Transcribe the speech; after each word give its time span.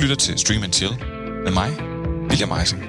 lytter 0.00 0.16
til 0.16 0.38
Stream 0.38 0.62
and 0.62 0.72
Chill 0.72 0.98
med 1.44 1.52
mig, 1.52 1.70
William 2.28 2.58
Eising. 2.60 2.82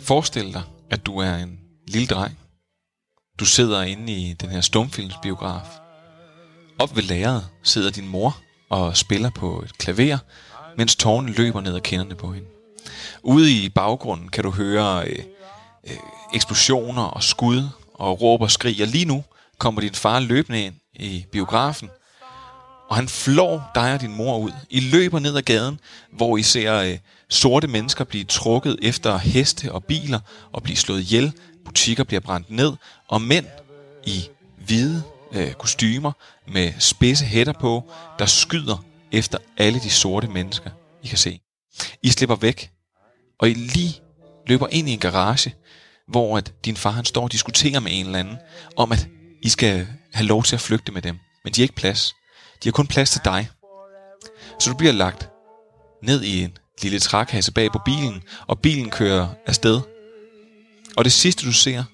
Forestil 0.00 0.52
dig, 0.52 0.62
at 0.90 1.06
du 1.06 1.18
er 1.18 1.34
en 1.34 1.60
lille 1.88 2.06
dreng. 2.06 2.38
Du 3.40 3.44
sidder 3.44 3.82
inde 3.82 4.12
i 4.12 4.32
den 4.32 4.48
her 4.48 4.60
stumfilmsbiograf. 4.60 5.66
Op 6.78 6.96
ved 6.96 7.02
lageret 7.02 7.48
sidder 7.62 7.90
din 7.90 8.08
mor 8.08 8.36
og 8.70 8.96
spiller 8.96 9.30
på 9.30 9.60
et 9.60 9.78
klaver, 9.78 10.18
mens 10.76 10.96
tårnen 10.96 11.34
løber 11.34 11.60
ned 11.60 11.74
ad 11.74 11.80
kinderne 11.80 12.14
på 12.14 12.32
hende. 12.32 12.48
Ude 13.22 13.52
i 13.52 13.68
baggrunden 13.68 14.28
kan 14.28 14.44
du 14.44 14.50
høre 14.50 15.08
øh, 15.08 15.24
øh, 15.90 15.96
eksplosioner 16.34 17.02
og 17.02 17.22
skud 17.22 17.68
og 17.94 18.20
råb 18.20 18.40
og 18.42 18.50
skrig. 18.50 18.82
Og 18.82 18.88
lige 18.88 19.04
nu 19.04 19.24
kommer 19.58 19.80
din 19.80 19.94
far 19.94 20.20
løbende 20.20 20.62
ind 20.64 20.74
i 20.94 21.26
biografen, 21.32 21.90
og 22.88 22.96
han 22.96 23.08
flår 23.08 23.70
dig 23.74 23.94
og 23.94 24.00
din 24.00 24.16
mor 24.16 24.38
ud. 24.38 24.52
I 24.70 24.80
løber 24.80 25.18
ned 25.18 25.36
ad 25.36 25.42
gaden, 25.42 25.80
hvor 26.12 26.36
I 26.36 26.42
ser 26.42 26.74
øh, 26.74 26.98
sorte 27.28 27.68
mennesker 27.68 28.04
blive 28.04 28.24
trukket 28.24 28.78
efter 28.82 29.18
heste 29.18 29.72
og 29.72 29.84
biler 29.84 30.20
og 30.52 30.62
blive 30.62 30.76
slået 30.76 31.00
ihjel. 31.00 31.32
Butikker 31.64 32.04
bliver 32.04 32.20
brændt 32.20 32.50
ned, 32.50 32.72
og 33.08 33.22
mænd 33.22 33.46
i 34.06 34.28
hvide 34.66 35.02
øh, 35.32 35.52
kostymer 35.52 36.12
med 36.48 36.72
spidse 36.78 37.24
hætter 37.24 37.52
på, 37.52 37.90
der 38.18 38.26
skyder 38.26 38.84
efter 39.14 39.38
alle 39.56 39.80
de 39.80 39.90
sorte 39.90 40.28
mennesker, 40.28 40.70
I 41.02 41.06
kan 41.06 41.18
se. 41.18 41.40
I 42.02 42.08
slipper 42.08 42.36
væk, 42.36 42.70
og 43.38 43.50
I 43.50 43.54
lige 43.54 44.00
løber 44.46 44.66
ind 44.70 44.88
i 44.88 44.92
en 44.92 44.98
garage, 44.98 45.54
hvor 46.08 46.38
at 46.38 46.52
din 46.64 46.76
far 46.76 46.90
han 46.90 47.04
står 47.04 47.22
og 47.22 47.32
diskuterer 47.32 47.80
med 47.80 47.90
en 47.94 48.06
eller 48.06 48.18
anden, 48.18 48.36
om 48.76 48.92
at 48.92 49.08
I 49.42 49.48
skal 49.48 49.88
have 50.12 50.26
lov 50.26 50.42
til 50.42 50.56
at 50.56 50.60
flygte 50.60 50.92
med 50.92 51.02
dem. 51.02 51.18
Men 51.44 51.52
de 51.52 51.60
har 51.60 51.64
ikke 51.64 51.74
plads. 51.74 52.14
De 52.62 52.68
har 52.68 52.72
kun 52.72 52.86
plads 52.86 53.10
til 53.10 53.20
dig. 53.24 53.48
Så 54.60 54.70
du 54.70 54.76
bliver 54.76 54.92
lagt 54.92 55.28
ned 56.02 56.22
i 56.22 56.42
en 56.42 56.58
lille 56.82 56.98
trækasse 56.98 57.52
bag 57.52 57.72
på 57.72 57.80
bilen, 57.84 58.22
og 58.46 58.58
bilen 58.58 58.90
kører 58.90 59.28
afsted. 59.46 59.80
Og 60.96 61.04
det 61.04 61.12
sidste 61.12 61.46
du 61.46 61.52
ser, 61.52 61.84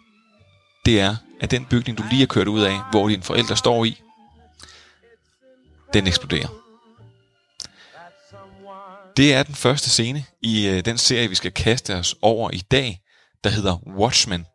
det 0.85 1.01
er, 1.01 1.17
at 1.41 1.51
den 1.51 1.67
bygning, 1.67 1.99
du 1.99 2.05
lige 2.11 2.21
har 2.21 2.27
kørt 2.27 2.49
ud 2.49 2.61
af, 2.61 2.81
hvor 2.91 3.09
dine 3.09 3.23
forældre 3.23 3.57
står 3.57 3.85
i, 3.85 4.03
den 5.95 6.07
eksploderer. 6.07 6.60
Det 9.21 9.35
er 9.35 9.43
den 9.43 9.55
første 9.55 9.91
scene 9.91 10.25
i 10.43 10.67
øh, 10.69 10.85
den 10.85 10.99
serie, 10.99 11.29
vi 11.29 11.35
skal 11.35 11.53
kaste 11.53 11.95
os 11.95 12.15
over 12.23 12.51
i 12.51 12.63
dag, 12.71 13.01
der 13.45 13.51
hedder 13.51 13.77
Watchmen. 13.97 14.47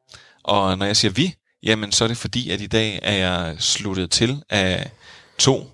Og 0.44 0.78
når 0.78 0.86
jeg 0.86 0.98
siger 0.98 1.12
vi, 1.12 1.36
jamen 1.64 1.92
så 1.92 2.04
er 2.04 2.08
det 2.08 2.18
fordi, 2.18 2.50
at 2.50 2.62
i 2.62 2.68
dag 2.68 3.00
er 3.04 3.14
jeg 3.14 3.56
sluttet 3.60 4.12
til 4.12 4.44
af 4.50 4.92
to 5.38 5.72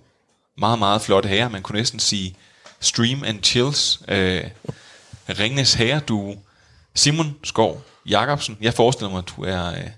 meget, 0.57 0.79
meget 0.79 1.01
flotte 1.01 1.29
herrer. 1.29 1.49
Man 1.49 1.61
kunne 1.61 1.79
næsten 1.79 1.99
sige 1.99 2.35
Stream 2.79 3.23
and 3.23 3.43
Chills. 3.43 4.01
Øh, 4.07 4.43
Ringnes 5.29 5.73
herre, 5.73 5.99
du 5.99 6.35
Simon 6.95 7.35
Skov 7.43 7.83
Jacobsen. 8.05 8.57
Jeg 8.61 8.73
forestiller 8.73 9.09
mig, 9.09 9.17
at 9.17 9.33
du 9.37 9.43
er 9.43 9.71
øh, 9.71 9.89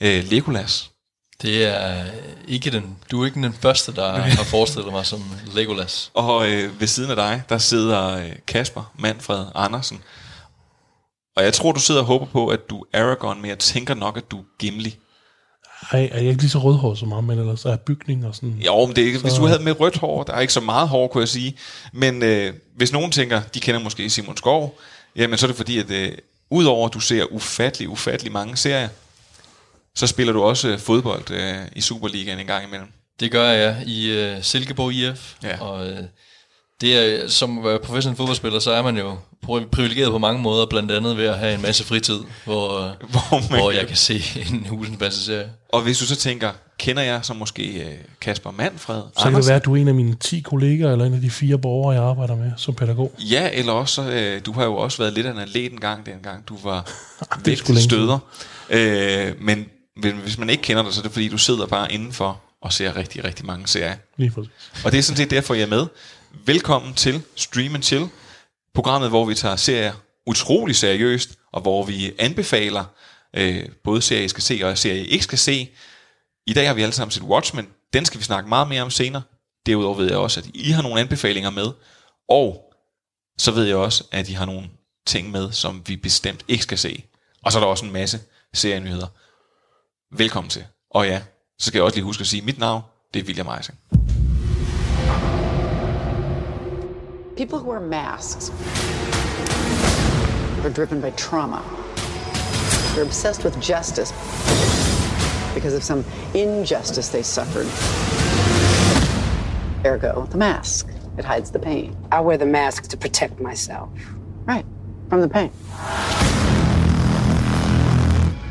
øh 0.00 0.24
Legolas. 0.24 0.91
Det 1.42 1.64
er 1.66 2.04
ikke 2.48 2.70
den, 2.70 2.96
du 3.10 3.22
er 3.22 3.26
ikke 3.26 3.42
den 3.42 3.52
første, 3.52 3.94
der 3.94 4.12
har 4.38 4.44
forestillet 4.44 4.92
mig 4.92 5.06
som 5.06 5.22
Legolas. 5.54 6.10
Og 6.14 6.50
øh, 6.50 6.80
ved 6.80 6.86
siden 6.86 7.10
af 7.10 7.16
dig, 7.16 7.42
der 7.48 7.58
sidder 7.58 8.16
øh, 8.16 8.30
Kasper 8.46 8.92
Manfred 8.98 9.44
Andersen. 9.54 10.00
Og 11.36 11.44
jeg 11.44 11.52
tror, 11.52 11.72
du 11.72 11.80
sidder 11.80 12.00
og 12.00 12.06
håber 12.06 12.26
på, 12.26 12.48
at 12.48 12.60
du 12.70 12.84
er 12.92 13.02
Aragorn, 13.04 13.40
men 13.40 13.48
jeg 13.50 13.58
tænker 13.58 13.94
nok, 13.94 14.16
at 14.16 14.30
du 14.30 14.38
er 14.38 14.42
Gimli. 14.58 14.96
Ej, 15.92 16.08
er 16.12 16.18
jeg 16.20 16.28
ikke 16.28 16.40
lige 16.42 16.50
så 16.50 16.58
rødhåret 16.58 16.98
som 16.98 17.12
ham, 17.12 17.24
men 17.24 17.38
ellers 17.38 17.64
er 17.64 17.76
bygning 17.76 18.26
og 18.26 18.34
sådan... 18.34 18.50
Jo, 18.66 18.86
men 18.86 18.96
det, 18.96 19.02
er 19.02 19.06
ikke- 19.06 19.18
hvis 19.20 19.32
du 19.34 19.46
havde 19.46 19.62
med 19.62 19.80
rødt 19.80 19.96
hår, 19.98 20.22
der 20.22 20.32
er 20.32 20.40
ikke 20.40 20.52
så 20.52 20.60
meget 20.60 20.88
hår, 20.88 21.08
kunne 21.08 21.20
jeg 21.20 21.28
sige. 21.28 21.56
Men 21.92 22.22
øh, 22.22 22.54
hvis 22.76 22.92
nogen 22.92 23.10
tænker, 23.10 23.42
de 23.54 23.60
kender 23.60 23.80
måske 23.80 24.10
Simon 24.10 24.36
Skov, 24.36 24.78
jamen 25.16 25.38
så 25.38 25.46
er 25.46 25.48
det 25.48 25.56
fordi, 25.56 25.78
at 25.78 25.90
øh, 25.90 26.12
udover 26.50 26.86
at 26.88 26.94
du 26.94 27.00
ser 27.00 27.24
ufattelig, 27.32 27.88
ufattelig 27.88 28.32
mange 28.32 28.56
serier, 28.56 28.88
så 29.94 30.06
spiller 30.06 30.32
du 30.32 30.42
også 30.42 30.68
øh, 30.68 30.78
fodbold 30.78 31.30
øh, 31.30 31.54
i 31.76 31.80
Superligaen 31.80 32.38
en 32.38 32.46
gang 32.46 32.64
imellem. 32.66 32.88
Det 33.20 33.30
gør 33.30 33.48
jeg 33.50 33.82
i 33.86 34.24
uh, 34.36 34.42
Silkeborg 34.42 34.92
IF, 34.92 35.34
Ja. 35.42 35.60
og 35.60 35.86
uh, 35.86 35.96
det 36.80 36.96
er, 36.96 37.28
som 37.28 37.66
professionel 37.84 38.16
fodboldspiller, 38.16 38.58
så 38.58 38.70
er 38.70 38.82
man 38.82 38.96
jo 38.96 39.16
pri- 39.46 39.68
privilegeret 39.72 40.10
på 40.10 40.18
mange 40.18 40.42
måder, 40.42 40.66
blandt 40.66 40.90
andet 40.92 41.16
ved 41.16 41.24
at 41.26 41.38
have 41.38 41.54
en 41.54 41.62
masse 41.62 41.84
fritid, 41.84 42.18
hvor, 42.44 42.78
uh, 42.78 42.84
Hvor 43.12 43.50
man 43.50 43.60
hvor 43.60 43.70
jeg 43.70 43.86
kan 43.86 43.96
se 43.96 44.22
en 44.52 44.66
husens 44.66 45.00
masse 45.00 45.24
serie. 45.24 45.50
Og 45.68 45.82
hvis 45.82 45.98
du 45.98 46.06
så 46.06 46.16
tænker, 46.16 46.50
kender 46.78 47.02
jeg 47.02 47.20
så 47.22 47.34
måske 47.34 47.62
øh, 47.84 47.92
Kasper 48.20 48.50
Manfred 48.50 49.02
Så 49.18 49.24
kan 49.24 49.34
det 49.34 49.46
være, 49.48 49.56
at 49.56 49.64
du 49.64 49.72
er 49.76 49.80
en 49.80 49.88
af 49.88 49.94
mine 49.94 50.14
10 50.14 50.40
kolleger, 50.40 50.92
eller 50.92 51.04
en 51.04 51.14
af 51.14 51.20
de 51.20 51.30
fire 51.30 51.58
borgere, 51.58 51.94
jeg 51.94 52.04
arbejder 52.04 52.36
med 52.36 52.52
som 52.56 52.74
pædagog. 52.74 53.12
Ja, 53.18 53.50
eller 53.52 53.72
også, 53.72 54.02
øh, 54.10 54.40
du 54.46 54.52
har 54.52 54.64
jo 54.64 54.76
også 54.76 54.98
været 54.98 55.12
lidt 55.12 55.26
af 55.26 55.30
en 55.30 55.38
atlet 55.38 55.72
en 55.72 55.80
gang, 55.80 56.06
dengang 56.06 56.48
du 56.48 56.56
var 56.64 56.76
er 57.20 57.36
længe 57.46 57.46
vægtstøder. 57.46 58.18
Øh, 58.70 59.32
men 59.40 59.66
hvis 60.10 60.38
man 60.38 60.50
ikke 60.50 60.62
kender 60.62 60.82
dig, 60.82 60.92
så 60.92 61.00
er 61.00 61.02
det 61.02 61.12
fordi, 61.12 61.28
du 61.28 61.38
sidder 61.38 61.66
bare 61.66 61.92
indenfor 61.92 62.40
og 62.62 62.72
ser 62.72 62.96
rigtig, 62.96 63.24
rigtig 63.24 63.46
mange 63.46 63.66
serier. 63.66 63.96
Lige 64.16 64.30
præcis. 64.30 64.52
Og 64.84 64.92
det 64.92 64.98
er 64.98 65.02
sådan 65.02 65.16
set 65.16 65.30
derfor, 65.30 65.54
jeg 65.54 65.62
er 65.62 65.66
med. 65.66 65.86
Velkommen 66.44 66.94
til 66.94 67.22
Stream 67.36 67.74
and 67.74 67.82
Chill, 67.82 68.08
programmet, 68.74 69.08
hvor 69.10 69.24
vi 69.24 69.34
tager 69.34 69.56
serier 69.56 69.92
utrolig 70.26 70.76
seriøst, 70.76 71.30
og 71.52 71.60
hvor 71.60 71.84
vi 71.84 72.12
anbefaler 72.18 72.84
øh, 73.36 73.68
både 73.84 74.02
serier, 74.02 74.24
I 74.24 74.28
skal 74.28 74.42
se, 74.42 74.60
og 74.62 74.78
serier, 74.78 75.02
I 75.02 75.06
ikke 75.06 75.24
skal 75.24 75.38
se. 75.38 75.70
I 76.46 76.52
dag 76.52 76.66
har 76.66 76.74
vi 76.74 76.82
alle 76.82 76.92
sammen 76.92 77.10
set 77.10 77.22
Watchmen. 77.22 77.68
Den 77.92 78.04
skal 78.04 78.20
vi 78.20 78.24
snakke 78.24 78.48
meget 78.48 78.68
mere 78.68 78.82
om 78.82 78.90
senere. 78.90 79.22
Derudover 79.66 79.96
ved 79.96 80.06
jeg 80.06 80.16
også, 80.16 80.40
at 80.40 80.46
I 80.54 80.70
har 80.70 80.82
nogle 80.82 81.00
anbefalinger 81.00 81.50
med. 81.50 81.66
Og 82.28 82.74
så 83.38 83.50
ved 83.50 83.64
jeg 83.64 83.76
også, 83.76 84.04
at 84.12 84.28
I 84.28 84.32
har 84.32 84.46
nogle 84.46 84.68
ting 85.06 85.30
med, 85.30 85.52
som 85.52 85.82
vi 85.86 85.96
bestemt 85.96 86.44
ikke 86.48 86.62
skal 86.62 86.78
se. 86.78 87.04
Og 87.42 87.52
så 87.52 87.58
er 87.58 87.60
der 87.60 87.68
også 87.68 87.84
en 87.84 87.92
masse 87.92 88.20
serienyheder. 88.54 89.06
Velkommen 90.16 90.50
til. 90.50 90.64
Og 90.90 91.06
ja, 91.06 91.22
så 91.58 91.66
skal 91.66 91.78
jeg 91.78 91.84
også 91.84 91.96
lige 91.96 92.04
huske 92.04 92.20
at 92.20 92.26
sige, 92.26 92.40
at 92.40 92.46
mit 92.46 92.58
navn, 92.58 92.82
det 93.14 93.20
er 93.20 93.26
William 93.26 93.46
Eising. 93.58 93.78
People 97.36 97.58
who 97.58 97.70
wear 97.70 97.80
masks 97.80 98.50
are 100.64 100.72
driven 100.72 101.00
by 101.00 101.10
trauma. 101.16 101.56
They're 102.94 103.06
obsessed 103.06 103.44
with 103.44 103.56
justice 103.70 104.12
because 105.54 105.76
of 105.76 105.82
some 105.82 106.04
injustice 106.34 107.08
they 107.08 107.22
suffered. 107.22 107.66
Ergo, 109.86 110.26
the 110.30 110.38
mask. 110.38 110.86
It 111.18 111.24
hides 111.24 111.50
the 111.50 111.58
pain. 111.58 111.96
I 112.12 112.20
wear 112.20 112.36
the 112.38 112.52
mask 112.60 112.88
to 112.88 112.96
protect 112.96 113.40
myself. 113.40 113.88
Right. 114.46 114.66
From 115.08 115.20
the 115.20 115.28
pain. 115.28 115.50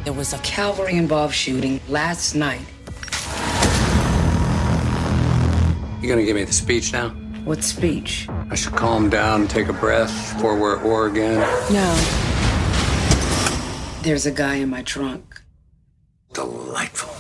There 0.04 0.14
was 0.14 0.34
a 0.34 0.40
Calvary 0.40 0.98
involved 0.98 1.36
shooting 1.36 1.80
last 1.88 2.34
night. 2.34 2.66
You 6.02 6.10
gonna 6.10 6.26
give 6.26 6.36
me 6.36 6.44
the 6.44 6.54
speech 6.54 6.92
now? 6.92 7.10
What 7.46 7.64
speech? 7.64 8.28
I 8.52 8.56
should 8.56 8.76
calm 8.76 9.10
down, 9.12 9.48
take 9.48 9.70
a 9.70 9.74
breath 9.74 10.34
before 10.34 10.60
we're 10.60 10.76
at 10.78 10.84
war 10.84 11.06
again. 11.06 11.40
No. 11.70 11.94
There's 14.04 14.26
a 14.26 14.32
guy 14.32 14.56
in 14.56 14.70
my 14.70 14.82
trunk. 14.84 15.24
Delightful. 16.34 17.12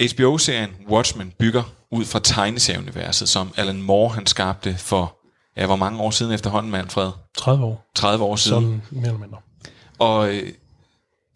HBO-serien 0.00 0.70
Watchmen 0.88 1.32
bygger 1.38 1.62
ud 1.90 2.04
fra 2.04 2.18
tegneserieuniverset, 2.18 3.28
som 3.28 3.52
Alan 3.56 3.82
Moore 3.82 4.14
han 4.14 4.26
skabte 4.26 4.74
for, 4.78 5.16
ja, 5.56 5.66
hvor 5.66 5.76
mange 5.76 6.00
år 6.00 6.10
siden 6.10 6.32
efterhånden, 6.32 6.72
Manfred? 6.72 7.10
30 7.36 7.64
år. 7.64 7.90
30 7.94 8.24
år 8.24 8.36
siden. 8.36 8.62
Sådan 8.62 8.82
mere 8.90 9.06
eller 9.06 9.18
mindre. 9.18 9.38
Og 10.04 10.34
øh, 10.34 10.52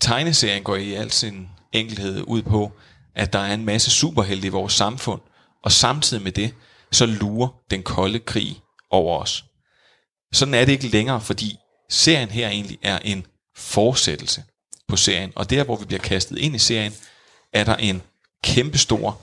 tegneserien 0.00 0.62
går 0.62 0.76
i 0.76 0.94
al 0.94 1.10
sin 1.10 1.48
enkelhed 1.72 2.24
ud 2.26 2.42
på, 2.42 2.72
at 3.14 3.32
der 3.32 3.38
er 3.38 3.54
en 3.54 3.64
masse 3.64 3.90
superhelte 3.90 4.46
i 4.46 4.50
vores 4.50 4.72
samfund, 4.72 5.20
og 5.64 5.72
samtidig 5.72 6.22
med 6.22 6.32
det, 6.32 6.54
så 6.92 7.06
lurer 7.06 7.48
den 7.70 7.82
kolde 7.82 8.18
krig 8.18 8.60
over 8.90 9.18
os. 9.20 9.44
Sådan 10.32 10.54
er 10.54 10.64
det 10.64 10.72
ikke 10.72 10.88
længere, 10.88 11.20
fordi 11.20 11.58
serien 11.90 12.28
her 12.28 12.48
egentlig 12.48 12.78
er 12.82 12.98
en 12.98 13.26
fortsættelse 13.56 14.44
på 14.88 14.96
serien, 14.96 15.32
og 15.36 15.50
der 15.50 15.64
hvor 15.64 15.76
vi 15.76 15.84
bliver 15.84 16.00
kastet 16.00 16.38
ind 16.38 16.54
i 16.54 16.58
serien, 16.58 16.92
er 17.52 17.64
der 17.64 17.76
en 17.76 18.02
kæmpestor 18.44 19.20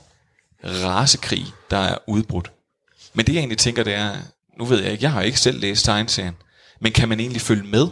rasekrig, 0.64 1.46
der 1.72 1.78
er 1.78 1.98
udbrudt. 2.08 2.52
Men 3.14 3.26
det 3.26 3.34
jeg 3.34 3.40
egentlig 3.40 3.58
tænker, 3.58 3.84
det 3.84 3.94
er, 3.94 4.16
nu 4.60 4.66
ved 4.66 4.84
jeg 4.84 4.92
ikke, 4.92 5.04
jeg 5.04 5.12
har 5.12 5.22
ikke 5.22 5.40
selv 5.40 5.60
læst 5.60 5.86
tegneserien, 5.86 6.36
men 6.82 6.92
kan 6.92 7.10
man 7.10 7.20
egentlig 7.20 7.42
følge 7.42 7.64
med? 7.64 7.88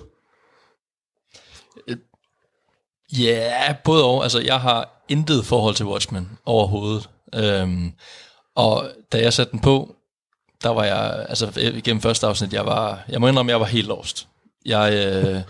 Ja, 3.19 3.75
både 3.83 4.03
og. 4.03 4.23
Altså, 4.23 4.39
jeg 4.39 4.59
har 4.59 5.03
intet 5.09 5.45
forhold 5.45 5.75
til 5.75 5.85
Watchmen 5.85 6.29
overhovedet. 6.45 7.09
Øhm, 7.35 7.91
og 8.55 8.89
da 9.11 9.21
jeg 9.21 9.33
satte 9.33 9.51
den 9.51 9.59
på, 9.59 9.95
der 10.63 10.69
var 10.69 10.83
jeg, 10.83 11.25
altså 11.29 11.51
gennem 11.83 12.01
første 12.01 12.27
afsnit, 12.27 12.53
jeg 12.53 12.65
var, 12.65 13.03
jeg 13.09 13.21
må 13.21 13.27
indrømme, 13.27 13.51
jeg 13.51 13.59
var 13.59 13.65
helt 13.65 13.87
lost. 13.87 14.27
Jeg, 14.65 14.93
øh, 14.93 15.41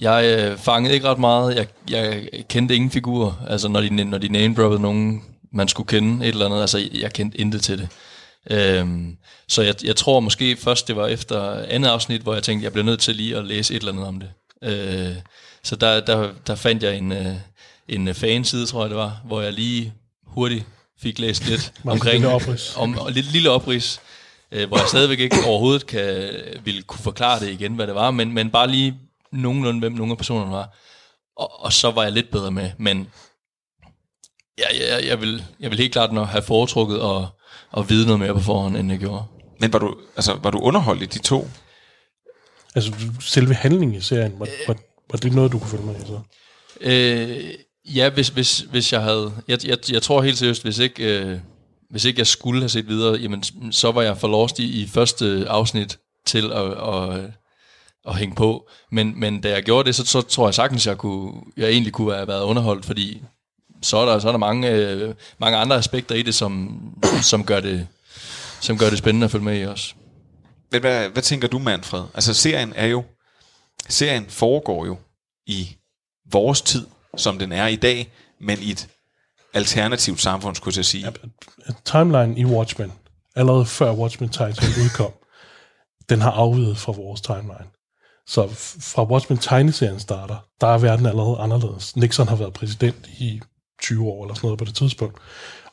jeg 0.00 0.38
øh, 0.38 0.58
fangede 0.58 0.94
ikke 0.94 1.08
ret 1.08 1.18
meget. 1.18 1.56
Jeg, 1.56 1.66
jeg 1.90 2.28
kendte 2.48 2.74
ingen 2.74 2.90
figurer. 2.90 3.32
Altså, 3.48 3.68
når 3.68 3.80
de, 3.80 4.04
når 4.04 4.18
de 4.18 4.28
name 4.28 4.78
nogen, 4.78 5.22
man 5.52 5.68
skulle 5.68 5.86
kende 5.86 6.26
et 6.26 6.32
eller 6.32 6.46
andet. 6.46 6.60
Altså, 6.60 6.88
jeg 6.92 7.12
kendte 7.12 7.40
intet 7.40 7.62
til 7.62 7.78
det. 7.78 7.88
Øhm, 8.50 9.16
så 9.48 9.62
jeg, 9.62 9.74
jeg 9.84 9.96
tror 9.96 10.20
måske 10.20 10.56
først, 10.56 10.88
det 10.88 10.96
var 10.96 11.06
efter 11.06 11.64
andet 11.68 11.88
afsnit, 11.88 12.20
hvor 12.20 12.34
jeg 12.34 12.42
tænkte, 12.42 12.64
jeg 12.64 12.72
bliver 12.72 12.84
nødt 12.84 13.00
til 13.00 13.16
lige 13.16 13.36
at 13.36 13.44
læse 13.44 13.74
et 13.74 13.78
eller 13.78 13.92
andet 13.92 14.06
om 14.06 14.20
det. 14.20 14.30
Øh, 14.62 15.16
så 15.64 15.76
der, 15.76 16.00
der, 16.00 16.32
der 16.46 16.54
fandt 16.54 16.82
jeg 16.82 16.96
en, 16.96 17.12
øh, 17.12 17.34
en 17.88 18.14
fanside, 18.14 18.66
tror 18.66 18.82
jeg 18.82 18.90
det 18.90 18.98
var, 18.98 19.20
hvor 19.24 19.40
jeg 19.40 19.52
lige 19.52 19.94
hurtigt 20.26 20.66
fik 20.98 21.18
læst 21.18 21.48
lidt 21.48 21.72
omkring... 21.84 22.20
lille 22.20 22.34
oprids. 22.34 22.76
Om, 22.76 22.98
og 22.98 23.12
lidt 23.12 23.32
lille 23.32 23.50
oprids, 23.50 24.00
øh, 24.52 24.68
hvor 24.68 24.78
jeg 24.78 24.88
stadigvæk 24.88 25.20
ikke 25.20 25.36
overhovedet 25.46 25.86
kan, 25.86 26.32
ville 26.64 26.82
kunne 26.82 27.02
forklare 27.02 27.40
det 27.40 27.50
igen, 27.50 27.74
hvad 27.74 27.86
det 27.86 27.94
var, 27.94 28.10
men, 28.10 28.32
men 28.32 28.50
bare 28.50 28.70
lige 28.70 28.94
nogenlunde, 29.32 29.80
hvem 29.80 29.92
nogle 29.92 30.10
af 30.10 30.16
personerne 30.16 30.52
var. 30.52 30.76
Og, 31.36 31.64
og 31.64 31.72
så 31.72 31.90
var 31.90 32.02
jeg 32.02 32.12
lidt 32.12 32.30
bedre 32.30 32.50
med, 32.50 32.70
men 32.78 33.08
jeg, 34.58 34.66
jeg, 34.80 35.06
jeg, 35.06 35.20
vil, 35.20 35.44
jeg 35.60 35.70
vil 35.70 35.78
helt 35.78 35.92
klart 35.92 36.12
nok 36.12 36.28
have 36.28 36.42
foretrukket 36.42 36.98
at, 36.98 37.26
at 37.76 37.90
vide 37.90 38.06
noget 38.06 38.20
mere 38.20 38.34
på 38.34 38.40
forhånd, 38.40 38.76
end 38.76 38.90
jeg 38.90 38.98
gjorde. 38.98 39.24
Men 39.60 39.72
var 39.72 39.78
du, 39.78 39.96
altså, 40.16 40.34
var 40.42 40.50
du 40.50 40.58
underholdt 40.58 41.02
i 41.02 41.06
de 41.06 41.18
to? 41.18 41.48
Altså, 42.74 42.92
selve 43.20 43.54
handlingen 43.54 43.96
i 43.96 44.00
serien, 44.00 44.40
var, 44.40 44.48
var, 44.66 44.76
var 45.10 45.18
det 45.18 45.32
noget, 45.32 45.52
du 45.52 45.58
kunne 45.58 45.70
følge 45.70 45.84
med 45.86 45.94
i 45.94 46.06
så? 46.06 46.20
Øh, 46.80 47.54
ja, 47.96 48.10
hvis, 48.10 48.28
hvis, 48.28 48.58
hvis 48.58 48.92
jeg 48.92 49.02
havde... 49.02 49.32
Jeg, 49.48 49.66
jeg, 49.66 49.78
jeg 49.90 50.02
tror 50.02 50.22
helt 50.22 50.38
seriøst, 50.38 50.62
hvis 50.62 50.78
ikke, 50.78 51.18
øh, 51.18 51.38
hvis 51.90 52.04
ikke 52.04 52.18
jeg 52.18 52.26
skulle 52.26 52.60
have 52.60 52.68
set 52.68 52.88
videre, 52.88 53.14
jamen, 53.14 53.42
så 53.72 53.92
var 53.92 54.02
jeg 54.02 54.18
for 54.18 54.28
lost 54.28 54.58
i, 54.58 54.82
i 54.82 54.88
første 54.88 55.44
afsnit 55.48 55.98
til 56.26 56.52
at, 56.52 56.72
at, 56.72 57.20
at 58.08 58.16
hænge 58.16 58.34
på. 58.34 58.68
Men, 58.92 59.20
men 59.20 59.40
da 59.40 59.50
jeg 59.50 59.62
gjorde 59.62 59.86
det, 59.86 59.94
så, 59.94 60.06
så 60.06 60.22
tror 60.22 60.46
jeg 60.46 60.54
sagtens, 60.54 60.86
jeg, 60.86 60.98
kunne, 60.98 61.32
jeg 61.56 61.68
egentlig 61.68 61.92
kunne 61.92 62.14
have 62.14 62.28
været 62.28 62.42
underholdt, 62.42 62.86
fordi 62.86 63.22
så 63.82 63.96
er 63.96 64.06
der, 64.06 64.18
så 64.18 64.28
er 64.28 64.32
der 64.32 64.38
mange, 64.38 64.70
øh, 64.70 65.14
mange 65.38 65.58
andre 65.58 65.76
aspekter 65.76 66.14
i 66.14 66.22
det, 66.22 66.34
som, 66.34 66.80
som, 67.22 67.44
gør 67.44 67.60
det, 67.60 67.86
som 68.60 68.78
gør 68.78 68.90
det 68.90 68.98
spændende 68.98 69.24
at 69.24 69.30
følge 69.30 69.44
med 69.44 69.60
i 69.60 69.62
også. 69.62 69.94
Men 70.72 70.80
hvad, 70.80 71.08
hvad 71.08 71.22
tænker 71.22 71.48
du, 71.48 71.58
Manfred? 71.58 72.02
Altså, 72.14 72.34
serien 72.34 72.72
er 72.76 72.86
jo... 72.86 73.04
Serien 73.88 74.26
foregår 74.28 74.86
jo 74.86 74.96
i 75.46 75.76
vores 76.32 76.62
tid, 76.62 76.86
som 77.16 77.38
den 77.38 77.52
er 77.52 77.66
i 77.66 77.76
dag, 77.76 78.12
men 78.40 78.58
i 78.58 78.70
et 78.70 78.88
alternativt 79.54 80.20
samfund, 80.20 80.56
skulle 80.56 80.74
jeg 80.76 80.84
sige. 80.84 81.12
Timeline 81.84 82.38
i 82.38 82.44
Watchmen, 82.44 82.92
allerede 83.34 83.66
før 83.66 83.92
Watchmen 83.92 84.30
Titan 84.30 84.84
udkom, 84.84 85.12
den 86.08 86.20
har 86.20 86.30
afvidet 86.30 86.78
fra 86.78 86.92
vores 86.92 87.20
timeline. 87.20 87.66
Så 88.26 88.48
fra 88.80 89.04
Watchmen 89.04 89.38
tegneserien 89.38 90.00
starter, 90.00 90.36
der 90.60 90.66
er 90.66 90.78
verden 90.78 91.06
allerede 91.06 91.38
anderledes. 91.38 91.96
Nixon 91.96 92.28
har 92.28 92.36
været 92.36 92.52
præsident 92.52 93.06
i 93.18 93.40
20 93.82 94.08
år 94.08 94.24
eller 94.24 94.34
sådan 94.34 94.46
noget 94.46 94.58
på 94.58 94.64
det 94.64 94.74
tidspunkt. 94.74 95.18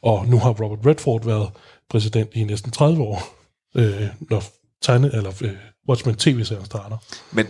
Og 0.01 0.27
nu 0.27 0.39
har 0.39 0.49
Robert 0.49 0.85
Redford 0.85 1.25
været 1.25 1.51
præsident 1.89 2.29
i 2.33 2.43
næsten 2.43 2.71
30 2.71 3.03
år, 3.03 3.35
øh, 3.75 4.07
når 4.19 4.43
tegne, 4.81 5.07
eller, 5.13 5.31
øh, 5.41 5.51
Watchmen 5.89 6.15
tv-serien 6.15 6.65
starter. 6.65 6.97
Men, 7.31 7.47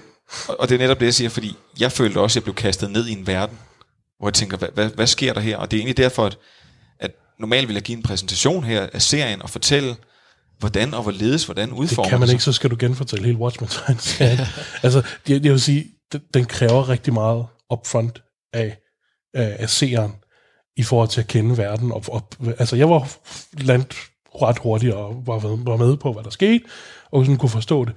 og 0.60 0.70
det 0.70 0.76
er 0.76 0.80
netop 0.80 1.00
det, 1.00 1.06
jeg 1.06 1.14
siger, 1.14 1.30
fordi 1.30 1.56
jeg 1.80 1.92
følte 1.92 2.18
også, 2.20 2.34
at 2.34 2.36
jeg 2.36 2.44
blev 2.44 2.56
kastet 2.56 2.92
ned 2.92 3.08
i 3.08 3.12
en 3.12 3.28
verden, 3.28 3.58
hvor 4.20 4.28
jeg 4.28 4.34
tænker, 4.34 4.58
hvad, 4.58 4.70
hvad, 4.74 4.90
hvad 4.90 5.08
sker 5.08 5.34
der 5.34 5.42
her? 5.42 5.58
Og 5.58 5.72
det 5.72 5.78
er 5.78 5.80
egentlig 5.82 5.98
derfor, 5.98 6.26
at, 6.26 6.38
at 7.00 7.12
normalt 7.40 7.68
vil 7.68 7.74
jeg 7.74 7.84
give 7.84 7.98
en 7.98 8.04
præsentation 8.04 8.64
her 8.64 8.88
af 8.94 9.02
serien 9.02 9.42
og 9.42 9.50
fortælle, 9.50 9.96
hvordan 10.60 10.94
og 10.94 11.02
hvorledes, 11.04 11.46
hvordan 11.46 11.72
udformer 11.72 12.04
Det 12.04 12.10
kan 12.10 12.20
man 12.20 12.28
sig. 12.28 12.34
ikke, 12.34 12.44
så 12.44 12.52
skal 12.54 12.70
du 12.70 12.76
genfortælle 12.80 13.26
hele 13.26 13.38
Watchmen 13.38 13.70
tegneserien. 13.70 14.40
altså, 14.84 15.02
jeg, 15.28 15.44
jeg 15.44 15.52
vil 15.52 15.62
sige, 15.62 15.86
den, 16.12 16.22
den 16.34 16.46
kræver 16.46 16.90
rigtig 16.90 17.14
meget 17.14 17.46
upfront 17.74 18.24
af, 18.54 18.78
af, 19.34 19.56
af 19.60 19.70
seeren, 19.70 20.14
i 20.78 20.84
forhold 20.84 21.10
til 21.10 21.22
at 21.22 21.28
kende 21.28 21.58
verden. 21.58 21.92
Og, 21.92 22.04
og, 22.08 22.28
altså, 22.60 22.76
jeg 22.76 22.90
var 22.90 23.10
landt 23.64 23.96
ret 24.42 24.58
hurtigt 24.60 24.94
og 24.94 25.24
var, 25.28 25.40
med- 25.40 25.66
var 25.66 25.78
med 25.78 25.98
på, 25.98 26.14
hvad 26.14 26.24
der 26.24 26.30
skete, 26.30 26.64
og 27.12 27.26
sådan 27.26 27.38
kunne 27.38 27.50
forstå 27.50 27.86
det. 27.86 27.94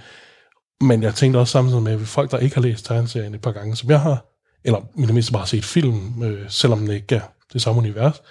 Men 0.84 1.02
jeg 1.02 1.14
tænkte 1.14 1.38
også 1.38 1.52
samtidig 1.52 1.82
med, 1.82 2.00
at 2.00 2.08
folk, 2.08 2.30
der 2.30 2.38
ikke 2.38 2.54
har 2.54 2.62
læst 2.62 2.84
tegneserien 2.84 3.34
et 3.34 3.40
par 3.40 3.52
gange, 3.52 3.76
som 3.76 3.90
jeg 3.90 4.00
har, 4.00 4.24
eller 4.64 4.78
i 4.98 5.02
det 5.02 5.14
mindste 5.14 5.32
bare 5.32 5.46
set 5.46 5.64
film, 5.64 6.22
øh, 6.22 6.50
selvom 6.50 6.86
det 6.86 6.94
ikke 6.94 7.14
er 7.14 7.20
det 7.52 7.62
samme 7.62 7.78
univers, 7.78 8.22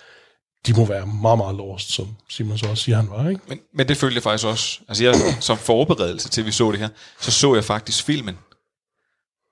de 0.67 0.73
må 0.73 0.85
være 0.85 1.07
meget, 1.07 1.37
meget 1.37 1.55
lost, 1.55 1.91
som 1.91 2.07
Simon 2.29 2.57
så 2.57 2.67
også 2.67 2.83
siger, 2.83 2.95
han 2.95 3.09
var, 3.09 3.29
ikke? 3.29 3.41
Men, 3.47 3.59
men 3.73 3.87
det 3.87 3.97
følte 3.97 4.15
jeg 4.15 4.23
faktisk 4.23 4.47
også. 4.47 4.79
Altså 4.87 5.03
jeg, 5.03 5.15
som 5.39 5.57
forberedelse 5.57 6.29
til, 6.29 6.41
at 6.41 6.47
vi 6.47 6.51
så 6.51 6.71
det 6.71 6.79
her, 6.79 6.89
så 7.19 7.31
så 7.31 7.55
jeg 7.55 7.63
faktisk 7.63 8.03
filmen, 8.03 8.37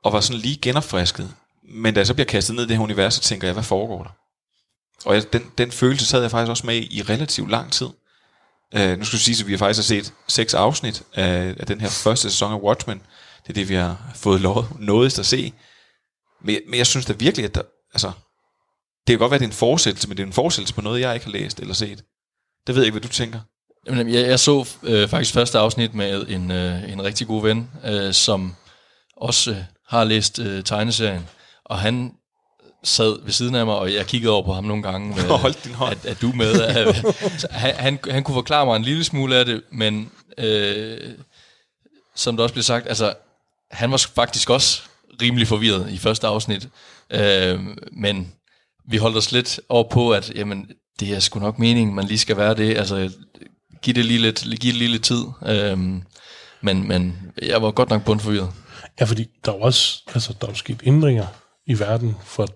og 0.03 0.13
var 0.13 0.19
sådan 0.19 0.41
lige 0.41 0.57
genopfrisket. 0.61 1.33
Men 1.63 1.93
da 1.93 1.99
jeg 1.99 2.07
så 2.07 2.13
bliver 2.13 2.25
kastet 2.25 2.55
ned 2.55 2.63
i 2.63 2.67
det 2.67 2.77
her 2.77 2.83
univers, 2.83 3.13
så 3.13 3.21
tænker 3.21 3.47
jeg, 3.47 3.53
hvad 3.53 3.63
foregår 3.63 4.03
der? 4.03 4.11
Og 5.05 5.15
jeg, 5.15 5.33
den, 5.33 5.51
den 5.57 5.71
følelse 5.71 6.05
sad 6.05 6.21
jeg 6.21 6.31
faktisk 6.31 6.49
også 6.49 6.65
med 6.65 6.75
i 6.75 7.01
relativt 7.09 7.51
lang 7.51 7.71
tid. 7.71 7.87
Uh, 8.75 8.97
nu 8.97 9.05
skal 9.05 9.17
du 9.17 9.23
sige, 9.23 9.43
at 9.43 9.47
vi 9.47 9.53
har 9.53 9.57
faktisk 9.57 9.79
har 9.79 9.95
set 10.01 10.13
seks 10.27 10.53
afsnit 10.53 11.03
af, 11.13 11.55
af 11.59 11.65
den 11.65 11.81
her 11.81 11.89
første 11.89 12.29
sæson 12.29 12.51
af 12.51 12.59
Watchmen. 12.59 13.01
Det 13.43 13.49
er 13.49 13.53
det, 13.53 13.69
vi 13.69 13.75
har 13.75 14.11
fået 14.15 14.41
lov, 14.41 14.67
noget 14.79 15.19
at 15.19 15.25
se. 15.25 15.53
Men, 16.43 16.59
men 16.67 16.77
jeg 16.77 16.87
synes 16.87 17.05
da 17.05 17.13
virkelig, 17.13 17.45
at 17.45 17.55
der, 17.55 17.61
altså, 17.93 18.11
det 19.07 19.13
kan 19.13 19.19
godt 19.19 19.31
være, 19.31 19.35
at 19.35 19.41
det 19.41 19.45
er 19.45 19.51
en 19.51 19.55
fortsættelse, 19.55 20.07
men 20.07 20.17
det 20.17 20.23
er 20.23 20.27
en 20.27 20.33
fortsættelse 20.33 20.73
på 20.75 20.81
noget, 20.81 21.01
jeg 21.01 21.13
ikke 21.13 21.25
har 21.25 21.31
læst 21.31 21.59
eller 21.59 21.73
set. 21.73 22.03
Det 22.67 22.75
ved 22.75 22.81
jeg 22.81 22.85
ikke, 22.85 22.99
hvad 22.99 23.01
du 23.01 23.13
tænker. 23.13 23.39
Jamen, 23.87 24.13
jeg, 24.13 24.27
jeg 24.27 24.39
så 24.39 24.69
øh, 24.83 25.09
faktisk 25.09 25.33
første 25.33 25.59
afsnit 25.59 25.93
med 25.93 26.27
en, 26.27 26.51
øh, 26.51 26.91
en 26.91 27.03
rigtig 27.03 27.27
god 27.27 27.41
ven, 27.41 27.71
øh, 27.85 28.13
som 28.13 28.55
også 29.17 29.51
øh, 29.51 29.57
har 29.87 30.03
læst 30.03 30.39
øh, 30.39 30.63
tegneserien, 30.63 31.27
og 31.65 31.79
han 31.79 32.11
sad 32.83 33.23
ved 33.23 33.31
siden 33.31 33.55
af 33.55 33.65
mig, 33.65 33.75
og 33.75 33.93
jeg 33.93 34.05
kiggede 34.05 34.33
over 34.33 34.45
på 34.45 34.53
ham 34.53 34.63
nogle 34.63 34.83
gange, 34.83 35.09
med, 35.09 35.23
Hold 35.45 35.63
din 35.63 35.73
hånd. 35.73 35.91
At, 35.91 36.05
at 36.05 36.21
du 36.21 36.31
med. 36.35 36.53
Så 37.41 37.47
han, 37.51 37.75
han, 37.75 37.99
han 38.09 38.23
kunne 38.23 38.35
forklare 38.35 38.65
mig 38.65 38.75
en 38.75 38.83
lille 38.83 39.03
smule 39.03 39.35
af 39.35 39.45
det, 39.45 39.61
men 39.71 40.11
øh, 40.37 40.97
som 42.15 42.35
der 42.37 42.43
også 42.43 42.53
blev 42.53 42.63
sagt, 42.63 42.87
altså, 42.87 43.13
han 43.71 43.91
var 43.91 43.97
faktisk 44.15 44.49
også 44.49 44.81
rimelig 45.21 45.47
forvirret 45.47 45.91
i 45.91 45.97
første 45.97 46.27
afsnit, 46.27 46.69
øh, 47.11 47.59
men 47.91 48.33
vi 48.85 48.97
holdt 48.97 49.17
os 49.17 49.31
lidt 49.31 49.59
over 49.69 49.89
på, 49.89 50.11
at 50.11 50.31
jamen, 50.35 50.69
det 50.99 51.13
er 51.15 51.19
sgu 51.19 51.39
nok 51.39 51.59
meningen, 51.59 51.95
man 51.95 52.05
lige 52.05 52.17
skal 52.17 52.37
være 52.37 52.53
det. 52.53 52.77
Altså, 52.77 53.11
giv 53.81 53.93
det 53.93 54.05
lige 54.05 54.19
lidt, 54.19 54.41
giv 54.41 54.71
det 54.71 54.75
lige 54.75 54.91
lidt 54.91 55.03
tid. 55.03 55.23
Øhm, 55.45 56.03
men, 56.61 56.87
men 56.87 57.31
jeg 57.41 57.61
var 57.61 57.71
godt 57.71 57.89
nok 57.89 58.05
bundforvirret. 58.05 58.51
Ja, 58.99 59.05
fordi 59.05 59.25
der 59.45 59.51
er 59.51 59.55
jo 59.55 59.61
også, 59.61 60.03
altså, 60.13 60.33
der 60.41 60.47
er 60.47 60.53
sket 60.53 60.81
ændringer 60.83 61.27
i 61.67 61.79
verden 61.79 62.15
fra 62.23 62.47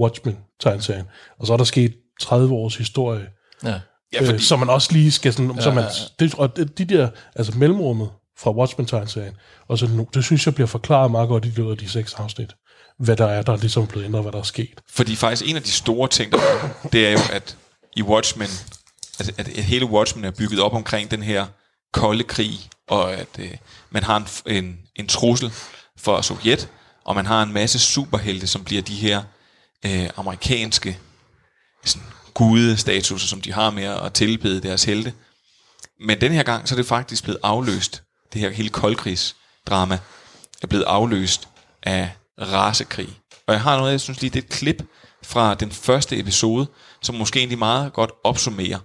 Watchmen-tegneserien, 0.00 1.04
og 1.40 1.46
så 1.46 1.52
er 1.52 1.56
der 1.56 1.64
sket 1.64 1.94
30 2.20 2.54
års 2.54 2.76
historie, 2.76 3.26
Ja. 3.64 3.80
Ja, 4.12 4.20
fordi, 4.20 4.32
øh, 4.32 4.40
som 4.40 4.58
man 4.58 4.70
også 4.70 4.92
lige 4.92 5.10
skal 5.10 5.32
sådan, 5.32 5.50
ja, 5.54 5.60
så 5.60 5.70
man, 5.70 5.84
det, 6.18 6.34
og 6.34 6.56
de 6.56 6.84
der, 6.84 7.08
altså 7.36 7.58
mellemrummet 7.58 8.10
fra 8.38 8.50
Watchmen-tegneserien, 8.50 9.34
og 9.68 9.78
så 9.78 9.86
nu, 9.86 10.08
det 10.14 10.24
synes 10.24 10.46
jeg 10.46 10.54
bliver 10.54 10.66
forklaret 10.66 11.10
meget 11.10 11.28
godt 11.28 11.44
i 11.44 11.48
løbet 11.48 11.70
af 11.70 11.76
de 11.76 11.88
seks 11.88 12.14
afsnit, 12.14 12.54
hvad 12.98 13.16
der 13.16 13.26
er, 13.26 13.42
der 13.42 13.52
er 13.52 13.56
ligesom 13.56 13.86
blevet 13.86 14.04
ændret, 14.04 14.22
hvad 14.22 14.32
der 14.32 14.38
er 14.38 14.42
sket. 14.42 14.80
Fordi 14.90 15.16
faktisk 15.16 15.50
en 15.50 15.56
af 15.56 15.62
de 15.62 15.70
store 15.70 16.08
ting, 16.08 16.32
der 16.32 16.38
er, 16.38 16.88
det 16.92 17.06
er 17.06 17.12
jo, 17.12 17.18
at 17.32 17.56
i 17.96 18.02
Watchmen, 18.02 18.48
at, 19.18 19.38
at 19.38 19.46
hele 19.48 19.86
Watchmen 19.86 20.24
er 20.24 20.30
bygget 20.30 20.60
op 20.60 20.74
omkring 20.74 21.10
den 21.10 21.22
her 21.22 21.46
kolde 21.92 22.24
krig, 22.24 22.60
og 22.88 23.12
at 23.12 23.28
øh, 23.38 23.50
man 23.90 24.02
har 24.02 24.16
en, 24.16 24.56
en, 24.56 24.78
en 24.96 25.06
trussel 25.08 25.52
for 25.98 26.20
Sovjet, 26.20 26.68
og 27.04 27.14
man 27.14 27.26
har 27.26 27.42
en 27.42 27.52
masse 27.52 27.78
superhelte, 27.78 28.46
som 28.46 28.64
bliver 28.64 28.82
de 28.82 28.94
her 28.94 29.22
øh, 29.86 30.10
amerikanske 30.16 30.98
sådan, 31.84 32.08
gudestatuser, 32.34 33.26
som 33.26 33.40
de 33.40 33.52
har 33.52 33.70
med 33.70 33.84
at 33.84 34.12
tilbede 34.12 34.62
deres 34.62 34.84
helte. 34.84 35.12
Men 36.00 36.20
den 36.20 36.32
her 36.32 36.42
gang, 36.42 36.68
så 36.68 36.74
er 36.74 36.76
det 36.76 36.86
faktisk 36.86 37.24
blevet 37.24 37.40
afløst, 37.42 38.02
det 38.32 38.40
her 38.40 38.50
hele 38.50 38.68
koldkrigsdrama, 38.68 39.98
er 40.62 40.66
blevet 40.66 40.84
afløst 40.84 41.48
af 41.82 42.10
rasekrig. 42.40 43.18
Og 43.46 43.54
jeg 43.54 43.62
har 43.62 43.76
noget, 43.76 43.92
jeg 43.92 44.00
synes 44.00 44.20
lige, 44.20 44.30
det 44.30 44.38
er 44.38 44.42
et 44.42 44.52
klip 44.52 44.82
fra 45.22 45.54
den 45.54 45.70
første 45.70 46.18
episode, 46.18 46.66
som 47.02 47.14
måske 47.14 47.38
egentlig 47.38 47.58
meget 47.58 47.92
godt 47.92 48.10
opsummerer, 48.24 48.78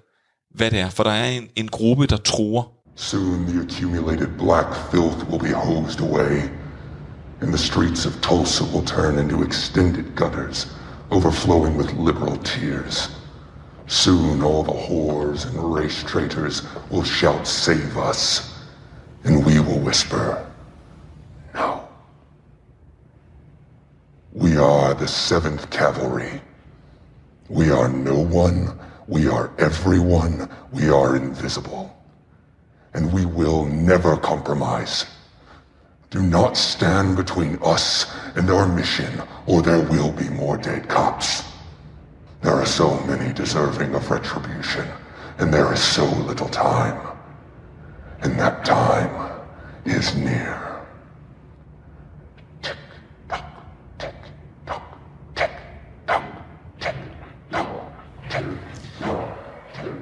hvad 0.55 0.71
det 0.71 0.79
er. 0.79 0.89
For 0.89 1.03
der 1.03 1.11
er 1.11 1.29
en, 1.29 1.49
en 1.55 1.67
gruppe, 1.67 2.07
der 2.07 2.17
tror, 2.17 2.73
Soon 2.99 3.45
the 3.47 3.61
accumulated 3.61 4.27
black 4.37 4.73
filth 4.91 5.29
will 5.29 5.39
be 5.39 5.53
hosed 5.53 6.01
away, 6.01 6.49
and 7.41 7.49
the 7.49 7.57
streets 7.57 8.05
of 8.05 8.21
Tulsa 8.21 8.63
will 8.63 8.85
turn 8.85 9.19
into 9.19 9.43
extended 9.43 10.15
gutters, 10.15 10.67
overflowing 11.11 11.77
with 11.77 11.93
liberal 11.93 12.37
tears. 12.37 13.09
Soon 13.87 14.41
all 14.43 14.63
the 14.63 14.71
whores 14.71 15.45
and 15.47 15.73
race 15.73 16.03
traitors 16.03 16.61
will 16.89 17.03
shout, 17.03 17.47
Save 17.47 17.97
us, 17.97 18.53
and 19.23 19.45
we 19.45 19.59
will 19.59 19.79
whisper, 19.79 20.45
No. 21.53 21.87
We 24.33 24.57
are 24.57 24.93
the 24.93 25.05
7th 25.05 25.69
Cavalry. 25.69 26.41
We 27.49 27.71
are 27.71 27.87
no 27.87 28.19
one, 28.19 28.77
we 29.07 29.27
are 29.27 29.51
everyone, 29.57 30.49
we 30.71 30.89
are 30.89 31.15
invisible. 31.15 31.93
and 32.93 33.13
we 33.13 33.25
will 33.25 33.65
never 33.65 34.17
compromise. 34.17 35.05
Do 36.09 36.21
not 36.21 36.57
stand 36.57 37.17
between 37.17 37.59
us 37.75 38.07
and 38.35 38.49
our 38.49 38.67
mission, 38.67 39.21
or 39.45 39.61
there 39.61 39.83
will 39.89 40.11
be 40.13 40.29
more 40.29 40.57
dead 40.57 40.87
cops. 40.87 41.43
There 42.41 42.53
are 42.53 42.65
so 42.65 42.99
many 43.07 43.33
deserving 43.33 43.95
of 43.95 44.09
retribution, 44.11 44.85
and 45.39 45.53
there 45.53 45.73
is 45.73 45.79
so 45.79 46.05
little 46.29 46.49
time. 46.49 46.97
And 48.21 48.39
that 48.39 48.65
time 48.65 49.09
is 49.85 50.15
near. 50.15 50.63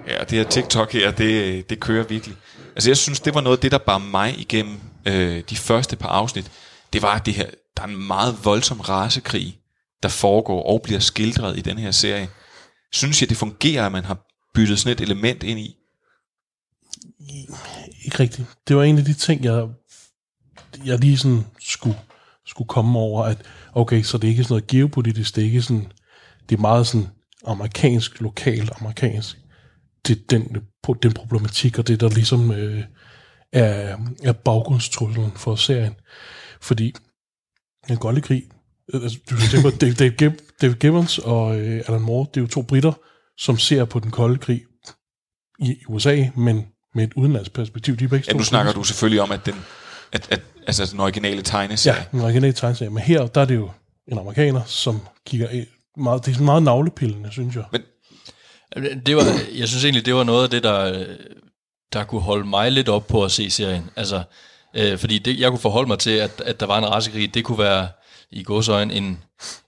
Ja, 0.08 0.24
det 0.24 0.38
her 0.38 0.44
TikTok 0.44 0.94
her, 0.94 1.12
det, 1.12 1.70
det 1.70 1.80
kører 1.80 2.04
virkelig. 2.04 2.38
Altså 2.76 2.90
jeg 2.90 2.98
synes, 2.98 3.20
det 3.20 3.36
var 3.36 3.42
noget 3.42 3.58
af 3.58 3.62
det, 3.62 3.72
der 3.72 3.78
bar 3.78 3.98
mig 3.98 4.40
igennem 4.40 4.80
øh, 5.06 5.44
de 5.50 5.56
første 5.56 5.96
par 5.96 6.10
afsnit. 6.10 6.52
Det 6.94 7.02
var 7.02 7.18
det 7.18 7.34
her, 7.34 7.50
der 7.78 7.84
er 7.84 7.88
en 7.88 8.08
meget 8.08 8.46
voldsom 8.46 8.80
rasekrig, 8.80 9.60
der 10.04 10.10
foregår 10.10 10.64
og 10.64 10.82
bliver 10.82 11.00
skildret 11.00 11.58
i 11.58 11.62
den 11.62 11.78
her 11.78 11.92
serie. 11.92 12.30
Synes 12.92 13.22
jeg, 13.22 13.30
det 13.30 13.38
fungerer, 13.38 13.86
at 13.86 13.92
man 13.92 14.06
har 14.06 14.26
byttet 14.54 14.80
sådan 14.80 14.94
et 14.94 15.02
element 15.02 15.44
ind 15.44 15.60
i? 15.60 15.76
Ikke 18.06 18.20
rigtigt. 18.20 18.48
Det 18.68 18.76
var 18.76 18.84
en 18.84 18.98
af 18.98 19.06
de 19.06 19.14
ting, 19.14 19.44
jeg, 19.44 19.68
jeg 20.86 21.00
lige 21.00 21.18
sådan 21.18 21.46
skulle, 21.60 22.00
skulle 22.46 22.68
komme 22.68 23.00
over, 23.00 23.24
at 23.24 23.38
okay, 23.74 24.04
så 24.04 24.18
det 24.18 24.28
er 24.28 24.32
ikke 24.32 24.44
sådan 24.44 24.54
noget 24.54 24.68
geopolitisk, 24.68 25.36
det 25.36 25.42
er 25.42 25.46
ikke 25.46 25.62
sådan, 25.62 25.92
det 26.50 26.58
er 26.58 26.62
meget 26.62 26.88
sådan 26.88 27.08
amerikansk, 27.48 28.22
lokalt 28.22 28.72
amerikansk. 28.80 29.38
Det 30.08 30.18
er 30.18 30.22
den, 30.30 30.58
den 31.04 31.14
problematik, 31.14 31.80
og 31.80 31.88
det 31.88 32.00
der 32.00 32.10
ligesom 32.10 32.52
øh, 32.52 32.84
er, 33.56 33.98
er 34.24 34.32
baggrundstruslen 34.34 35.32
for 35.36 35.56
serien. 35.56 35.96
Fordi 36.62 36.94
den 37.88 37.98
golde 37.98 38.22
krig, 38.22 38.44
øh, 38.94 39.04
altså, 39.04 39.20
du 39.30 39.38
skal 39.38 39.50
tænke 39.50 39.72
på, 39.72 39.78
David, 39.82 39.96
David, 39.96 40.22
Gib- 40.22 40.58
David 40.62 40.76
Gibbons 40.76 41.18
og 41.18 41.60
øh, 41.60 41.84
Alan 41.88 42.02
Moore, 42.02 42.28
det 42.34 42.38
er 42.38 42.42
jo 42.42 42.48
to 42.48 42.62
britter, 42.62 42.94
som 43.38 43.58
ser 43.58 43.86
på 43.86 44.00
den 44.00 44.12
kolde 44.12 44.38
krig 44.38 44.62
i 45.60 45.76
USA, 45.88 46.26
men 46.36 46.66
med 46.96 47.04
et 47.04 47.14
udenlandsk 47.14 47.54
perspektiv. 47.54 47.98
De 47.98 48.04
er 48.04 48.08
begge 48.08 48.26
Ja, 48.28 48.38
nu 48.38 48.44
snakker 48.44 48.74
du 48.74 48.84
selvfølgelig 48.84 49.22
om, 49.22 49.32
at 49.32 49.46
den, 49.46 49.56
at, 50.12 50.28
at, 50.32 50.42
altså 50.68 50.86
den 50.92 51.00
originale 51.00 51.42
tegneserie. 51.42 51.98
Ja, 52.14 52.18
en 52.18 52.24
original 52.24 52.54
tegneserie. 52.54 52.90
Men 52.90 53.04
her, 53.04 53.28
der 53.28 53.42
er 53.42 53.46
det 53.46 53.56
jo 53.56 53.70
en 54.08 54.18
amerikaner, 54.18 54.62
som 54.66 55.00
kigger. 55.26 55.64
Meget, 55.98 56.26
det 56.26 56.38
er 56.38 56.42
meget 56.42 56.64
navlepillende, 56.64 57.32
synes 57.32 57.56
jeg. 57.56 57.64
Men 57.72 57.82
Det 59.06 59.16
var, 59.16 59.24
jeg 59.56 59.68
synes 59.68 59.84
egentlig, 59.84 60.06
det 60.06 60.16
var 60.16 60.24
noget 60.24 60.44
af 60.44 60.50
det, 60.50 60.64
der, 60.64 61.06
der 61.94 62.04
kunne 62.04 62.22
holde 62.22 62.48
mig 62.48 62.72
lidt 62.72 62.90
op 62.90 63.08
på 63.08 63.24
at 63.24 63.32
se 63.32 63.50
serien. 63.50 63.90
Altså, 63.96 64.24
øh, 64.74 64.98
fordi 64.98 65.20
det, 65.20 65.40
jeg 65.40 65.50
kunne 65.50 65.60
forholde 65.60 65.88
mig 65.88 66.00
til, 66.00 66.12
at, 66.12 66.42
at 66.46 66.60
der 66.60 66.66
var 66.66 66.78
en 66.78 66.90
rasekrig. 66.90 67.34
Det 67.34 67.44
kunne 67.44 67.58
være 67.58 67.88
i 68.32 68.44
godsøjen 68.44 68.92
en, 68.92 69.24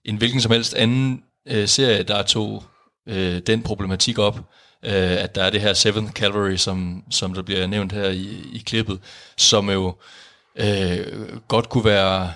en 0.05 0.17
hvilken 0.17 0.41
som 0.41 0.51
helst 0.51 0.73
anden 0.73 1.23
øh, 1.47 1.67
serie, 1.67 2.03
der 2.03 2.23
tog 2.23 2.63
øh, 3.07 3.39
den 3.39 3.63
problematik 3.63 4.19
op. 4.19 4.37
Øh, 4.83 5.23
at 5.23 5.35
der 5.35 5.43
er 5.43 5.49
det 5.49 5.61
her 5.61 5.73
7th 5.73 6.11
Cavalry, 6.11 6.55
som, 6.55 7.03
som 7.11 7.33
der 7.33 7.41
bliver 7.41 7.67
nævnt 7.67 7.91
her 7.91 8.09
i, 8.09 8.27
i 8.53 8.63
klippet, 8.65 8.99
som 9.37 9.69
jo 9.69 9.95
øh, 10.55 11.37
godt 11.47 11.69
kunne 11.69 11.85
være 11.85 12.31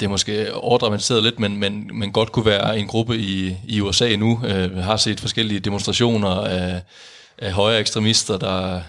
det 0.00 0.06
er 0.06 0.10
måske 0.10 0.54
overdramatiseret 0.54 1.22
lidt, 1.22 1.38
men, 1.38 1.56
men, 1.56 1.90
men 1.92 2.12
godt 2.12 2.32
kunne 2.32 2.46
være 2.46 2.78
en 2.78 2.86
gruppe 2.86 3.16
i, 3.16 3.56
i 3.68 3.80
USA 3.80 4.16
nu. 4.16 4.40
Øh, 4.44 4.76
har 4.76 4.96
set 4.96 5.20
forskellige 5.20 5.60
demonstrationer 5.60 6.30
af, 6.30 6.82
af 7.38 7.52
højre 7.52 7.80
ekstremister, 7.80 8.38
der, 8.38 8.82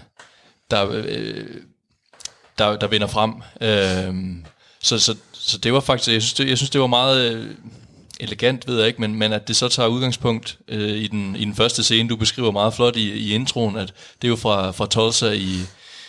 der, 0.70 0.90
øh, 0.90 1.46
der, 2.58 2.76
der 2.76 2.86
vinder 2.86 3.06
frem. 3.06 3.32
Øh, 3.60 4.14
så, 4.82 4.98
så, 4.98 5.16
så 5.32 5.58
det 5.58 5.72
var 5.72 5.80
faktisk, 5.80 6.10
jeg 6.12 6.22
synes, 6.22 6.34
det, 6.34 6.48
jeg 6.48 6.56
synes, 6.56 6.70
det 6.70 6.80
var 6.80 6.86
meget 6.86 7.32
øh, 7.32 7.50
elegant, 8.20 8.66
ved 8.68 8.78
jeg 8.78 8.86
ikke, 8.86 9.00
men, 9.00 9.14
men 9.14 9.32
at 9.32 9.48
det 9.48 9.56
så 9.56 9.68
tager 9.68 9.88
udgangspunkt 9.88 10.58
øh, 10.68 10.88
i, 10.88 11.06
den, 11.06 11.36
i 11.36 11.44
den 11.44 11.54
første 11.54 11.82
scene, 11.84 12.08
du 12.08 12.16
beskriver 12.16 12.50
meget 12.50 12.74
flot 12.74 12.96
i, 12.96 13.12
i 13.12 13.34
introen, 13.34 13.76
at 13.76 13.92
det 14.22 14.28
er 14.28 14.30
jo 14.30 14.36
fra, 14.36 14.70
fra 14.70 14.86
Tulsa 14.86 15.30
i, 15.30 15.60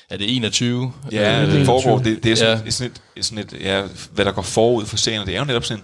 er 0.09 0.17
det 0.17 0.35
21? 0.35 0.93
Ja, 1.11 1.41
Øh, 1.43 1.51
det 1.51 1.65
foregår, 1.65 1.99
er 1.99 2.03
det, 2.03 2.23
det 2.23 2.31
er 2.31 2.35
sådan, 2.35 2.65
Ja. 2.65 2.71
sådan, 2.71 2.91
et, 3.15 3.25
sådan 3.25 3.37
et, 3.43 3.53
ja, 3.61 3.83
hvad 4.11 4.25
der 4.25 4.31
går 4.31 4.41
forud 4.41 4.85
for 4.85 4.97
og 5.19 5.25
det 5.27 5.35
er 5.35 5.39
jo 5.39 5.45
netop 5.45 5.63
sådan 5.65 5.83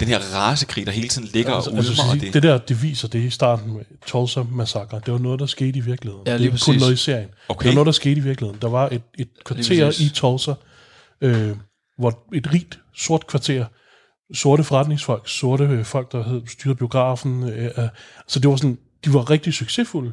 den 0.00 0.08
her 0.08 0.18
rasekrig, 0.34 0.86
der 0.86 0.92
hele 0.92 1.08
tiden 1.08 1.28
ligger 1.32 1.54
Altså, 1.54 1.70
og 1.70 1.76
altså, 1.76 1.92
og 2.02 2.10
sige, 2.12 2.26
det, 2.26 2.34
det 2.34 2.42
der, 2.42 2.58
det 2.58 2.82
viser 2.82 3.08
det 3.08 3.18
i 3.18 3.30
starten 3.30 3.72
med 3.72 3.84
Tulsa 4.06 4.42
Massacre. 4.42 5.00
Det 5.06 5.12
var 5.12 5.18
noget, 5.18 5.40
der 5.40 5.46
skete 5.46 5.78
i 5.78 5.80
virkeligheden. 5.80 6.26
Ja, 6.26 6.32
det 6.32 6.40
lige 6.40 6.48
er 6.48 6.52
kun 6.52 6.58
præcis. 6.58 6.80
noget 6.80 6.92
i 6.92 6.96
serien. 6.96 7.28
Okay. 7.48 7.62
Det 7.64 7.68
var 7.68 7.74
noget, 7.74 7.86
der 7.86 7.92
skete 7.92 8.16
i 8.16 8.22
virkeligheden. 8.22 8.62
Der 8.62 8.68
var 8.68 8.88
et, 8.88 9.02
et 9.18 9.28
kvarter 9.44 10.02
i 10.02 10.08
Tulsa, 10.14 10.52
øh, 11.20 11.56
hvor 11.98 12.24
et 12.34 12.52
rigt 12.52 12.78
sort 12.96 13.26
kvarter, 13.26 13.64
sorte 14.34 14.64
forretningsfolk, 14.64 15.28
sorte 15.28 15.64
øh, 15.64 15.84
folk, 15.84 16.12
der 16.12 16.24
hed 16.24 16.42
styrede 16.46 16.76
biografen. 16.76 17.48
Øh, 17.48 17.64
øh, 17.64 17.88
så 18.28 18.40
det 18.40 18.50
var 18.50 18.56
sådan, 18.56 18.78
de 19.04 19.14
var 19.14 19.30
rigtig 19.30 19.54
succesfulde. 19.54 20.12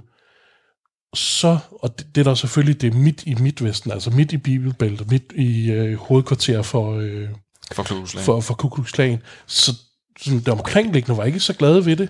Så, 1.15 1.57
og 1.71 1.99
det, 1.99 2.15
det 2.15 2.21
er 2.21 2.25
der 2.25 2.33
selvfølgelig, 2.33 2.81
det 2.81 2.93
er 2.93 2.97
midt 2.97 3.23
i 3.25 3.35
Midtvesten, 3.35 3.91
altså 3.91 4.09
midt 4.09 4.31
i 4.31 4.37
Bibelbæltet, 4.37 5.11
midt 5.11 5.33
i 5.35 5.71
øh, 5.71 5.97
hovedkvarter 5.97 6.61
for, 6.61 6.97
øh, 6.97 7.29
for 7.71 7.83
for, 8.05 8.39
for 8.39 8.53
Ku 8.53 8.69
Klux 8.69 8.91
Klan. 8.91 9.21
Så 9.47 9.75
sådan, 10.21 10.39
det 10.39 10.47
omkringliggende 10.47 11.17
var 11.17 11.23
ikke 11.23 11.39
så 11.39 11.53
glade 11.53 11.85
ved 11.85 11.95
det. 11.95 12.09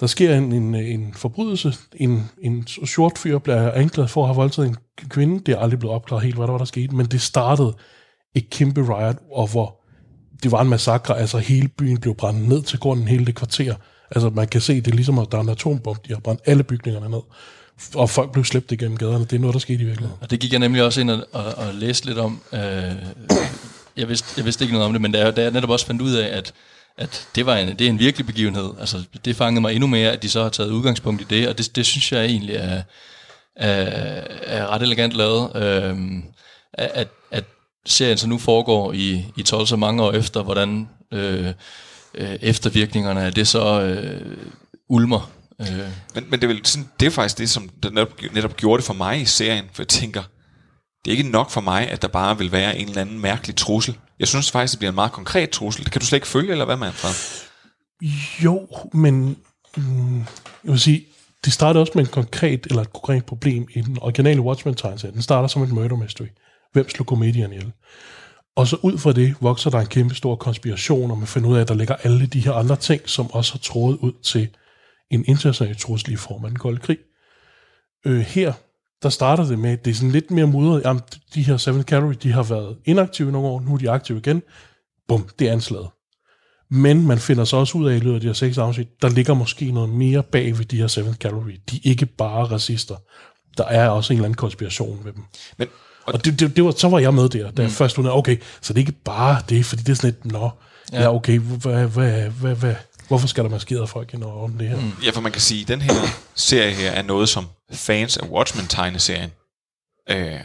Der 0.00 0.06
sker 0.06 0.36
en, 0.36 0.52
en, 0.52 0.74
en 0.74 1.14
forbrydelse. 1.14 1.74
En, 1.96 2.30
en 2.42 2.66
sort 2.66 3.18
fyr 3.18 3.38
bliver 3.38 3.72
anklaget 3.72 4.10
for 4.10 4.22
at 4.22 4.28
have 4.28 4.36
voldtaget 4.36 4.68
en 4.68 4.76
kvinde. 5.08 5.40
Det 5.46 5.52
er 5.52 5.58
aldrig 5.58 5.78
blevet 5.78 5.94
opklaret 5.94 6.24
helt, 6.24 6.36
hvad 6.36 6.46
der 6.46 6.52
var, 6.52 6.58
der 6.58 6.64
skete. 6.64 6.96
Men 6.96 7.06
det 7.06 7.20
startede 7.20 7.74
et 8.34 8.50
kæmpe 8.50 8.80
riot, 8.80 9.16
og 9.32 9.46
hvor 9.46 9.80
det 10.42 10.52
var 10.52 10.62
en 10.62 10.68
massakre. 10.68 11.18
Altså 11.18 11.38
hele 11.38 11.68
byen 11.68 12.00
blev 12.00 12.14
brændt 12.14 12.48
ned 12.48 12.62
til 12.62 12.78
grunden, 12.78 13.08
hele 13.08 13.26
det 13.26 13.34
kvarter. 13.34 13.74
Altså 14.10 14.30
man 14.30 14.48
kan 14.48 14.60
se, 14.60 14.80
det 14.80 14.90
er 14.90 14.94
ligesom, 14.94 15.18
at 15.18 15.26
der 15.32 15.38
er 15.38 15.42
en 15.42 15.48
atombombe. 15.48 16.00
De 16.08 16.12
har 16.12 16.20
brændt 16.20 16.40
alle 16.46 16.62
bygningerne 16.62 17.08
ned. 17.08 17.22
Og 17.94 18.10
folk 18.10 18.32
blev 18.32 18.44
slæbt 18.44 18.72
igennem 18.72 18.98
gaderne. 18.98 19.24
Det 19.24 19.32
er 19.32 19.38
noget, 19.38 19.54
der 19.54 19.60
skete 19.60 19.82
i 19.82 19.86
virkeligheden. 19.86 20.18
Og 20.20 20.30
det 20.30 20.40
gik 20.40 20.52
jeg 20.52 20.60
nemlig 20.60 20.82
også 20.82 21.00
ind 21.00 21.10
og, 21.10 21.26
og, 21.32 21.44
og 21.44 21.74
læste 21.74 22.06
lidt 22.06 22.18
om. 22.18 22.40
Øh, 22.52 22.92
jeg, 23.96 24.08
vidste, 24.08 24.28
jeg 24.36 24.44
vidste 24.44 24.64
ikke 24.64 24.72
noget 24.72 24.86
om 24.86 24.92
det, 24.92 25.02
men 25.02 25.12
da 25.12 25.18
jeg, 25.18 25.36
da 25.36 25.42
jeg 25.42 25.50
netop 25.50 25.70
også 25.70 25.86
fandt 25.86 26.02
ud 26.02 26.12
af, 26.12 26.36
at, 26.36 26.52
at 26.98 27.28
det, 27.34 27.46
var 27.46 27.56
en, 27.56 27.68
det 27.68 27.80
er 27.80 27.88
en 27.88 27.98
virkelig 27.98 28.26
begivenhed, 28.26 28.70
altså 28.80 29.02
det 29.24 29.36
fangede 29.36 29.60
mig 29.60 29.74
endnu 29.74 29.86
mere, 29.86 30.10
at 30.10 30.22
de 30.22 30.28
så 30.28 30.42
har 30.42 30.50
taget 30.50 30.70
udgangspunkt 30.70 31.22
i 31.22 31.26
det, 31.30 31.48
og 31.48 31.58
det, 31.58 31.76
det 31.76 31.86
synes 31.86 32.12
jeg 32.12 32.24
egentlig 32.24 32.56
er, 32.56 32.82
er, 33.56 33.82
er 34.42 34.66
ret 34.66 34.82
elegant 34.82 35.12
lavet. 35.12 35.56
Øhm, 35.56 36.24
at, 36.72 37.08
at 37.30 37.44
serien 37.86 38.18
så 38.18 38.26
nu 38.26 38.38
foregår 38.38 38.92
i, 38.92 39.24
i 39.36 39.42
12 39.42 39.66
så 39.66 39.76
mange 39.76 40.02
år 40.02 40.12
efter, 40.12 40.42
hvordan 40.42 40.88
øh, 41.12 41.46
øh, 42.14 42.34
eftervirkningerne 42.40 43.22
af 43.22 43.32
det 43.32 43.48
så 43.48 43.80
øh, 43.80 44.36
ulmer. 44.88 45.30
Øh, 45.60 45.66
Men, 46.14 46.24
men 46.30 46.32
det, 46.40 46.42
er 46.42 46.46
vel 46.48 46.66
sådan, 46.66 46.88
det 47.00 47.06
er 47.06 47.10
faktisk 47.10 47.38
det, 47.38 47.50
som 47.50 47.68
der 47.82 47.90
netop, 47.90 48.22
netop 48.32 48.56
gjorde 48.56 48.80
det 48.80 48.86
for 48.86 48.94
mig 48.94 49.20
i 49.20 49.24
serien, 49.24 49.64
for 49.72 49.82
jeg 49.82 49.88
tænker, 49.88 50.22
det 51.04 51.12
er 51.12 51.16
ikke 51.16 51.30
nok 51.30 51.50
for 51.50 51.60
mig, 51.60 51.88
at 51.88 52.02
der 52.02 52.08
bare 52.08 52.38
vil 52.38 52.52
være 52.52 52.78
en 52.78 52.88
eller 52.88 53.00
anden 53.00 53.20
mærkelig 53.20 53.56
trussel. 53.56 53.98
Jeg 54.18 54.28
synes 54.28 54.50
faktisk, 54.50 54.72
det 54.72 54.78
bliver 54.78 54.90
en 54.90 54.94
meget 54.94 55.12
konkret 55.12 55.50
trussel. 55.50 55.84
Det 55.84 55.92
kan 55.92 56.00
du 56.00 56.06
slet 56.06 56.16
ikke 56.16 56.26
følge, 56.26 56.52
eller 56.52 56.64
hvad, 56.64 56.76
Manfred? 56.76 57.10
Jo, 58.44 58.68
men 58.92 59.36
mm, 59.76 60.18
jeg 60.64 60.72
vil 60.72 60.80
sige, 60.80 61.06
det 61.44 61.52
starter 61.52 61.80
også 61.80 61.92
med 61.94 62.04
en 62.04 62.10
konkret, 62.10 62.66
eller 62.66 62.82
et 62.82 62.92
konkret 62.92 63.24
problem 63.24 63.68
i 63.74 63.80
den 63.80 63.98
originale 64.00 64.40
watchmen 64.40 64.74
tegneserie. 64.74 65.14
Den 65.14 65.22
starter 65.22 65.48
som 65.48 65.62
et 65.62 65.72
murder 65.72 65.96
mystery. 65.96 66.26
Hvem 66.72 66.88
slog 66.88 67.06
komedien 67.06 67.52
ihjel? 67.52 67.72
Og 68.56 68.66
så 68.66 68.76
ud 68.82 68.98
fra 68.98 69.12
det 69.12 69.36
vokser 69.40 69.70
der 69.70 69.78
en 69.78 69.86
kæmpe 69.86 70.14
stor 70.14 70.36
konspiration, 70.36 71.10
og 71.10 71.18
man 71.18 71.26
finder 71.26 71.48
ud 71.48 71.56
af, 71.56 71.60
at 71.60 71.68
der 71.68 71.74
ligger 71.74 71.94
alle 71.94 72.26
de 72.26 72.40
her 72.40 72.52
andre 72.52 72.76
ting, 72.76 73.08
som 73.08 73.30
også 73.30 73.52
har 73.52 73.58
trådet 73.58 73.98
ud 73.98 74.12
til 74.22 74.48
en 75.10 75.24
international 75.26 75.76
trussel 75.76 76.12
i 76.12 76.16
form 76.16 76.44
af 76.44 76.50
den 76.50 76.58
kolde 76.58 76.80
krig. 76.80 76.98
Øh, 78.06 78.20
her, 78.20 78.52
der 79.02 79.08
starter 79.08 79.44
det 79.44 79.58
med, 79.58 79.70
at 79.70 79.84
det 79.84 79.90
er 79.90 79.94
sådan 79.94 80.10
lidt 80.10 80.30
mere 80.30 80.46
mudret. 80.46 80.82
Jamen, 80.84 81.02
de 81.34 81.42
her 81.42 81.56
Seven 81.56 81.82
Cavalry, 81.82 82.14
de 82.22 82.32
har 82.32 82.42
været 82.42 82.76
inaktive 82.84 83.32
nogle 83.32 83.48
år, 83.48 83.60
nu 83.60 83.74
er 83.74 83.78
de 83.78 83.90
aktive 83.90 84.18
igen. 84.18 84.42
Bum, 85.08 85.28
det 85.38 85.48
er 85.48 85.52
anslaget. 85.52 85.88
Men 86.70 87.06
man 87.06 87.18
finder 87.18 87.44
så 87.44 87.56
også 87.56 87.78
ud 87.78 87.88
af 87.88 87.96
i 87.96 87.98
løbet 87.98 88.14
af 88.14 88.20
de 88.20 88.26
her 88.26 88.34
seks 88.34 88.58
afsnit, 88.58 88.88
der 89.02 89.08
ligger 89.08 89.34
måske 89.34 89.72
noget 89.72 89.88
mere 89.88 90.22
bag 90.22 90.58
ved 90.58 90.64
de 90.64 90.76
her 90.76 90.86
Seventh 90.86 91.18
Cavalry. 91.18 91.52
De 91.70 91.76
er 91.76 91.80
ikke 91.84 92.06
bare 92.06 92.44
racister. 92.44 92.96
Der 93.58 93.64
er 93.64 93.88
også 93.88 94.12
en 94.12 94.16
eller 94.16 94.24
anden 94.24 94.36
konspiration 94.36 95.00
ved 95.04 95.12
dem. 95.12 95.22
Men, 95.58 95.68
Og, 96.04 96.14
og 96.14 96.24
det, 96.24 96.40
det, 96.40 96.56
det 96.56 96.64
var, 96.64 96.70
så 96.70 96.88
var 96.88 96.98
jeg 96.98 97.14
med 97.14 97.28
der, 97.28 97.50
da 97.50 97.62
jeg 97.62 97.70
først 97.70 97.98
ud 97.98 98.08
okay, 98.08 98.36
så 98.60 98.72
det 98.72 98.78
er 98.78 98.82
ikke 98.82 99.00
bare 99.04 99.42
det, 99.48 99.64
fordi 99.64 99.82
det 99.82 99.88
er 99.88 99.94
sådan 99.94 100.10
et, 100.10 100.32
nå, 100.32 100.50
ja, 100.92 101.02
ja 101.02 101.14
okay, 101.14 101.38
hvad, 101.38 101.86
hvad, 101.86 102.30
hvad, 102.30 102.54
hvad, 102.54 102.74
hvorfor 103.10 103.28
skal 103.28 103.44
der 103.44 103.50
maskerede 103.50 103.86
folk 103.86 104.14
ind 104.14 104.24
over 104.24 104.48
det 104.48 104.68
her? 104.68 104.76
Mm. 104.76 104.92
ja, 105.04 105.10
for 105.10 105.20
man 105.20 105.32
kan 105.32 105.40
sige, 105.40 105.62
at 105.62 105.68
den 105.68 105.80
her 105.80 105.92
serie 106.34 106.72
her 106.72 106.90
er 106.90 107.02
noget, 107.02 107.28
som 107.28 107.46
fans 107.72 108.16
af 108.16 108.26
Watchmen-tegneserien 108.26 109.30
øh, 110.10 110.40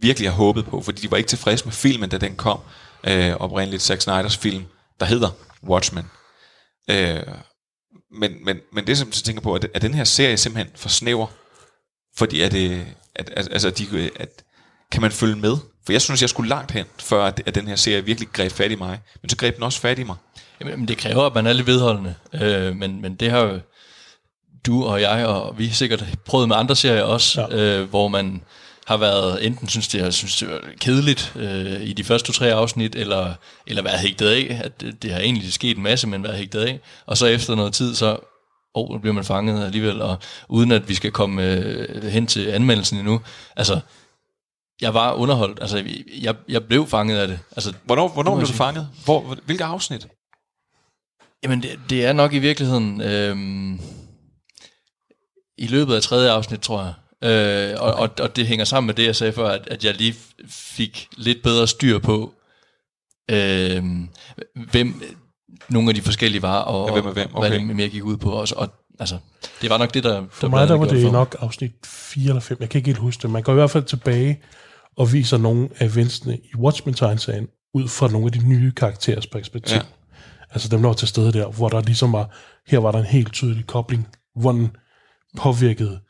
virkelig 0.00 0.30
har 0.30 0.36
håbet 0.36 0.66
på, 0.66 0.82
fordi 0.82 1.02
de 1.02 1.10
var 1.10 1.16
ikke 1.16 1.28
tilfredse 1.28 1.64
med 1.64 1.72
filmen, 1.72 2.10
da 2.10 2.18
den 2.18 2.36
kom. 2.36 2.60
Øh, 3.04 3.36
oprindeligt 3.36 3.82
Zack 3.82 4.00
Snyders 4.00 4.36
film, 4.36 4.64
der 5.00 5.06
hedder 5.06 5.30
Watchmen. 5.68 6.04
Øh, 6.90 7.22
men, 8.20 8.44
men, 8.44 8.56
men 8.72 8.86
det, 8.86 8.98
som 8.98 9.08
jeg 9.08 9.14
tænker 9.14 9.42
på, 9.42 9.54
er, 9.54 9.58
at 9.74 9.82
den 9.82 9.94
her 9.94 10.04
serie 10.04 10.36
simpelthen 10.36 10.72
for 10.76 10.88
snæver, 10.88 11.26
fordi 12.16 12.40
er 12.40 12.48
det, 12.48 12.70
øh, 12.70 12.86
at, 13.14 13.30
at, 13.30 13.48
altså, 13.52 13.70
de, 13.70 14.10
at, 14.16 14.28
kan 14.92 15.02
man 15.02 15.12
følge 15.12 15.36
med? 15.36 15.56
For 15.84 15.92
jeg 15.92 16.02
synes, 16.02 16.20
jeg 16.20 16.30
skulle 16.30 16.48
langt 16.48 16.70
hen, 16.70 16.86
før 16.98 17.24
at, 17.24 17.42
at 17.46 17.54
den 17.54 17.68
her 17.68 17.76
serie 17.76 18.04
virkelig 18.04 18.28
greb 18.32 18.52
fat 18.52 18.70
i 18.70 18.74
mig. 18.74 19.00
Men 19.22 19.28
så 19.28 19.36
greb 19.36 19.54
den 19.54 19.62
også 19.62 19.80
fat 19.80 19.98
i 19.98 20.02
mig. 20.02 20.16
Jamen, 20.60 20.78
men 20.78 20.88
det 20.88 20.98
kræver, 20.98 21.22
at 21.22 21.34
man 21.34 21.46
er 21.46 21.52
lidt 21.52 21.66
vedholdende. 21.66 22.14
Øh, 22.34 22.76
men, 22.76 23.02
men 23.02 23.14
det 23.14 23.30
har 23.30 23.40
jo 23.40 23.60
du 24.66 24.84
og 24.84 25.00
jeg, 25.00 25.26
og 25.26 25.58
vi 25.58 25.66
har 25.66 25.74
sikkert 25.74 26.04
prøvet 26.24 26.48
med 26.48 26.56
andre 26.56 26.76
serier 26.76 27.02
også, 27.02 27.40
ja. 27.40 27.56
øh, 27.56 27.88
hvor 27.88 28.08
man 28.08 28.42
har 28.86 28.96
været, 28.96 29.46
enten 29.46 29.68
synes 29.68 29.88
det, 29.88 30.14
synes 30.14 30.36
det 30.36 30.48
var 30.48 30.60
kedeligt 30.80 31.32
øh, 31.36 31.82
i 31.82 31.92
de 31.92 32.04
første 32.04 32.26
to-tre 32.26 32.52
afsnit, 32.52 32.94
eller, 32.94 33.34
eller 33.66 33.82
været 33.82 34.00
hægtet 34.00 34.28
af, 34.28 34.60
at 34.64 34.80
det, 34.80 35.02
det 35.02 35.12
har 35.12 35.20
egentlig 35.20 35.52
sket 35.52 35.76
en 35.76 35.82
masse, 35.82 36.06
men 36.06 36.22
været 36.22 36.36
hægtet 36.36 36.60
af, 36.60 36.80
og 37.06 37.16
så 37.16 37.26
efter 37.26 37.54
noget 37.54 37.74
tid, 37.74 37.94
så 37.94 38.18
oh, 38.74 38.92
nu 38.92 38.98
bliver 38.98 39.14
man 39.14 39.24
fanget 39.24 39.64
alligevel, 39.64 40.02
og 40.02 40.16
uden 40.48 40.72
at 40.72 40.88
vi 40.88 40.94
skal 40.94 41.10
komme 41.10 41.52
øh, 41.52 42.04
hen 42.04 42.26
til 42.26 42.46
anmeldelsen 42.48 42.98
endnu, 42.98 43.20
altså, 43.56 43.80
jeg 44.80 44.94
var 44.94 45.12
underholdt, 45.12 45.58
altså, 45.60 45.84
jeg, 46.22 46.34
jeg 46.48 46.64
blev 46.64 46.86
fanget 46.86 47.18
af 47.18 47.28
det. 47.28 47.38
Altså, 47.56 47.72
Hvornår, 47.84 48.08
hvornår 48.08 48.36
blev 48.36 48.48
du 48.48 48.52
fanget? 48.52 48.88
Hvor, 49.04 49.36
hvilke 49.46 49.64
afsnit? 49.64 50.06
Jamen, 51.44 51.62
det, 51.62 51.80
det 51.90 52.04
er 52.04 52.12
nok 52.12 52.32
i 52.32 52.38
virkeligheden 52.38 53.00
øh, 53.00 53.36
i 55.58 55.66
løbet 55.66 55.94
af 55.94 56.02
tredje 56.02 56.30
afsnit, 56.30 56.60
tror 56.60 56.82
jeg. 56.82 56.94
Øh, 57.24 57.74
og, 57.80 57.94
og, 57.94 58.10
og 58.20 58.36
det 58.36 58.46
hænger 58.46 58.64
sammen 58.64 58.86
med 58.86 58.94
det, 58.94 59.06
jeg 59.06 59.16
sagde 59.16 59.32
før, 59.32 59.48
at, 59.48 59.68
at 59.70 59.84
jeg 59.84 59.94
lige 59.94 60.14
fik 60.48 61.08
lidt 61.16 61.42
bedre 61.42 61.66
styr 61.66 61.98
på, 61.98 62.32
øh, 63.30 63.84
hvem 64.70 65.02
nogle 65.68 65.88
af 65.88 65.94
de 65.94 66.02
forskellige 66.02 66.42
var, 66.42 66.58
og, 66.58 66.88
Ja, 66.88 66.92
hvem 66.92 67.06
er 67.06 67.12
hvem, 67.12 67.34
og 67.34 67.40
hvad 67.40 67.50
okay. 67.50 67.68
det 67.68 67.76
mere 67.76 67.88
gik 67.88 68.04
ud 68.04 68.16
på. 68.16 68.30
Og, 68.30 68.48
og, 68.56 68.68
altså, 68.98 69.18
det 69.62 69.70
var 69.70 69.78
nok 69.78 69.94
det, 69.94 70.04
der... 70.04 70.24
For 70.30 70.48
mig 70.48 70.68
der 70.68 70.76
var 70.76 70.86
det 70.86 71.12
nok 71.12 71.36
afsnit 71.40 71.72
4 71.84 72.28
eller 72.28 72.40
5. 72.40 72.56
Jeg 72.60 72.68
kan 72.68 72.78
ikke 72.78 72.88
helt 72.88 72.98
huske 72.98 73.22
det. 73.22 73.30
Man 73.30 73.42
går 73.42 73.52
i 73.52 73.54
hvert 73.54 73.70
fald 73.70 73.84
tilbage 73.84 74.42
og 74.96 75.12
viser 75.12 75.38
nogle 75.38 75.68
af 75.78 75.86
eventsene 75.86 76.36
i 76.36 76.56
Watchmen-tegneserien 76.56 77.48
ud 77.74 77.88
fra 77.88 78.08
nogle 78.08 78.26
af 78.26 78.32
de 78.32 78.48
nye 78.48 78.72
karakterers 78.72 79.26
perspektiv. 79.26 79.76
Ja. 79.76 79.82
Ja. 80.56 80.58
Altså 80.58 80.68
dem, 80.68 80.80
der 80.80 80.88
var 80.88 80.94
til 80.94 81.08
stede 81.08 81.32
der, 81.32 81.46
hvor 81.50 81.68
der 81.68 81.80
ligesom 81.80 82.12
var, 82.12 82.36
her 82.66 82.78
var 82.78 82.92
der 82.92 82.98
en 82.98 83.04
helt 83.04 83.32
tydelig 83.32 83.66
kobling, 83.66 84.08
hvordan 84.40 84.70
påvirkede 85.36 86.00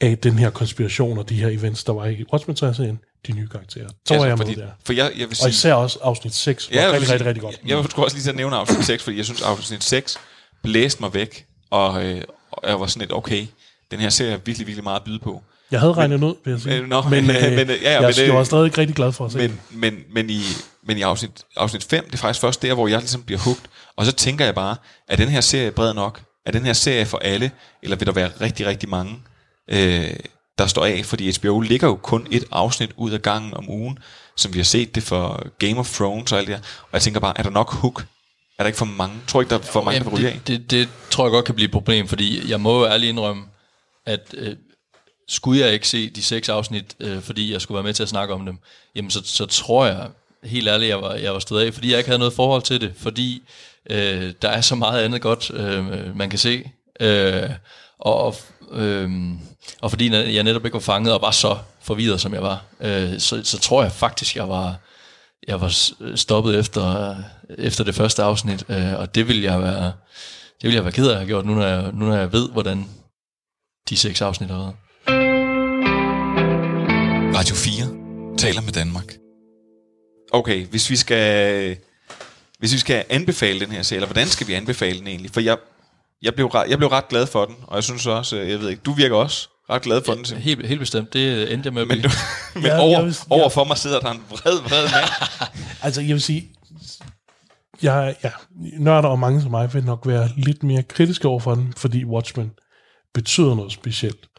af 0.00 0.18
den 0.18 0.38
her 0.38 0.50
konspiration 0.50 1.18
og 1.18 1.28
de 1.28 1.34
her 1.34 1.48
events, 1.48 1.84
der 1.84 1.92
var 1.92 2.06
i 2.06 2.24
Watchmen-tegneserien, 2.32 2.98
de 3.26 3.32
nye 3.32 3.48
karakterer. 3.48 3.88
Så 4.08 4.16
var 4.18 4.26
jeg 4.26 4.38
med 4.38 4.46
der. 4.56 4.68
For 4.84 4.92
jeg, 4.92 5.04
jeg 5.12 5.18
vil 5.18 5.26
Og 5.30 5.36
sige, 5.36 5.48
især 5.50 5.74
også 5.74 5.98
afsnit 6.02 6.34
6 6.34 6.70
var 6.70 6.76
jeg 6.80 6.84
vil 6.86 6.90
rigtig, 6.92 7.06
sige- 7.06 7.12
rigtig, 7.14 7.26
rigtig 7.26 7.42
godt. 7.42 7.60
Jeg, 7.66 7.76
jeg 7.76 7.84
skulle 7.90 8.06
også 8.06 8.16
lige 8.16 8.30
at 8.30 8.36
nævne 8.36 8.56
afsnit 8.56 8.84
6, 8.84 9.02
fordi 9.04 9.16
jeg 9.16 9.24
synes, 9.24 9.42
afsnit 9.42 9.84
6 9.84 10.18
blæste 10.62 11.02
mig 11.02 11.14
væk, 11.14 11.46
og, 11.70 12.04
øh, 12.04 12.22
og 12.52 12.68
jeg 12.70 12.80
var 12.80 12.86
sådan 12.86 13.00
lidt, 13.00 13.12
okay, 13.12 13.46
den 13.90 14.00
her 14.00 14.08
serie 14.10 14.32
er 14.32 14.36
virkelig, 14.44 14.66
virkelig 14.66 14.84
meget 14.84 14.98
at 15.00 15.04
byde 15.04 15.18
på. 15.18 15.42
Jeg 15.70 15.80
havde 15.80 15.92
regnet 15.92 16.22
ud, 16.22 16.34
vil 16.44 16.50
jeg 16.50 16.60
sige. 16.60 16.76
Øh, 16.76 16.88
nå, 16.88 17.02
men, 17.02 17.26
men, 17.26 17.36
øh, 17.44 17.52
men, 17.52 17.68
ja, 17.68 17.74
ja, 17.82 17.90
jeg, 17.90 18.14
men 18.16 18.26
jeg 18.26 18.34
var 18.34 18.44
stadig 18.44 18.78
rigtig 18.78 18.96
glad 18.96 19.12
for 19.12 19.24
at 19.24 19.32
se 19.32 19.38
Men, 19.38 19.60
men, 19.70 19.98
men 20.12 20.30
i, 20.30 20.40
men 20.86 20.98
i 20.98 21.02
afsnit, 21.02 21.30
afsnit 21.56 21.84
5, 21.84 22.04
det 22.04 22.14
er 22.14 22.18
faktisk 22.18 22.40
først 22.40 22.62
der, 22.62 22.74
hvor 22.74 22.88
jeg 22.88 22.98
ligesom 22.98 23.22
bliver 23.22 23.38
hugt. 23.38 23.62
Og 23.96 24.06
så 24.06 24.12
tænker 24.12 24.44
jeg 24.44 24.54
bare, 24.54 24.76
er 25.08 25.16
den 25.16 25.28
her 25.28 25.40
serie 25.40 25.70
bred 25.70 25.94
nok? 25.94 26.20
Er 26.46 26.52
den 26.52 26.64
her 26.64 26.72
serie 26.72 27.06
for 27.06 27.18
alle? 27.18 27.50
Eller 27.82 27.96
vil 27.96 28.06
der 28.06 28.12
være 28.12 28.30
rigtig, 28.40 28.66
rigtig 28.66 28.88
mange, 28.88 29.18
øh, 29.68 30.10
der 30.58 30.66
står 30.66 30.84
af? 30.84 31.02
Fordi 31.04 31.32
HBO 31.32 31.60
ligger 31.60 31.86
jo 31.86 31.94
kun 31.94 32.26
et 32.30 32.44
afsnit 32.50 32.90
ud 32.96 33.10
af 33.10 33.22
gangen 33.22 33.54
om 33.54 33.70
ugen, 33.70 33.98
som 34.36 34.54
vi 34.54 34.58
har 34.58 34.64
set 34.64 34.94
det 34.94 35.02
for 35.02 35.46
Game 35.58 35.78
of 35.78 35.94
Thrones 35.94 36.32
og 36.32 36.38
alt 36.38 36.48
det 36.48 36.56
her. 36.56 36.62
Og 36.82 36.88
jeg 36.92 37.02
tænker 37.02 37.20
bare, 37.20 37.38
er 37.38 37.42
der 37.42 37.50
nok 37.50 37.72
hook? 37.74 38.06
Er 38.58 38.62
der 38.62 38.66
ikke 38.66 38.78
for 38.78 38.84
mange? 38.84 39.16
Tror 39.26 39.40
ikke, 39.40 39.50
der 39.50 39.58
er 39.58 39.62
for 39.62 39.82
mange, 39.82 40.00
der 40.00 40.10
vil 40.10 40.18
ryge 40.18 40.28
af? 40.28 40.40
det, 40.46 40.60
det, 40.60 40.70
det 40.70 40.88
tror 41.10 41.24
jeg 41.24 41.30
godt 41.30 41.44
kan 41.44 41.54
blive 41.54 41.64
et 41.64 41.72
problem, 41.72 42.08
fordi 42.08 42.50
jeg 42.50 42.60
må 42.60 42.78
jo 42.78 42.92
ærligt 42.92 43.10
indrømme, 43.10 43.42
at 44.06 44.34
øh, 44.34 44.56
skulle 45.30 45.60
jeg 45.60 45.72
ikke 45.72 45.88
se 45.88 46.10
de 46.10 46.22
seks 46.22 46.48
afsnit, 46.48 46.96
øh, 47.00 47.22
fordi 47.22 47.52
jeg 47.52 47.60
skulle 47.60 47.76
være 47.76 47.84
med 47.84 47.94
til 47.94 48.02
at 48.02 48.08
snakke 48.08 48.34
om 48.34 48.46
dem, 48.46 48.58
jamen 48.94 49.10
så, 49.10 49.22
så 49.24 49.46
tror 49.46 49.86
jeg, 49.86 50.08
helt 50.44 50.68
ærligt, 50.68 50.88
jeg 50.88 51.02
var, 51.02 51.14
jeg 51.14 51.32
var 51.32 51.38
stået 51.38 51.66
af, 51.66 51.74
fordi 51.74 51.90
jeg 51.90 51.98
ikke 51.98 52.08
havde 52.08 52.18
noget 52.18 52.34
forhold 52.34 52.62
til 52.62 52.80
det, 52.80 52.92
fordi 52.96 53.42
øh, 53.90 54.32
der 54.42 54.48
er 54.48 54.60
så 54.60 54.74
meget 54.74 55.02
andet 55.02 55.20
godt, 55.22 55.50
øh, 55.54 56.16
man 56.16 56.30
kan 56.30 56.38
se, 56.38 56.70
øh, 57.00 57.50
og, 57.98 58.36
øh, 58.72 59.10
og 59.80 59.90
fordi 59.90 60.34
jeg 60.34 60.42
netop 60.42 60.64
ikke 60.64 60.74
var 60.74 60.80
fanget 60.80 61.14
og 61.14 61.22
var 61.22 61.30
så 61.30 61.58
forvirret, 61.82 62.20
som 62.20 62.34
jeg 62.34 62.42
var, 62.42 62.64
øh, 62.80 63.18
så, 63.18 63.40
så 63.44 63.58
tror 63.58 63.82
jeg 63.82 63.92
faktisk, 63.92 64.36
jeg 64.36 64.48
var 64.48 64.76
jeg 65.48 65.60
var 65.60 65.74
stoppet 66.16 66.58
efter, 66.58 67.16
efter 67.58 67.84
det 67.84 67.94
første 67.94 68.22
afsnit, 68.22 68.64
øh, 68.68 68.94
og 68.98 69.14
det 69.14 69.28
ville 69.28 69.42
jeg 69.42 69.62
være, 69.62 69.92
det 70.62 70.68
vil 70.68 70.74
jeg 70.74 70.84
være 70.84 70.92
ked 70.92 71.06
af 71.06 71.10
at 71.10 71.16
have 71.16 71.26
gjort, 71.26 71.46
nu 71.46 71.54
når 71.54 71.66
jeg, 71.66 71.90
nu 71.92 72.06
når 72.06 72.16
jeg 72.16 72.32
ved, 72.32 72.50
hvordan 72.50 72.88
de 73.88 73.96
seks 73.96 74.20
afsnit 74.20 74.50
har 74.50 74.58
været. 74.58 74.74
Radio 77.40 77.54
4 77.54 78.36
taler 78.38 78.60
med 78.60 78.72
Danmark. 78.72 79.14
Okay, 80.32 80.66
hvis 80.66 80.90
vi 80.90 80.96
skal 80.96 81.76
hvis 82.58 82.72
vi 82.72 82.78
skal 82.78 83.04
anbefale 83.10 83.60
den 83.60 83.70
her 83.72 83.82
serie, 83.82 83.96
eller 83.98 84.06
hvordan 84.06 84.26
skal 84.26 84.46
vi 84.48 84.52
anbefale 84.52 84.98
den 84.98 85.06
egentlig? 85.06 85.30
For 85.30 85.40
jeg, 85.40 85.56
jeg, 86.22 86.34
blev, 86.34 86.46
ret, 86.46 86.70
jeg 86.70 86.78
blev 86.78 86.88
ret 86.88 87.08
glad 87.08 87.26
for 87.26 87.44
den, 87.44 87.54
og 87.66 87.76
jeg 87.76 87.84
synes 87.84 88.06
også, 88.06 88.36
øh, 88.36 88.50
jeg 88.50 88.60
ved 88.60 88.68
ikke, 88.70 88.82
du 88.82 88.92
virker 88.92 89.16
også 89.16 89.48
ret 89.70 89.82
glad 89.82 90.02
for 90.06 90.14
den. 90.14 90.24
Sim. 90.24 90.38
Helt, 90.38 90.66
helt 90.66 90.80
bestemt, 90.80 91.12
det 91.12 91.52
endte 91.52 91.66
jeg 91.66 91.72
med 91.74 91.82
at 91.82 91.88
Men, 91.88 91.98
blive. 91.98 92.10
du, 92.10 92.14
men 92.54 92.64
Ja, 92.64 92.78
over, 92.80 93.02
vil- 93.02 93.16
over 93.30 93.42
ja. 93.42 93.48
for 93.48 93.64
mig 93.64 93.78
sidder 93.78 94.00
der 94.00 94.10
en 94.10 94.22
vred, 94.30 94.60
vred 94.60 94.82
mand. 94.82 95.10
Altså, 95.84 96.00
jeg 96.00 96.10
vil 96.12 96.22
sige, 96.22 96.48
jeg, 97.82 98.16
ja, 98.24 98.30
nørder 98.78 99.08
og 99.08 99.18
mange 99.18 99.42
som 99.42 99.50
mig 99.50 99.74
vil 99.74 99.84
nok 99.84 100.06
være 100.06 100.28
lidt 100.36 100.62
mere 100.62 100.82
kritiske 100.82 101.28
over 101.28 101.40
for 101.40 101.54
den, 101.54 101.74
fordi 101.76 102.04
Watchmen 102.04 102.50
betyder 103.14 103.54
noget 103.54 103.72
specielt. 103.72 104.29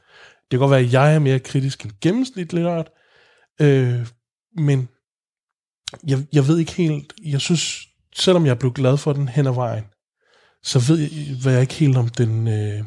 Det 0.52 0.58
kan 0.58 0.60
godt 0.60 0.72
være, 0.72 0.80
at 0.80 0.94
jeg 0.94 1.16
er 1.16 1.20
mere 1.20 1.40
kritisk 1.40 1.86
end 1.86 1.92
gennemsnit 2.02 2.54
litterært, 2.54 2.90
øh, 3.62 4.08
men 4.58 4.90
jeg, 6.08 6.26
jeg 6.34 6.48
ved 6.48 6.60
ikke 6.60 6.72
helt, 6.72 7.14
jeg 7.24 7.42
synes, 7.42 7.88
selvom 8.16 8.46
jeg 8.46 8.60
blev 8.60 8.74
glad 8.74 8.98
for 8.98 9.14
den 9.14 9.28
hen 9.28 9.48
ad 9.48 9.54
vejen, 9.54 9.84
så 10.64 10.80
ved 10.80 10.98
jeg, 10.98 11.10
ved 11.44 11.52
jeg 11.52 11.62
ikke 11.62 11.74
helt, 11.74 11.98
om 11.98 12.10
den, 12.10 12.48
øh, 12.48 12.84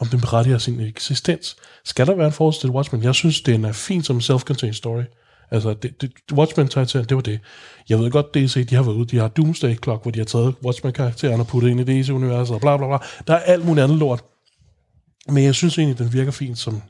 om 0.00 0.06
den 0.06 0.20
berettiger 0.20 0.58
sin 0.58 0.80
eksistens. 0.80 1.56
Skal 1.84 2.06
der 2.06 2.14
være 2.14 2.26
en 2.26 2.32
forhold 2.32 2.60
til 2.60 2.70
Watchmen? 2.70 3.02
Jeg 3.02 3.14
synes, 3.14 3.40
den 3.40 3.64
er 3.64 3.72
fin 3.72 4.02
som 4.02 4.16
en 4.16 4.22
self-contained 4.22 4.72
story. 4.72 5.02
Altså, 5.50 5.74
det, 5.74 6.00
det, 6.00 6.12
Watchmen-karakteren, 6.32 7.04
det 7.04 7.14
var 7.14 7.22
det. 7.22 7.40
Jeg 7.88 7.98
ved 7.98 8.10
godt, 8.10 8.34
DC, 8.34 8.66
de 8.66 8.74
har 8.74 8.82
været 8.82 8.94
ude, 8.94 9.06
de 9.06 9.16
har 9.16 9.28
Doomsday 9.28 9.76
Clock, 9.84 10.02
hvor 10.02 10.10
de 10.10 10.18
har 10.18 10.24
taget 10.24 10.54
Watchmen-karakteren 10.64 11.40
og 11.40 11.46
puttet 11.46 11.70
ind 11.70 11.80
i 11.80 12.00
DC-universet, 12.00 12.54
og 12.54 12.60
bla 12.60 12.76
bla 12.76 12.86
bla. 12.86 12.98
Der 13.26 13.34
er 13.34 13.38
alt 13.38 13.66
muligt 13.66 13.84
andet 13.84 13.98
lort. 13.98 14.24
Men 15.28 15.44
jeg 15.44 15.54
synes 15.54 15.78
egentlig, 15.78 15.98
den 15.98 16.12
virker 16.12 16.30
fint 16.30 16.58
som 16.58 16.82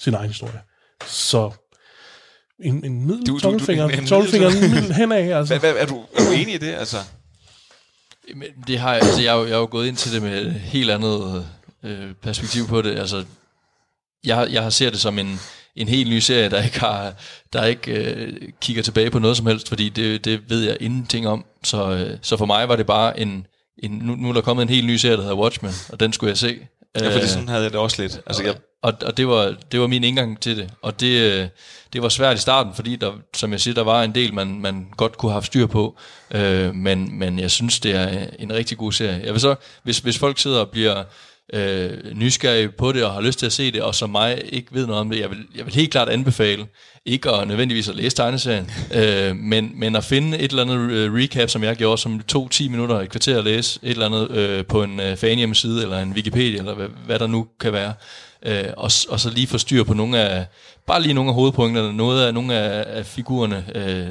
sin 0.00 0.14
egen 0.14 0.28
historie. 0.28 0.60
Så 1.06 1.50
en, 2.62 2.84
en 2.84 3.06
middel 3.06 3.26
Du- 3.26 3.32
du- 3.32 3.34
du- 3.34 3.40
tommelfinger, 3.40 3.84
en- 3.88 3.98
en 3.98 4.06
tommelfinger 4.06 4.50
middel- 4.50 4.92
henad, 4.94 5.32
altså. 5.32 5.58
Hvad, 5.58 5.72
hvad, 5.72 5.82
er, 5.82 5.86
du, 5.86 6.04
er 6.16 6.24
du 6.24 6.32
enig 6.32 6.54
i 6.54 6.58
det? 6.58 6.74
Altså, 6.74 6.96
Men 8.34 8.48
det 8.66 8.78
har 8.78 8.94
jeg, 8.94 9.02
altså 9.02 9.20
jeg, 9.22 9.36
jeg 9.48 9.50
er 9.54 9.58
jo 9.58 9.68
gået 9.70 9.86
ind 9.86 9.96
til 9.96 10.12
det 10.12 10.22
med 10.22 10.46
et 10.46 10.52
helt 10.52 10.90
andet 10.90 11.46
øh, 11.84 12.14
perspektiv 12.22 12.66
på 12.66 12.82
det. 12.82 12.98
Altså, 12.98 13.24
jeg, 14.24 14.48
jeg 14.50 14.62
har 14.62 14.70
ser 14.70 14.90
det 14.90 15.00
som 15.00 15.18
en, 15.18 15.40
en 15.76 15.88
helt 15.88 16.10
ny 16.10 16.18
serie, 16.18 16.50
der 16.50 16.62
ikke 16.64 16.80
har, 16.80 17.14
der 17.52 17.64
ikke 17.64 17.92
øh, 17.92 18.32
kigger 18.60 18.82
tilbage 18.82 19.10
på 19.10 19.18
noget 19.18 19.36
som 19.36 19.46
helst, 19.46 19.68
fordi 19.68 19.88
det, 19.88 20.24
det 20.24 20.50
ved 20.50 20.60
jeg 20.62 20.76
ingenting 20.80 21.28
om. 21.28 21.44
Så, 21.64 21.90
øh, 21.90 22.18
så 22.22 22.36
for 22.36 22.46
mig 22.46 22.68
var 22.68 22.76
det 22.76 22.86
bare 22.86 23.20
en, 23.20 23.46
en 23.82 23.90
nu, 23.90 24.14
nu 24.14 24.28
er 24.28 24.32
der 24.32 24.40
kommet 24.40 24.62
en 24.62 24.68
helt 24.68 24.86
ny 24.86 24.96
serie, 24.96 25.16
der 25.16 25.22
hedder 25.22 25.36
Watchmen, 25.36 25.72
og 25.88 26.00
den 26.00 26.12
skulle 26.12 26.30
jeg 26.30 26.38
se. 26.38 26.58
ja, 27.00 27.06
for 27.08 27.14
Øh, 27.14 27.20
det 27.20 27.30
sådan 27.30 27.48
havde 27.48 27.62
jeg 27.62 27.72
det 27.72 27.80
også 27.80 28.02
lidt. 28.02 28.20
Altså, 28.26 28.42
jeg, 28.42 28.54
og, 28.82 28.92
og 29.06 29.16
det, 29.16 29.28
var, 29.28 29.54
det 29.72 29.80
var 29.80 29.86
min 29.86 30.04
indgang 30.04 30.40
til 30.40 30.56
det. 30.56 30.70
Og 30.82 31.00
det, 31.00 31.20
øh, 31.20 31.48
det 31.92 32.02
var 32.02 32.08
svært 32.08 32.36
i 32.36 32.40
starten, 32.40 32.74
fordi 32.74 32.96
der, 32.96 33.12
som 33.34 33.52
jeg 33.52 33.60
siger, 33.60 33.74
der 33.74 33.84
var 33.84 34.02
en 34.02 34.14
del, 34.14 34.34
man, 34.34 34.60
man 34.60 34.86
godt 34.96 35.18
kunne 35.18 35.30
have 35.30 35.36
haft 35.36 35.46
styr 35.46 35.66
på. 35.66 35.96
Øh, 36.30 36.74
men, 36.74 37.18
men 37.18 37.38
jeg 37.38 37.50
synes, 37.50 37.80
det 37.80 37.94
er 37.94 38.26
en 38.38 38.52
rigtig 38.52 38.78
god 38.78 38.92
serie. 38.92 39.20
Jeg 39.24 39.32
vil 39.32 39.40
så, 39.40 39.54
hvis, 39.82 39.98
hvis 39.98 40.18
folk 40.18 40.38
sidder 40.38 40.60
og 40.60 40.70
bliver 40.70 41.04
øh, 41.52 42.14
nysgerrige 42.14 42.68
på 42.68 42.92
det 42.92 43.04
og 43.04 43.12
har 43.12 43.20
lyst 43.20 43.38
til 43.38 43.46
at 43.46 43.52
se 43.52 43.72
det, 43.72 43.82
og 43.82 43.94
som 43.94 44.10
mig 44.10 44.42
ikke 44.44 44.68
ved 44.74 44.86
noget 44.86 45.00
om 45.00 45.10
det, 45.10 45.20
jeg 45.20 45.30
vil, 45.30 45.46
jeg 45.56 45.66
vil 45.66 45.74
helt 45.74 45.90
klart 45.90 46.08
anbefale 46.08 46.66
ikke 47.04 47.30
at 47.30 47.48
nødvendigvis 47.48 47.88
at 47.88 47.96
læse 47.96 48.16
tegneserien, 48.16 48.70
øh, 48.98 49.36
men, 49.36 49.72
men 49.74 49.96
at 49.96 50.04
finde 50.04 50.38
et 50.38 50.50
eller 50.50 50.62
andet 50.62 50.90
øh, 50.90 51.14
recap, 51.14 51.48
som 51.48 51.64
jeg 51.64 51.76
gjorde, 51.76 52.00
som 52.00 52.20
tog 52.20 52.50
10 52.50 52.68
minutter, 52.68 53.00
et 53.00 53.10
kvarter 53.10 53.38
at 53.38 53.44
læse, 53.44 53.80
et 53.82 53.90
eller 53.90 54.06
andet 54.06 54.30
øh, 54.30 54.66
på 54.66 54.82
en 54.82 55.00
øh, 55.00 55.16
fanhjemmeside, 55.16 55.82
eller 55.82 55.98
en 55.98 56.12
Wikipedia, 56.12 56.58
eller 56.58 56.74
hvad, 56.74 56.88
hvad 57.06 57.18
der 57.18 57.26
nu 57.26 57.46
kan 57.60 57.72
være, 57.72 57.92
øh, 58.46 58.64
og, 58.76 58.90
og 59.08 59.20
så 59.20 59.30
lige 59.34 59.46
få 59.46 59.58
styr 59.58 59.84
på 59.84 59.94
nogle 59.94 60.18
af, 60.18 60.46
bare 60.86 61.02
lige 61.02 61.14
nogle 61.14 61.30
af 61.30 61.34
hovedpunkterne, 61.34 61.96
noget 61.96 62.26
af 62.26 62.34
nogle 62.34 62.54
af, 62.54 62.98
af 62.98 63.06
figurerne, 63.06 63.64
øh, 63.74 64.08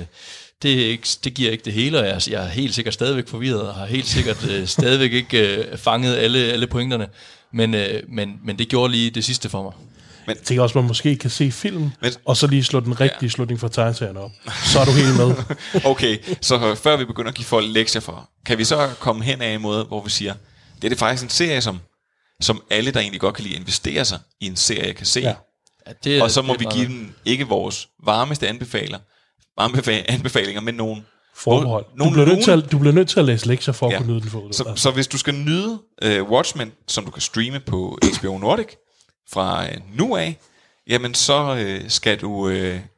det, 0.62 0.86
er 0.86 0.90
ikke, 0.90 1.08
det 1.24 1.34
giver 1.34 1.52
ikke 1.52 1.66
det 1.66 1.74
hele, 1.74 2.00
og 2.00 2.06
jeg, 2.06 2.22
jeg 2.30 2.44
er 2.44 2.48
helt 2.48 2.76
sikkert 2.76 2.94
stadigvæk 2.94 3.28
forvirret, 3.28 3.62
og 3.62 3.76
har 3.76 3.86
helt 3.86 4.08
sikkert 4.08 4.50
øh, 4.50 4.68
stadigvæk 4.78 5.14
ikke 5.14 5.58
øh, 5.58 5.78
fanget 5.78 6.16
alle, 6.16 6.40
alle 6.40 6.68
pointerne, 6.68 7.08
men, 7.54 7.74
øh, 7.74 8.04
men, 8.08 8.40
men 8.44 8.60
det 8.60 8.68
gjorde 8.68 8.92
lige 8.92 9.10
det 9.10 9.26
sidste 9.26 9.50
for 9.50 9.64
mig. 9.64 9.74
Jeg 10.28 10.38
tænker 10.38 10.64
også, 10.64 10.74
at 10.74 10.84
man 10.84 10.88
måske 10.88 11.16
kan 11.16 11.30
se 11.30 11.52
filmen, 11.52 11.94
Men- 12.02 12.14
og 12.26 12.38
så 12.38 12.48
lige 12.48 12.64
slå 12.64 12.80
den 12.80 13.00
rigtige 13.00 13.20
ja. 13.22 13.28
slutning 13.28 13.60
fra 13.60 13.70
tegneserien 13.70 14.18
op. 14.18 14.32
Så 14.66 14.80
er 14.80 14.86
du 14.86 14.92
helt 14.92 15.18
med. 15.18 15.36
okay, 15.92 16.18
så 16.42 16.76
før 16.76 16.98
vi 16.98 17.06
begynder 17.06 17.30
at 17.30 17.36
give 17.36 17.46
folk 17.46 17.66
lektier 17.70 18.02
for, 18.02 18.30
kan 18.46 18.58
vi 18.58 18.64
så 18.64 18.90
komme 19.00 19.24
hen 19.24 19.42
af 19.42 19.54
en 19.54 19.62
måde, 19.62 19.84
hvor 19.84 20.04
vi 20.04 20.10
siger, 20.10 20.34
det 20.76 20.84
er 20.84 20.90
det 20.90 21.00
faktisk 21.00 21.24
en 21.24 21.30
serie, 21.30 21.62
som, 21.62 21.80
som 22.42 22.64
alle, 22.70 22.92
der 22.92 23.00
egentlig 23.00 23.22
godt 23.22 23.36
kan 23.36 23.44
lide 23.44 23.56
at 23.56 23.60
investere 23.60 24.06
sig 24.06 24.20
i 24.40 24.46
en 24.46 24.56
serie, 24.56 24.94
kan 24.94 25.06
se. 25.06 25.20
Ja. 25.20 25.34
Ja, 25.88 25.94
det 26.04 26.22
og 26.22 26.32
så 26.32 26.42
må 26.42 26.54
det 26.54 26.60
vi 26.60 26.66
give 26.74 26.86
dem 26.88 27.14
ikke 27.26 27.48
vores 27.48 27.88
varmeste 28.06 28.48
anbefaler, 28.48 29.00
varme 29.58 29.74
befa- 29.78 30.06
anbefalinger, 30.14 30.62
men 30.62 30.76
nogle 30.76 31.04
Forbehold. 31.36 31.86
Du 31.86 31.96
nogle 31.96 32.14
bliver, 32.14 32.26
nødt 32.26 32.44
til 32.44 32.52
at, 32.52 32.72
du 32.72 32.78
bliver 32.80 32.94
nødt 32.94 33.10
til 33.10 33.20
at 33.20 33.26
læse 33.26 33.48
lektier 33.48 33.74
for 33.74 33.88
at 33.88 33.94
Ja. 33.94 33.98
kunne 33.98 34.08
nyde 34.14 34.22
den 34.22 34.30
fod. 34.30 34.54
Så, 34.54 34.74
så 34.76 34.92
hvis 34.92 35.08
du 35.08 35.18
skal 35.18 35.34
nyde 35.34 35.80
uh, 36.06 36.32
Watchmen, 36.32 36.72
som 36.88 37.06
du 37.06 37.12
kan 37.12 37.22
streame 37.22 37.60
på 37.60 37.98
HBO 38.20 38.38
Nordic 38.38 38.68
fra 39.32 39.64
uh, 39.66 39.98
nu 39.98 40.16
af, 40.16 40.38
jamen 40.88 41.14
så 41.14 41.52
uh, 41.84 41.90
skal 41.90 42.18
du 42.22 42.32
uh, 42.32 42.52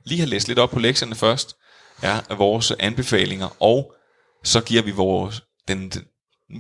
lige 0.06 0.18
have 0.18 0.26
læst 0.26 0.48
lidt 0.48 0.60
op 0.60 0.70
på 0.70 0.80
lektierne 0.80 1.16
først, 1.16 1.56
ja, 2.04 2.20
af 2.30 2.38
vores 2.38 2.72
anbefalinger, 2.80 3.56
og 3.60 3.94
så 4.44 4.62
giver 4.62 4.82
vi 4.82 4.92
vores, 4.92 5.44
den, 5.68 5.90
den, 5.90 6.04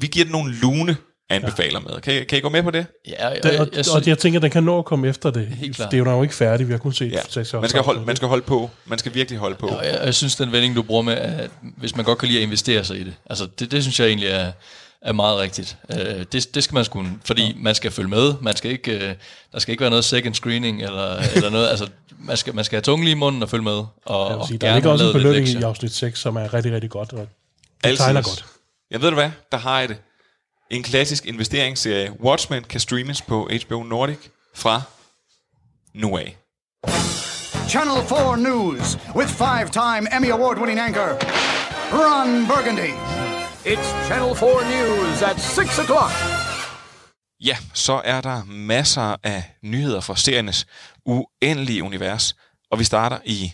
vi 0.01 0.07
giver 0.07 0.25
den 0.25 0.31
nogle 0.31 0.53
lune 0.55 0.97
anbefaler 1.31 1.79
med. 1.79 2.01
Kan 2.01 2.13
I, 2.13 2.23
kan 2.23 2.37
I 2.37 2.41
gå 2.41 2.49
med 2.49 2.63
på 2.63 2.71
det? 2.71 2.85
Ja, 3.07 3.29
og, 3.29 3.35
det, 3.35 3.45
og, 3.45 3.51
jeg, 3.51 3.59
og, 3.61 3.67
jeg, 3.71 3.79
og 3.79 3.85
synes, 3.85 4.07
jeg 4.07 4.17
tænker, 4.17 4.39
den 4.39 4.51
kan 4.51 4.63
nå 4.63 4.79
at 4.79 4.85
komme 4.85 5.07
efter 5.07 5.31
det. 5.31 5.47
Helt 5.47 5.75
klart. 5.75 5.91
Det 5.91 5.99
er 5.99 6.11
jo 6.11 6.23
ikke 6.23 6.35
færdigt. 6.35 6.67
Vi 6.67 6.73
har 6.73 6.79
kun 6.79 6.93
set 6.93 7.11
Ja. 7.11 7.19
seks 7.29 7.53
Man 7.53 7.69
skal, 7.69 7.81
holde, 7.81 8.05
man 8.05 8.15
skal 8.15 8.27
holde 8.27 8.43
på. 8.43 8.69
Man 8.85 8.99
skal 8.99 9.13
virkelig 9.13 9.39
holde 9.39 9.55
på. 9.55 9.67
og 9.67 9.85
jeg, 9.85 9.99
jeg 10.03 10.13
synes, 10.13 10.35
den 10.35 10.51
vending, 10.51 10.75
du 10.75 10.81
bruger 10.81 11.01
med, 11.01 11.13
at 11.13 11.49
hvis 11.61 11.95
man 11.95 12.05
godt 12.05 12.17
kan 12.17 12.27
lide 12.27 12.39
at 12.39 12.43
investere 12.43 12.83
sig 12.83 12.97
i 12.97 13.03
det, 13.03 13.13
altså 13.29 13.47
det, 13.59 13.71
det 13.71 13.83
synes 13.83 13.99
jeg 13.99 14.07
egentlig 14.07 14.29
er, 14.29 14.51
er 15.01 15.13
meget 15.13 15.39
rigtigt. 15.39 15.77
Øh, 15.91 16.25
det, 16.31 16.55
det 16.55 16.63
skal 16.63 16.73
man 16.75 16.85
sgu, 16.85 17.05
fordi 17.25 17.45
ja. 17.47 17.53
man 17.57 17.75
skal 17.75 17.91
følge 17.91 18.09
med. 18.09 18.33
Man 18.41 18.55
skal 18.55 18.71
ikke, 18.71 18.91
øh, 18.91 19.13
der 19.53 19.59
skal 19.59 19.71
ikke 19.71 19.81
være 19.81 19.89
noget 19.89 20.05
second 20.05 20.33
screening 20.33 20.83
eller, 20.83 21.15
eller 21.35 21.49
noget. 21.49 21.67
Altså, 21.69 21.87
man 22.19 22.37
skal, 22.37 22.55
man 22.55 22.65
skal 22.65 22.75
have 22.75 22.81
tungen 22.81 23.03
lige 23.05 23.11
i 23.11 23.17
munden 23.17 23.43
og 23.43 23.49
følge 23.49 23.63
med. 23.63 23.71
Og, 23.71 23.87
Jeg 24.05 24.35
vil 24.35 24.41
og 24.41 24.47
sige, 24.47 24.57
der 24.57 24.67
gerne 24.67 24.77
ligger 24.77 24.91
også 24.91 25.05
en 25.07 25.13
belønning 25.13 25.47
i 25.47 25.61
afsnit 25.63 25.93
6, 25.93 26.19
som 26.19 26.35
er 26.35 26.53
rigtig, 26.53 26.71
rigtig 26.73 26.89
godt. 26.89 27.13
Og 27.13 27.19
det 27.19 27.27
Altid. 27.83 27.97
tegner 27.97 28.21
godt. 28.21 28.45
Jeg 28.91 29.01
ved 29.01 29.09
du 29.09 29.15
hvad, 29.15 29.29
der 29.51 29.57
har 29.57 29.79
jeg 29.79 29.89
det. 29.89 29.97
En 30.71 30.83
klassisk 30.83 31.25
investeringsserie. 31.25 32.11
Watchmen 32.19 32.63
kan 32.63 32.79
streames 32.79 33.21
på 33.21 33.49
HBO 33.65 33.83
Nordic 33.83 34.17
fra 34.53 34.81
nu 35.93 36.17
af. 36.17 36.37
Channel 37.69 38.07
4 38.07 38.37
News 38.37 38.97
with 39.15 39.29
five 39.29 39.69
time 39.71 40.15
Emmy 40.15 40.31
Award 40.31 40.57
winning 40.57 40.79
anchor, 40.79 41.09
Ron 41.91 42.47
Burgundy. 42.47 42.93
It's 43.65 43.89
Channel 44.07 44.35
4 44.35 44.49
News 44.73 45.21
at 45.21 45.41
6 45.41 45.79
o'clock. 45.79 46.13
Ja, 47.39 47.57
så 47.73 48.01
er 48.05 48.21
der 48.21 48.43
masser 48.43 49.15
af 49.23 49.43
nyheder 49.63 50.01
fra 50.01 50.15
seriernes 50.15 50.65
uendelige 51.05 51.83
univers. 51.83 52.35
Og 52.71 52.79
vi 52.79 52.83
starter 52.83 53.17
i 53.25 53.53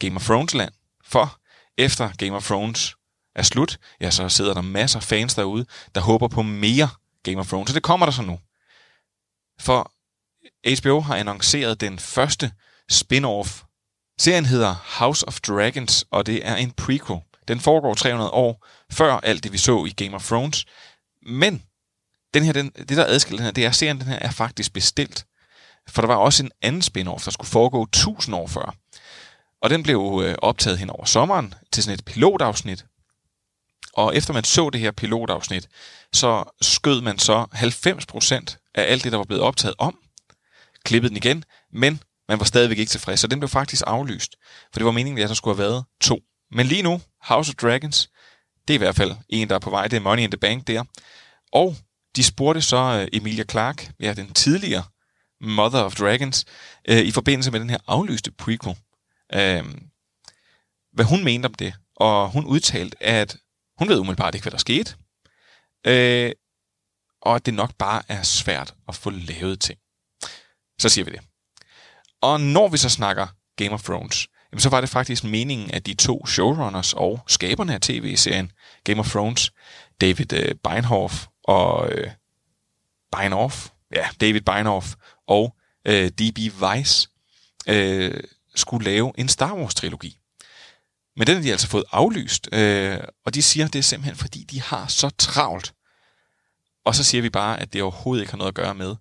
Game 0.00 0.16
of 0.16 0.24
Thrones 0.24 0.54
land. 0.54 0.72
For 1.04 1.40
efter 1.78 2.10
Game 2.18 2.36
of 2.36 2.46
Thrones 2.46 2.96
er 3.36 3.42
slut, 3.42 3.78
ja, 4.00 4.10
så 4.10 4.28
sidder 4.28 4.54
der 4.54 4.60
masser 4.60 4.98
af 4.98 5.02
fans 5.02 5.34
derude, 5.34 5.66
der 5.94 6.00
håber 6.00 6.28
på 6.28 6.42
mere 6.42 6.88
Game 7.22 7.40
of 7.40 7.48
Thrones. 7.48 7.70
Så 7.70 7.74
det 7.74 7.82
kommer 7.82 8.06
der 8.06 8.12
så 8.12 8.22
nu. 8.22 8.38
For 9.60 9.92
HBO 10.80 11.00
har 11.00 11.16
annonceret 11.16 11.80
den 11.80 11.98
første 11.98 12.52
spin-off. 12.92 13.64
Serien 14.18 14.46
hedder 14.46 14.74
House 14.98 15.28
of 15.28 15.40
Dragons, 15.40 16.04
og 16.10 16.26
det 16.26 16.46
er 16.48 16.56
en 16.56 16.70
prequel. 16.70 17.20
Den 17.48 17.60
foregår 17.60 17.94
300 17.94 18.30
år 18.30 18.66
før 18.92 19.12
alt 19.14 19.44
det, 19.44 19.52
vi 19.52 19.58
så 19.58 19.84
i 19.84 19.90
Game 19.90 20.14
of 20.14 20.26
Thrones. 20.26 20.64
Men 21.26 21.62
den 22.34 22.44
her, 22.44 22.52
den, 22.52 22.70
det 22.70 22.96
der 22.96 23.04
adskiller 23.06 23.36
den 23.36 23.44
her, 23.44 23.52
det 23.52 23.64
er, 23.64 23.68
at 23.68 23.74
serien 23.74 24.00
den 24.00 24.06
her 24.06 24.18
er 24.18 24.30
faktisk 24.30 24.72
bestilt. 24.72 25.26
For 25.88 26.02
der 26.02 26.06
var 26.06 26.16
også 26.16 26.42
en 26.44 26.50
anden 26.62 26.82
spin-off, 26.82 27.24
der 27.24 27.30
skulle 27.30 27.50
foregå 27.50 27.82
1000 27.82 28.36
år 28.36 28.46
før. 28.46 28.74
Og 29.62 29.70
den 29.70 29.82
blev 29.82 30.22
øh, 30.24 30.34
optaget 30.38 30.78
hen 30.78 30.90
over 30.90 31.04
sommeren 31.04 31.54
til 31.72 31.82
sådan 31.82 31.94
et 31.98 32.04
pilotafsnit. 32.04 32.84
Og 33.96 34.16
efter 34.16 34.32
man 34.32 34.44
så 34.44 34.70
det 34.70 34.80
her 34.80 34.90
pilotafsnit, 34.90 35.68
så 36.12 36.44
skød 36.60 37.00
man 37.00 37.18
så 37.18 37.46
90% 37.54 38.72
af 38.74 38.92
alt 38.92 39.04
det, 39.04 39.12
der 39.12 39.18
var 39.18 39.24
blevet 39.24 39.42
optaget 39.42 39.74
om, 39.78 39.98
klippede 40.84 41.08
den 41.08 41.16
igen, 41.16 41.44
men 41.72 42.02
man 42.28 42.38
var 42.38 42.44
stadigvæk 42.44 42.78
ikke 42.78 42.90
tilfreds, 42.90 43.20
så 43.20 43.26
den 43.26 43.40
blev 43.40 43.48
faktisk 43.48 43.82
aflyst. 43.86 44.36
For 44.72 44.78
det 44.78 44.84
var 44.84 44.90
meningen, 44.90 45.22
at 45.22 45.28
der 45.28 45.34
skulle 45.34 45.56
have 45.56 45.68
været 45.68 45.84
to. 46.00 46.20
Men 46.50 46.66
lige 46.66 46.82
nu, 46.82 47.00
House 47.22 47.50
of 47.50 47.54
Dragons, 47.54 48.10
det 48.68 48.74
er 48.74 48.78
i 48.78 48.78
hvert 48.78 48.96
fald 48.96 49.14
en, 49.28 49.48
der 49.48 49.54
er 49.54 49.58
på 49.58 49.70
vej, 49.70 49.88
det 49.88 49.96
er 49.96 50.00
Money 50.00 50.22
in 50.22 50.30
the 50.30 50.38
Bank 50.38 50.66
der. 50.66 50.84
Og 51.52 51.76
de 52.16 52.24
spurgte 52.24 52.62
så 52.62 52.76
øh, 52.76 53.08
Emilia 53.12 53.44
Clarke, 53.44 53.92
ja, 54.00 54.12
den 54.12 54.32
tidligere 54.32 54.84
Mother 55.40 55.82
of 55.82 55.94
Dragons, 55.94 56.44
øh, 56.88 56.98
i 56.98 57.10
forbindelse 57.10 57.50
med 57.50 57.60
den 57.60 57.70
her 57.70 57.78
aflyste 57.86 58.32
prequel, 58.32 58.76
øh, 59.34 59.64
hvad 60.92 61.04
hun 61.04 61.24
mente 61.24 61.46
om 61.46 61.54
det. 61.54 61.74
Og 61.96 62.30
hun 62.30 62.44
udtalte, 62.44 63.02
at 63.02 63.36
hun 63.78 63.88
ved 63.88 63.98
umiddelbart 63.98 64.34
ikke, 64.34 64.44
hvad 64.44 64.50
der 64.50 64.58
skete, 64.58 64.94
øh, 65.86 66.32
og 67.22 67.34
at 67.34 67.46
det 67.46 67.54
nok 67.54 67.74
bare 67.78 68.02
er 68.08 68.22
svært 68.22 68.74
at 68.88 68.94
få 68.94 69.10
lavet 69.10 69.60
ting. 69.60 69.78
Så 70.78 70.88
siger 70.88 71.04
vi 71.04 71.10
det. 71.10 71.20
Og 72.20 72.40
når 72.40 72.68
vi 72.68 72.76
så 72.76 72.88
snakker 72.88 73.26
Game 73.56 73.70
of 73.70 73.82
Thrones, 73.82 74.28
jamen 74.52 74.60
så 74.60 74.68
var 74.68 74.80
det 74.80 74.90
faktisk 74.90 75.24
meningen, 75.24 75.70
at 75.70 75.86
de 75.86 75.94
to 75.94 76.26
showrunners 76.26 76.92
og 76.92 77.20
skaberne 77.26 77.74
af 77.74 77.80
tv-serien 77.80 78.52
Game 78.84 79.00
of 79.00 79.10
Thrones, 79.10 79.52
David 80.00 80.32
øh, 80.32 80.54
Beinhoff 80.64 81.26
og 81.44 81.92
øh, 81.92 82.10
Beinhoff, 83.12 83.68
ja, 83.94 84.08
David 84.20 84.40
Beinhoff 84.40 84.94
og 85.28 85.56
øh, 85.84 86.08
D.B. 86.08 86.38
Weiss 86.62 87.10
øh, 87.68 88.20
skulle 88.54 88.84
lave 88.84 89.12
en 89.18 89.28
Star 89.28 89.54
Wars-trilogi. 89.54 90.18
Men 91.16 91.26
den 91.26 91.34
har 91.34 91.42
de 91.42 91.50
altså 91.50 91.68
fået 91.68 91.84
aflyst, 91.92 92.48
øh, 92.52 92.98
og 93.26 93.34
de 93.34 93.42
siger, 93.42 93.66
at 93.66 93.72
det 93.72 93.78
er 93.78 93.82
simpelthen 93.82 94.16
fordi, 94.16 94.44
de 94.50 94.62
har 94.62 94.86
så 94.86 95.10
travlt. 95.18 95.72
Og 96.84 96.94
så 96.94 97.04
siger 97.04 97.22
vi 97.22 97.30
bare, 97.30 97.60
at 97.60 97.72
det 97.72 97.82
overhovedet 97.82 98.22
ikke 98.22 98.32
har 98.32 98.38
noget 98.38 98.48
at 98.48 98.54
gøre 98.54 98.74
med, 98.74 98.94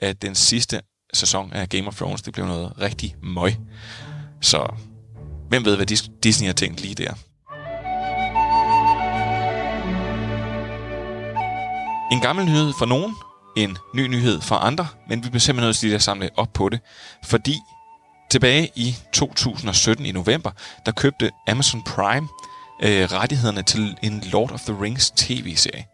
at 0.00 0.22
den 0.22 0.34
sidste 0.34 0.80
sæson 1.12 1.52
af 1.52 1.68
Game 1.68 1.86
of 1.86 1.96
Thrones, 1.96 2.22
det 2.22 2.32
blev 2.32 2.46
noget 2.46 2.72
rigtig 2.80 3.16
møg. 3.22 3.56
Så 4.40 4.74
hvem 5.48 5.64
ved, 5.64 5.76
hvad 5.76 5.86
Disney 6.22 6.46
har 6.46 6.54
tænkt 6.54 6.80
lige 6.80 6.94
der. 6.94 7.14
En 12.12 12.20
gammel 12.20 12.44
nyhed 12.44 12.72
for 12.78 12.86
nogen, 12.86 13.14
en 13.56 13.76
ny 13.94 14.06
nyhed 14.06 14.40
for 14.40 14.54
andre, 14.54 14.86
men 15.08 15.24
vi 15.24 15.28
bliver 15.28 15.40
simpelthen 15.40 15.68
nødt 15.68 15.76
til 15.76 15.88
at 15.88 16.02
samle 16.02 16.30
op 16.36 16.52
på 16.52 16.68
det, 16.68 16.80
fordi 17.24 17.58
tilbage 18.30 18.70
i 18.74 18.96
2017 19.12 20.06
i 20.06 20.12
november, 20.12 20.50
der 20.86 20.92
købte 20.92 21.30
Amazon 21.48 21.82
Prime 21.82 22.28
øh, 22.82 23.12
rettighederne 23.12 23.62
til 23.62 23.96
en 24.02 24.20
Lord 24.32 24.52
of 24.52 24.60
the 24.60 24.80
Rings 24.82 25.10
tv-serie. 25.10 25.86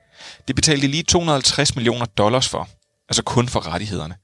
Det 0.49 0.57
betalte 0.57 0.87
lige 0.87 1.03
250 1.03 1.77
millioner 1.77 2.07
dollars 2.07 2.49
for, 2.49 2.69
altså 3.09 3.23
kun 3.23 3.49
for 3.49 3.67
rettighederne. 3.67 4.15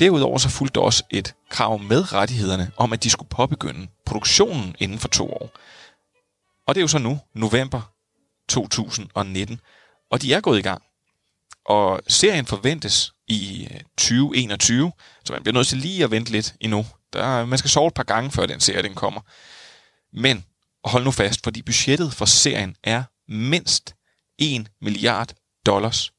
Derudover 0.00 0.38
så 0.38 0.48
fulgte 0.48 0.80
også 0.80 1.04
et 1.10 1.34
krav 1.50 1.78
med 1.78 2.12
rettighederne 2.12 2.70
om, 2.76 2.92
at 2.92 3.04
de 3.04 3.10
skulle 3.10 3.28
påbegynde 3.28 3.86
produktionen 4.06 4.76
inden 4.78 4.98
for 4.98 5.08
to 5.08 5.32
år. 5.32 5.50
Og 6.66 6.74
det 6.74 6.80
er 6.80 6.82
jo 6.82 6.88
så 6.88 6.98
nu, 6.98 7.18
november 7.34 7.92
2019, 8.48 9.60
og 10.10 10.22
de 10.22 10.34
er 10.34 10.40
gået 10.40 10.58
i 10.58 10.62
gang. 10.62 10.82
Og 11.66 12.00
serien 12.08 12.46
forventes 12.46 13.12
i 13.28 13.68
øh, 13.70 13.80
2021, 13.80 14.92
så 15.24 15.32
man 15.32 15.42
bliver 15.42 15.54
nødt 15.54 15.66
til 15.66 15.78
lige 15.78 16.04
at 16.04 16.10
vente 16.10 16.32
lidt 16.32 16.54
endnu. 16.60 16.86
Der, 17.12 17.44
man 17.44 17.58
skal 17.58 17.70
sove 17.70 17.88
et 17.88 17.94
par 17.94 18.02
gange, 18.02 18.30
før 18.30 18.46
den 18.46 18.60
serie 18.60 18.82
den 18.82 18.94
kommer. 18.94 19.20
Men 20.12 20.44
hold 20.84 21.04
nu 21.04 21.10
fast, 21.10 21.44
fordi 21.44 21.62
budgettet 21.62 22.12
for 22.12 22.24
serien 22.24 22.76
er 22.84 23.04
mindst 23.28 23.94
1 24.38 24.68
milliard 24.80 25.34
dollars. 25.66 26.12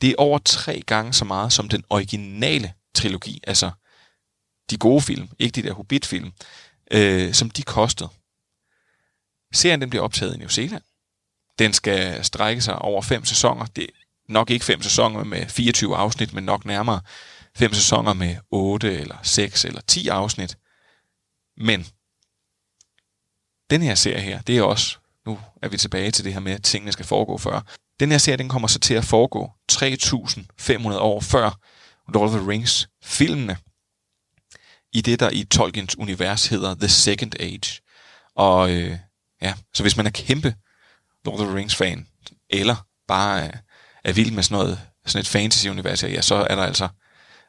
Det 0.00 0.10
er 0.10 0.14
over 0.18 0.38
tre 0.38 0.82
gange 0.86 1.12
så 1.12 1.24
meget 1.24 1.52
som 1.52 1.68
den 1.68 1.84
originale 1.90 2.72
trilogi, 2.94 3.40
altså 3.46 3.70
de 4.70 4.76
gode 4.76 5.02
film, 5.02 5.28
ikke 5.38 5.62
de 5.62 5.68
der 5.68 5.72
Hobbit-film, 5.72 6.32
øh, 6.90 7.34
som 7.34 7.50
de 7.50 7.62
kostede. 7.62 8.10
Serien 9.52 9.80
den 9.80 9.90
bliver 9.90 10.02
optaget 10.02 10.34
i 10.34 10.38
New 10.38 10.48
Zealand. 10.48 10.82
Den 11.58 11.72
skal 11.72 12.24
strække 12.24 12.62
sig 12.62 12.78
over 12.78 13.02
fem 13.02 13.24
sæsoner. 13.24 13.66
Det 13.66 13.84
er 13.84 13.88
nok 14.28 14.50
ikke 14.50 14.64
fem 14.64 14.82
sæsoner 14.82 15.24
med 15.24 15.46
24 15.46 15.96
afsnit, 15.96 16.32
men 16.32 16.44
nok 16.44 16.64
nærmere 16.64 17.00
fem 17.58 17.74
sæsoner 17.74 18.12
med 18.12 18.36
8 18.50 19.00
eller 19.00 19.16
6 19.22 19.64
eller 19.64 19.80
10 19.80 20.08
afsnit. 20.08 20.58
Men 21.56 21.86
den 23.70 23.82
her 23.82 23.94
serie 23.94 24.20
her, 24.20 24.40
det 24.42 24.58
er 24.58 24.62
også, 24.62 24.98
nu 25.26 25.38
er 25.62 25.68
vi 25.68 25.76
tilbage 25.76 26.10
til 26.10 26.24
det 26.24 26.32
her 26.32 26.40
med, 26.40 26.52
at 26.52 26.62
tingene 26.62 26.92
skal 26.92 27.06
foregå 27.06 27.38
før. 27.38 27.60
Den 28.00 28.10
her 28.10 28.18
serie, 28.18 28.36
den 28.36 28.48
kommer 28.48 28.68
så 28.68 28.78
til 28.78 28.94
at 28.94 29.04
foregå 29.04 29.52
3.500 29.72 30.96
år 30.98 31.20
før 31.20 31.60
Lord 32.12 32.28
of 32.28 32.40
the 32.40 32.48
Rings 32.48 32.88
filmene 33.02 33.56
i 34.92 35.00
det, 35.00 35.20
der 35.20 35.30
i 35.30 35.44
Tolkiens 35.44 35.98
univers 35.98 36.46
hedder 36.46 36.74
The 36.74 36.88
Second 36.88 37.32
Age. 37.40 37.80
Og 38.34 38.70
øh, 38.70 38.98
ja, 39.42 39.54
så 39.74 39.82
hvis 39.82 39.96
man 39.96 40.06
er 40.06 40.10
kæmpe 40.10 40.54
Lord 41.24 41.40
of 41.40 41.46
the 41.46 41.56
Rings 41.56 41.76
fan, 41.76 42.06
eller 42.50 42.76
bare 43.08 43.44
er, 43.44 43.58
er 44.04 44.12
vild 44.12 44.30
med 44.30 44.42
sådan 44.42 44.58
noget, 44.58 44.80
sådan 45.06 45.20
et 45.20 45.28
fantasy-univers, 45.28 46.02
ja, 46.02 46.22
så 46.22 46.34
er 46.34 46.54
der 46.54 46.62
altså 46.62 46.88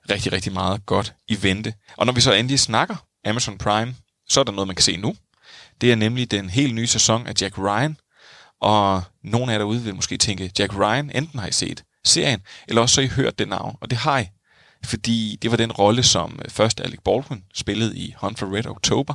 rigtig, 0.09 0.31
rigtig 0.33 0.53
meget 0.53 0.85
godt 0.85 1.13
i 1.27 1.43
vente. 1.43 1.73
Og 1.97 2.05
når 2.05 2.13
vi 2.13 2.21
så 2.21 2.33
endelig 2.33 2.59
snakker 2.59 2.95
Amazon 3.25 3.57
Prime, 3.57 3.95
så 4.29 4.39
er 4.39 4.43
der 4.43 4.51
noget, 4.51 4.67
man 4.67 4.75
kan 4.75 4.83
se 4.83 4.97
nu. 4.97 5.15
Det 5.81 5.91
er 5.91 5.95
nemlig 5.95 6.31
den 6.31 6.49
helt 6.49 6.75
nye 6.75 6.87
sæson 6.87 7.27
af 7.27 7.33
Jack 7.41 7.57
Ryan, 7.57 7.97
og 8.61 9.03
nogle 9.23 9.51
af 9.51 9.53
jer 9.53 9.57
derude 9.57 9.81
vil 9.81 9.95
måske 9.95 10.17
tænke, 10.17 10.51
Jack 10.59 10.75
Ryan, 10.77 11.11
enten 11.15 11.39
har 11.39 11.47
I 11.47 11.51
set 11.51 11.83
serien, 12.05 12.41
eller 12.67 12.81
også 12.81 12.95
så 12.95 13.01
har 13.01 13.05
I 13.05 13.09
hørt 13.09 13.39
det 13.39 13.47
navn, 13.47 13.75
og 13.81 13.89
det 13.89 13.97
har 13.97 14.19
I. 14.19 14.25
fordi 14.85 15.37
det 15.41 15.51
var 15.51 15.57
den 15.57 15.71
rolle, 15.71 16.03
som 16.03 16.39
øh, 16.45 16.51
først 16.51 16.81
Alec 16.81 16.99
Baldwin 17.05 17.43
spillede 17.53 17.97
i 17.97 18.13
Hunt 18.17 18.39
for 18.39 18.55
Red 18.55 18.65
October, 18.65 19.13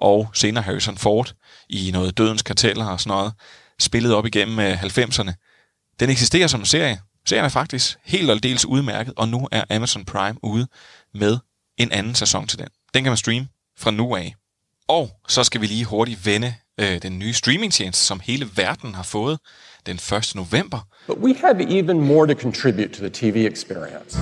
og 0.00 0.30
senere 0.34 0.64
Harrison 0.64 0.98
Ford 0.98 1.34
i 1.68 1.90
noget 1.90 2.18
Dødens 2.18 2.42
Karteller 2.42 2.86
og 2.86 3.00
sådan 3.00 3.16
noget, 3.16 3.32
spillede 3.80 4.16
op 4.16 4.26
igennem 4.26 4.58
øh, 4.58 4.82
90'erne. 4.82 5.32
Den 6.00 6.10
eksisterer 6.10 6.46
som 6.46 6.60
en 6.60 6.66
serie. 6.66 7.00
Serien 7.28 7.44
er 7.44 7.48
faktisk 7.48 7.98
helt 8.04 8.30
og 8.30 8.42
dels 8.42 8.64
udmærket, 8.64 9.14
og 9.16 9.28
nu 9.28 9.48
er 9.52 9.64
Amazon 9.70 10.04
Prime 10.04 10.38
ude 10.42 10.66
med 11.14 11.38
en 11.76 11.92
anden 11.92 12.14
sæson 12.14 12.46
til 12.46 12.58
den. 12.58 12.68
Den 12.94 13.04
kan 13.04 13.10
man 13.10 13.16
streame 13.16 13.48
fra 13.78 13.90
nu 13.90 14.16
af. 14.16 14.34
Og 14.88 15.10
så 15.28 15.44
skal 15.44 15.60
vi 15.60 15.66
lige 15.66 15.84
hurtigt 15.84 16.26
vende 16.26 16.54
øh, 16.80 17.02
den 17.02 17.18
nye 17.18 17.32
streamingtjeneste, 17.32 18.02
som 18.02 18.20
hele 18.20 18.50
verden 18.56 18.94
har 18.94 19.02
fået 19.02 19.38
den 19.86 19.96
1. 19.96 20.32
november. 20.34 20.80
But 21.06 21.18
we 21.18 21.34
have 21.34 21.78
even 21.78 22.00
more 22.00 22.34
to 22.34 22.40
contribute 22.40 22.88
to 22.88 22.98
the 22.98 23.10
TV 23.10 23.48
experience. 23.52 24.18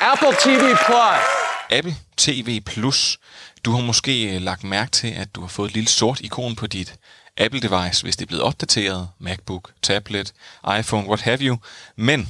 Apple 0.00 0.34
TV 0.40 0.76
Plus. 0.86 1.22
Apple 1.70 1.96
TV 2.16 2.60
Plus. 2.60 3.18
Du 3.64 3.70
har 3.70 3.82
måske 3.82 4.34
øh, 4.34 4.42
lagt 4.42 4.64
mærke 4.64 4.90
til, 4.90 5.08
at 5.08 5.34
du 5.34 5.40
har 5.40 5.48
fået 5.48 5.68
et 5.68 5.74
lille 5.74 5.88
sort 5.88 6.20
ikon 6.20 6.56
på 6.56 6.66
dit 6.66 6.94
Apple-device, 7.40 8.02
hvis 8.02 8.16
det 8.16 8.22
er 8.22 8.26
blevet 8.26 8.42
opdateret. 8.42 9.08
MacBook, 9.18 9.72
tablet, 9.82 10.32
iPhone, 10.78 11.06
what 11.06 11.20
have 11.20 11.38
you. 11.40 11.58
Men 11.96 12.28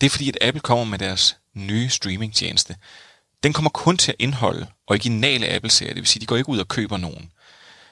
det 0.00 0.06
er 0.06 0.10
fordi, 0.10 0.28
at 0.28 0.38
Apple 0.40 0.60
kommer 0.60 0.84
med 0.84 0.98
deres 0.98 1.36
nye 1.54 1.88
streamingtjeneste. 1.88 2.76
Den 3.42 3.52
kommer 3.52 3.70
kun 3.70 3.96
til 3.96 4.12
at 4.12 4.16
indeholde 4.18 4.66
originale 4.86 5.48
Apple-serier. 5.48 5.94
Det 5.94 6.00
vil 6.00 6.06
sige, 6.06 6.20
de 6.20 6.26
går 6.26 6.36
ikke 6.36 6.48
ud 6.48 6.58
og 6.58 6.68
køber 6.68 6.96
nogen. 6.96 7.30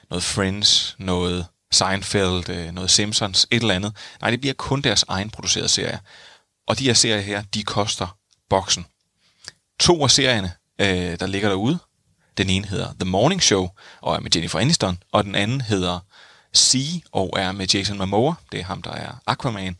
Noget 0.09 0.23
Friends, 0.23 0.95
noget 0.99 1.45
Seinfeld, 1.71 2.49
øh, 2.49 2.71
noget 2.71 2.91
Simpsons, 2.91 3.47
et 3.51 3.61
eller 3.61 3.75
andet. 3.75 3.93
Nej, 4.21 4.29
det 4.29 4.41
bliver 4.41 4.53
kun 4.53 4.81
deres 4.81 5.05
egen 5.07 5.29
producerede 5.29 5.69
serier. 5.69 5.97
Og 6.67 6.79
de 6.79 6.83
her 6.83 6.93
serier 6.93 7.21
her, 7.21 7.43
de 7.53 7.63
koster 7.63 8.17
boksen. 8.49 8.85
To 9.79 10.03
af 10.03 10.11
serierne, 10.11 10.51
øh, 10.81 11.19
der 11.19 11.27
ligger 11.27 11.49
derude, 11.49 11.79
den 12.37 12.49
ene 12.49 12.67
hedder 12.67 12.93
The 12.99 13.09
Morning 13.09 13.43
Show, 13.43 13.69
og 14.01 14.15
er 14.15 14.19
med 14.19 14.31
Jennifer 14.35 14.59
Aniston, 14.59 14.97
og 15.11 15.23
den 15.23 15.35
anden 15.35 15.61
hedder 15.61 15.99
Sea, 16.55 16.99
og 17.11 17.33
er 17.37 17.51
med 17.51 17.67
Jason 17.67 17.97
Momoa, 17.97 18.33
det 18.51 18.59
er 18.59 18.63
ham, 18.63 18.81
der 18.81 18.91
er 18.91 19.11
Aquaman. 19.27 19.79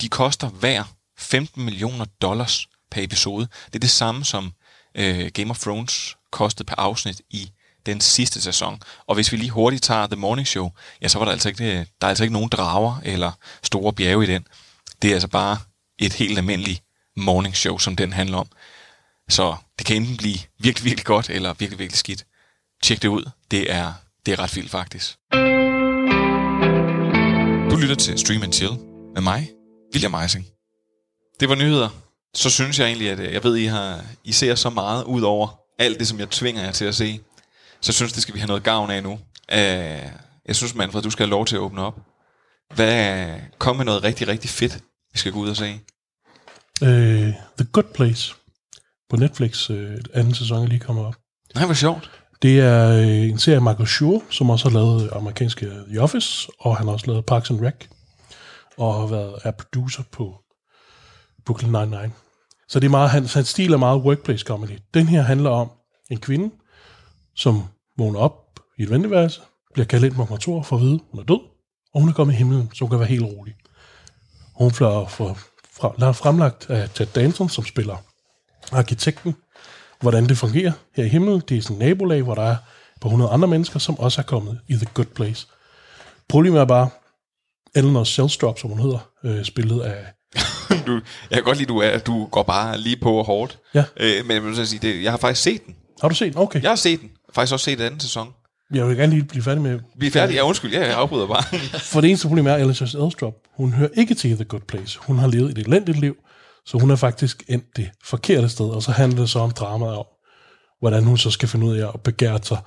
De 0.00 0.08
koster 0.08 0.48
hver 0.48 0.84
15 1.18 1.64
millioner 1.64 2.04
dollars 2.20 2.68
per 2.90 3.02
episode. 3.02 3.48
Det 3.66 3.74
er 3.74 3.78
det 3.78 3.90
samme 3.90 4.24
som 4.24 4.52
øh, 4.94 5.30
Game 5.34 5.50
of 5.50 5.58
Thrones 5.58 6.16
kostede 6.32 6.66
per 6.66 6.74
afsnit 6.78 7.20
i 7.30 7.50
den 7.86 8.00
sidste 8.00 8.42
sæson. 8.42 8.82
Og 9.06 9.14
hvis 9.14 9.32
vi 9.32 9.36
lige 9.36 9.50
hurtigt 9.50 9.82
tager 9.82 10.06
The 10.06 10.16
Morning 10.16 10.48
Show, 10.48 10.70
ja, 11.02 11.08
så 11.08 11.18
var 11.18 11.24
der 11.24 11.32
altså 11.32 11.48
ikke, 11.48 11.64
øh, 11.64 11.86
der 12.00 12.06
er 12.06 12.08
altså 12.08 12.24
ikke 12.24 12.32
nogen 12.32 12.48
drager 12.48 13.00
eller 13.04 13.32
store 13.62 13.92
bjerge 13.92 14.24
i 14.24 14.26
den. 14.26 14.46
Det 15.02 15.10
er 15.10 15.14
altså 15.14 15.28
bare 15.28 15.58
et 15.98 16.12
helt 16.12 16.38
almindeligt 16.38 16.82
morning 17.16 17.56
show, 17.56 17.78
som 17.78 17.96
den 17.96 18.12
handler 18.12 18.38
om. 18.38 18.48
Så 19.28 19.56
det 19.78 19.86
kan 19.86 19.96
enten 19.96 20.16
blive 20.16 20.38
virkelig, 20.58 20.84
virkelig 20.84 21.04
godt, 21.04 21.30
eller 21.30 21.54
virkelig, 21.54 21.78
virkelig 21.78 21.98
skidt. 21.98 22.26
Tjek 22.82 23.02
det 23.02 23.08
ud. 23.08 23.30
Det 23.50 23.72
er, 23.72 23.92
det 24.26 24.32
er 24.32 24.38
ret 24.38 24.56
vildt, 24.56 24.70
faktisk. 24.70 25.18
Du 27.76 27.80
lytter 27.80 27.96
til 27.96 28.18
Stream 28.18 28.42
and 28.42 28.52
Chill 28.52 28.72
med 29.14 29.22
mig, 29.22 29.50
William 29.94 30.14
Eising. 30.14 30.46
Det 31.40 31.48
var 31.48 31.54
nyheder. 31.54 31.88
Så 32.34 32.50
synes 32.50 32.78
jeg 32.78 32.86
egentlig, 32.86 33.10
at 33.10 33.20
øh, 33.20 33.32
jeg 33.32 33.44
ved, 33.44 33.56
I, 33.56 33.64
har, 33.64 34.04
I 34.24 34.32
ser 34.32 34.54
så 34.54 34.70
meget 34.70 35.04
ud 35.04 35.22
over 35.22 35.60
alt 35.78 35.98
det, 35.98 36.08
som 36.08 36.18
jeg 36.18 36.30
tvinger 36.30 36.62
jer 36.62 36.72
til 36.72 36.84
at 36.84 36.94
se. 36.94 37.20
Så 37.80 37.92
synes 37.92 38.12
det 38.12 38.22
skal 38.22 38.34
vi 38.34 38.40
have 38.40 38.46
noget 38.46 38.62
gavn 38.62 38.90
af 38.90 39.02
nu. 39.02 39.12
Uh, 39.12 39.18
jeg 40.46 40.56
synes, 40.56 40.74
Manfred, 40.74 41.02
du 41.02 41.10
skal 41.10 41.26
have 41.26 41.30
lov 41.30 41.46
til 41.46 41.56
at 41.56 41.60
åbne 41.60 41.82
op. 41.82 42.00
Hvad, 42.74 43.34
kom 43.58 43.76
med 43.76 43.84
noget 43.84 44.04
rigtig, 44.04 44.28
rigtig 44.28 44.50
fedt, 44.50 44.78
vi 45.12 45.18
skal 45.18 45.32
gå 45.32 45.38
ud 45.38 45.48
og 45.48 45.56
se. 45.56 45.80
Uh, 46.82 46.88
The 47.58 47.66
Good 47.72 47.92
Place 47.94 48.34
på 49.10 49.16
Netflix, 49.16 49.70
uh, 49.70 49.76
anden 50.14 50.34
sæson 50.34 50.62
er 50.62 50.68
lige 50.68 50.80
kommet 50.80 51.06
op. 51.06 51.16
Nej, 51.54 51.64
hvor 51.64 51.74
sjovt. 51.74 52.10
Det 52.42 52.60
er 52.60 52.90
øh, 52.90 53.30
en 53.30 53.38
serie 53.38 53.56
af 53.56 53.62
Michael 53.62 53.86
Schur, 53.86 54.22
som 54.30 54.50
også 54.50 54.68
har 54.68 54.78
lavet 54.78 55.04
øh, 55.04 55.16
amerikanske 55.16 55.66
øh, 55.66 55.86
The 55.88 56.00
Office, 56.00 56.48
og 56.58 56.76
han 56.76 56.86
har 56.86 56.92
også 56.92 57.06
lavet 57.06 57.26
Parks 57.26 57.50
and 57.50 57.60
Rec, 57.60 57.88
og 58.78 58.94
har 58.94 59.06
været 59.06 59.34
er 59.44 59.50
producer 59.50 60.02
på 60.12 60.34
Brooklyn 61.46 61.74
Nine-Nine. 61.74 62.10
Så 62.68 62.80
det 62.80 62.86
er 62.86 62.90
meget, 62.90 63.10
hans, 63.10 63.34
hans 63.34 63.48
stil 63.48 63.72
er 63.72 63.76
meget 63.76 64.02
workplace 64.02 64.44
comedy. 64.44 64.78
Den 64.94 65.06
her 65.06 65.22
handler 65.22 65.50
om 65.50 65.70
en 66.10 66.18
kvinde, 66.18 66.50
som 67.36 67.64
vågner 67.98 68.20
op 68.20 68.32
i 68.78 68.82
et 68.82 68.90
venteværelse, 68.90 69.40
bliver 69.74 69.86
kaldt 69.86 70.04
ind 70.04 70.14
på 70.14 70.24
kontor 70.24 70.62
for 70.62 70.76
at 70.76 70.82
vide, 70.82 71.00
hun 71.10 71.20
er 71.20 71.24
død, 71.24 71.40
og 71.94 72.00
hun 72.00 72.08
er 72.08 72.12
kommet 72.12 72.34
i 72.34 72.36
himlen, 72.36 72.70
så 72.74 72.84
hun 72.84 72.90
kan 72.90 72.98
være 72.98 73.08
helt 73.08 73.24
rolig. 73.24 73.54
Hun 74.54 74.70
bliver 74.70 75.06
for, 75.06 75.38
fra, 75.72 76.12
fremlagt 76.12 76.70
af 76.70 76.90
Ted 76.90 77.06
Danson, 77.06 77.48
som 77.48 77.64
spiller 77.64 77.96
arkitekten, 78.72 79.36
hvordan 80.00 80.28
det 80.28 80.38
fungerer 80.38 80.72
her 80.94 81.04
i 81.04 81.08
himlen. 81.08 81.42
Det 81.48 81.58
er 81.58 81.62
sådan 81.62 81.76
en 81.76 81.88
nabolag, 81.88 82.22
hvor 82.22 82.34
der 82.34 82.42
er 82.42 82.56
på 83.00 83.08
100 83.08 83.30
andre 83.30 83.48
mennesker, 83.48 83.78
som 83.78 83.98
også 83.98 84.20
er 84.20 84.24
kommet 84.24 84.60
i 84.68 84.74
The 84.74 84.86
Good 84.94 85.06
Place. 85.06 85.46
Problemet 86.28 86.60
er 86.60 86.64
bare, 86.64 86.88
Eleanor 87.74 88.04
Shellstrop, 88.04 88.58
som 88.58 88.70
hun 88.70 88.80
hedder, 88.80 89.10
øh, 89.24 89.44
spillet 89.44 89.80
af... 89.80 90.04
du, 90.86 90.92
jeg 91.30 91.36
kan 91.36 91.42
godt 91.42 91.58
lide, 91.58 91.68
du, 91.68 91.78
er, 91.78 91.98
du 91.98 92.26
går 92.26 92.42
bare 92.42 92.78
lige 92.78 92.96
på 92.96 93.22
hårdt. 93.22 93.58
Ja. 93.74 93.84
Øh, 93.96 94.26
men 94.26 94.34
jeg, 94.34 94.44
vil 94.44 94.66
sige, 94.66 94.80
det, 94.88 95.02
jeg 95.02 95.10
har 95.12 95.18
faktisk 95.18 95.42
set 95.42 95.66
den. 95.66 95.74
Har 96.00 96.08
du 96.08 96.14
set 96.14 96.32
den? 96.32 96.42
Okay. 96.42 96.62
Jeg 96.62 96.70
har 96.70 96.76
set 96.76 97.00
den. 97.00 97.08
Jeg 97.08 97.18
har 97.28 97.32
faktisk 97.34 97.52
også 97.52 97.64
set 97.64 97.78
den 97.78 97.86
anden 97.86 98.00
sæson. 98.00 98.28
Jeg 98.74 98.88
vil 98.88 98.96
gerne 98.96 99.12
lige 99.12 99.24
blive 99.24 99.42
færdig 99.42 99.62
med... 99.62 99.80
Vi 99.96 100.06
er 100.06 100.10
færdige. 100.10 100.36
Ja, 100.36 100.46
undskyld. 100.46 100.72
Ja, 100.72 100.86
jeg 100.86 100.96
afbryder 100.96 101.26
bare. 101.26 101.42
For 101.92 102.00
det 102.00 102.08
eneste 102.08 102.26
problem 102.26 102.46
er, 102.46 102.54
at 102.54 102.76
Shellstrop, 102.76 103.34
hun 103.56 103.72
hører 103.72 103.88
ikke 103.96 104.14
til 104.14 104.34
The 104.34 104.44
Good 104.44 104.60
Place. 104.60 104.98
Hun 105.02 105.18
har 105.18 105.26
levet 105.28 105.58
et 105.58 105.66
elendigt 105.66 105.98
liv, 106.00 106.16
så 106.66 106.78
hun 106.78 106.90
er 106.90 106.96
faktisk 106.96 107.42
endt 107.48 107.76
det 107.76 107.90
forkerte 108.04 108.48
sted, 108.48 108.64
og 108.64 108.82
så 108.82 108.92
handler 108.92 109.20
det 109.20 109.30
så 109.30 109.38
om 109.38 109.50
dramaet 109.50 109.96
om, 109.96 110.06
hvordan 110.80 111.04
hun 111.04 111.18
så 111.18 111.30
skal 111.30 111.48
finde 111.48 111.66
ud 111.66 111.76
af 111.76 111.88
at 111.94 112.00
begære 112.00 112.38
sig, 112.42 112.58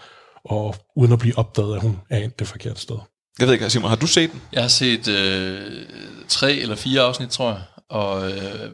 og 0.45 0.75
uden 0.95 1.13
at 1.13 1.19
blive 1.19 1.37
opdaget, 1.37 1.75
at 1.75 1.81
hun 1.81 1.99
er 2.09 2.17
endt 2.17 2.39
det 2.39 2.47
forkerte 2.47 2.81
sted. 2.81 2.97
Jeg 3.39 3.47
ved 3.47 3.53
ikke, 3.53 3.69
Simon, 3.69 3.89
har 3.89 3.95
du 3.97 4.07
set 4.07 4.31
den? 4.31 4.41
Jeg 4.51 4.61
har 4.61 4.67
set 4.67 5.07
øh, 5.07 5.85
tre 6.27 6.53
eller 6.53 6.75
fire 6.75 7.01
afsnit, 7.01 7.29
tror 7.29 7.49
jeg, 7.49 7.61
og 7.89 8.31
øh, 8.31 8.71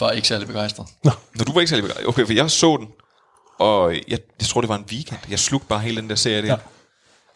var 0.00 0.10
ikke 0.10 0.28
særlig 0.28 0.46
begejstret. 0.46 0.86
Nå. 1.04 1.10
Når 1.34 1.44
du 1.44 1.52
var 1.52 1.60
ikke 1.60 1.70
særlig 1.70 1.82
begejstret? 1.82 2.08
Okay, 2.08 2.26
for 2.26 2.32
jeg 2.32 2.50
så 2.50 2.76
den, 2.76 2.88
og 3.58 3.94
jeg, 3.94 4.18
jeg 4.40 4.46
tror, 4.46 4.60
det 4.60 4.68
var 4.68 4.76
en 4.76 4.84
weekend. 4.90 5.20
Jeg 5.30 5.38
slugte 5.38 5.68
bare 5.68 5.80
hele 5.80 6.00
den 6.00 6.10
der 6.10 6.16
serie 6.16 6.42
der. 6.42 6.48
Ja. 6.48 6.56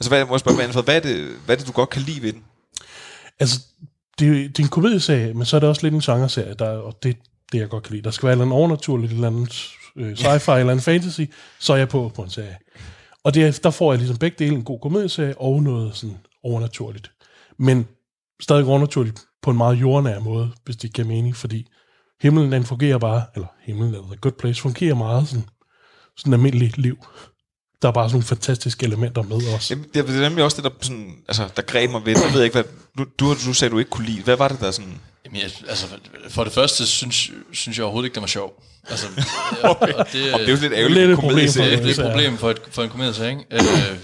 Altså, 0.00 0.10
hvad, 0.10 0.24
må 0.24 0.32
jeg 0.32 0.40
spørge, 0.40 0.56
Manfred, 0.56 0.82
hvad 0.82 0.96
er, 0.96 1.00
det, 1.00 1.36
hvad 1.44 1.56
er 1.56 1.58
det, 1.58 1.66
du 1.66 1.72
godt 1.72 1.90
kan 1.90 2.02
lide 2.02 2.22
ved 2.22 2.32
den? 2.32 2.44
Altså, 3.40 3.60
det, 4.18 4.56
det 4.56 4.58
er 4.58 4.62
en 4.62 4.68
komedieserie, 4.68 5.34
men 5.34 5.44
så 5.44 5.56
er 5.56 5.60
det 5.60 5.68
også 5.68 5.82
lidt 5.82 5.94
en 5.94 6.00
genreserie, 6.00 6.54
der, 6.54 6.68
og 6.68 7.02
det 7.02 7.16
det, 7.52 7.58
jeg 7.58 7.68
godt 7.68 7.82
kan 7.82 7.92
lide. 7.92 8.04
Der 8.04 8.10
skal 8.10 8.26
være 8.26 8.32
et 8.32 8.34
eller 8.34 8.44
andet 8.44 8.58
overnaturligt, 8.58 9.12
eller 9.12 9.26
andet 9.26 9.70
øh, 9.96 10.12
sci-fi, 10.12 10.58
eller 10.58 10.70
andet 10.72 10.84
fantasy, 10.84 11.20
så 11.60 11.72
er 11.72 11.76
jeg 11.76 11.88
på 11.88 12.12
på 12.14 12.22
en 12.22 12.30
serie. 12.30 12.56
Og 13.24 13.34
det, 13.34 13.64
der 13.64 13.70
får 13.70 13.92
jeg 13.92 13.98
ligesom 13.98 14.18
begge 14.18 14.44
dele 14.44 14.56
en 14.56 14.64
god 14.64 14.80
komedieserie 14.80 15.38
og 15.38 15.62
noget 15.62 15.96
sådan 15.96 16.16
overnaturligt. 16.44 17.12
Men 17.58 17.86
stadig 18.40 18.64
overnaturligt 18.64 19.24
på 19.42 19.50
en 19.50 19.56
meget 19.56 19.80
jordnær 19.80 20.18
måde, 20.18 20.50
hvis 20.64 20.76
det 20.76 20.92
giver 20.92 21.08
mening, 21.08 21.36
fordi 21.36 21.66
himlen 22.20 22.52
den 22.52 22.64
fungerer 22.64 22.98
bare, 22.98 23.22
eller 23.34 23.48
himlen 23.60 23.88
eller 23.88 24.06
The 24.06 24.16
Good 24.16 24.32
Place 24.32 24.62
fungerer 24.62 24.94
meget 24.94 25.28
sådan, 25.28 25.44
sådan 26.16 26.32
almindeligt 26.32 26.78
liv. 26.78 26.96
Der 27.82 27.88
er 27.88 27.92
bare 27.92 28.08
sådan 28.08 28.14
nogle 28.14 28.26
fantastiske 28.26 28.86
elementer 28.86 29.22
med 29.22 29.54
os. 29.54 29.70
Jamen, 29.70 29.86
det 29.94 30.08
er 30.08 30.20
nemlig 30.20 30.44
også 30.44 30.56
det, 30.56 30.64
der, 30.64 30.70
sådan, 30.80 31.14
altså, 31.28 31.48
der 31.56 31.62
greb 31.62 31.90
mig 31.90 32.06
ved 32.06 32.14
det. 32.14 32.24
Jeg 32.24 32.32
ved 32.32 32.42
ikke, 32.42 32.54
hvad, 32.54 32.64
du, 32.98 33.04
du, 33.18 33.34
du 33.46 33.52
sagde, 33.52 33.72
du 33.72 33.78
ikke 33.78 33.90
kunne 33.90 34.06
lide. 34.06 34.22
Hvad 34.22 34.36
var 34.36 34.48
det, 34.48 34.60
der 34.60 34.70
sådan... 34.70 35.00
Jamen, 35.24 35.40
jeg, 35.40 35.50
altså, 35.68 35.86
for 36.28 36.44
det 36.44 36.52
første 36.52 36.86
synes, 36.86 37.30
synes 37.52 37.78
jeg 37.78 37.84
overhovedet 37.84 38.06
ikke, 38.06 38.14
det 38.14 38.20
var 38.20 38.26
sjov. 38.26 38.62
Altså, 38.88 39.06
okay. 39.62 39.92
og 39.92 40.06
det, 40.12 40.34
og 40.34 40.40
det 40.40 40.48
er 40.48 40.52
jo 40.52 40.58
lidt 40.60 40.72
ærgerligt 40.72 41.06
lidt 41.06 41.18
problem 41.18 41.48
for 41.48 41.62
det, 41.62 41.78
det 41.78 41.98
er 41.98 42.04
et 42.04 42.10
problem 42.10 42.38
for, 42.38 42.50
et, 42.50 42.60
for 42.70 42.82
en 42.82 42.90
komedie, 42.90 43.30
ikke? 43.30 43.44
Øh, 43.50 43.98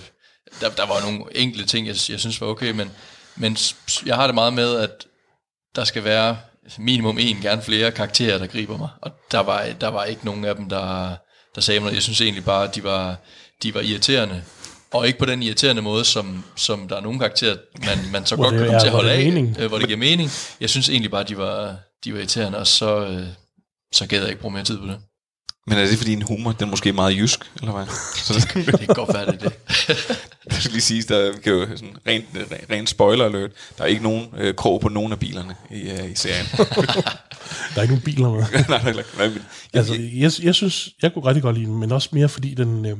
der, 0.60 0.68
der 0.70 0.86
var 0.86 1.10
nogle 1.10 1.24
enkelte 1.34 1.66
ting, 1.66 1.86
jeg, 1.86 1.96
jeg 2.08 2.20
synes 2.20 2.40
var 2.40 2.46
okay, 2.46 2.70
men, 2.70 2.90
men 3.36 3.56
jeg 4.06 4.16
har 4.16 4.26
det 4.26 4.34
meget 4.34 4.52
med, 4.52 4.76
at 4.76 4.90
der 5.76 5.84
skal 5.84 6.04
være 6.04 6.36
minimum 6.78 7.18
en, 7.18 7.36
gerne 7.42 7.62
flere 7.62 7.90
karakterer, 7.90 8.38
der 8.38 8.46
griber 8.46 8.78
mig. 8.78 8.88
Og 9.02 9.10
der 9.32 9.40
var, 9.40 9.66
der 9.80 9.88
var 9.88 10.04
ikke 10.04 10.24
nogen 10.24 10.44
af 10.44 10.56
dem, 10.56 10.68
der, 10.68 11.16
der 11.54 11.60
sagde 11.60 11.80
mig 11.80 11.84
noget. 11.84 11.94
Jeg 11.94 12.02
synes 12.02 12.20
egentlig 12.20 12.44
bare, 12.44 12.68
at 12.68 12.74
de 12.74 12.84
var, 12.84 13.16
de 13.62 13.74
var 13.74 13.80
irriterende. 13.80 14.42
Og 14.92 15.06
ikke 15.06 15.18
på 15.18 15.24
den 15.24 15.42
irriterende 15.42 15.82
måde, 15.82 16.04
som, 16.04 16.44
som 16.56 16.88
der 16.88 16.96
er 16.96 17.00
nogle 17.00 17.18
karakterer, 17.18 17.56
man, 17.86 17.98
man 18.12 18.26
så 18.26 18.36
godt 18.36 18.50
kan 18.54 18.60
er- 18.62 18.64
komme 18.66 18.80
til 18.80 18.86
at 18.86 18.92
holde 18.92 19.10
af, 19.12 19.20
er 19.20 19.24
mening. 19.24 19.56
øh, 19.58 19.68
hvor 19.68 19.78
det 19.78 19.86
giver 19.86 19.98
mening. 19.98 20.30
Jeg 20.60 20.70
synes 20.70 20.88
egentlig 20.88 21.10
bare, 21.10 21.24
de 21.24 21.36
var, 21.38 21.76
de 22.04 22.12
var 22.12 22.18
irriterende, 22.18 22.58
og 22.58 22.66
så, 22.66 23.06
øh, 23.06 23.26
så 23.92 24.06
gad 24.06 24.20
jeg 24.20 24.28
ikke 24.28 24.40
bruge 24.40 24.54
mere 24.54 24.64
tid 24.64 24.78
på 24.78 24.86
det. 24.86 24.96
Men 25.66 25.78
er 25.78 25.86
det 25.86 25.98
fordi 25.98 26.12
en 26.12 26.22
humor, 26.22 26.52
den 26.52 26.64
er 26.64 26.70
måske 26.70 26.92
meget 26.92 27.16
jysk, 27.16 27.40
eller 27.60 27.72
hvad? 27.72 27.86
Så 28.16 28.34
det, 28.54 28.66
Det 28.66 28.78
kan 28.78 28.86
godt 28.94 29.14
være, 29.14 29.26
det 29.26 29.42
er 29.42 29.48
det. 29.48 29.52
det 30.50 30.54
skal 30.58 30.70
lige 30.72 30.80
siges, 30.80 31.06
der 31.06 31.32
kan 31.44 31.52
jo 31.52 31.66
sådan 31.66 31.96
rent, 32.06 32.24
rent 32.70 32.88
spoiler 32.90 33.24
alert. 33.24 33.50
Der 33.78 33.84
er 33.84 33.88
ikke 33.88 34.02
nogen 34.02 34.26
øh, 34.38 34.54
krog 34.54 34.80
på 34.80 34.88
nogen 34.88 35.12
af 35.12 35.18
bilerne 35.18 35.54
i, 35.70 35.80
øh, 35.90 36.10
i 36.10 36.14
serien. 36.14 36.46
Der 37.74 37.78
er 37.78 37.82
ikke 37.82 37.94
nogen 37.94 38.04
biler 38.04 38.30
med. 38.32 38.40
nej, 38.68 38.82
nej, 38.82 38.92
nej, 38.92 39.04
nej, 39.18 39.28
men, 39.28 39.42
Altså, 39.74 39.94
jeg, 39.94 40.32
jeg 40.42 40.54
synes, 40.54 40.88
jeg 41.02 41.14
kunne 41.14 41.24
rigtig 41.24 41.42
godt 41.42 41.56
lide 41.58 41.66
den, 41.70 41.78
men 41.80 41.92
også 41.92 42.08
mere 42.12 42.28
fordi 42.28 42.54
den, 42.54 42.86
øh, 42.86 42.96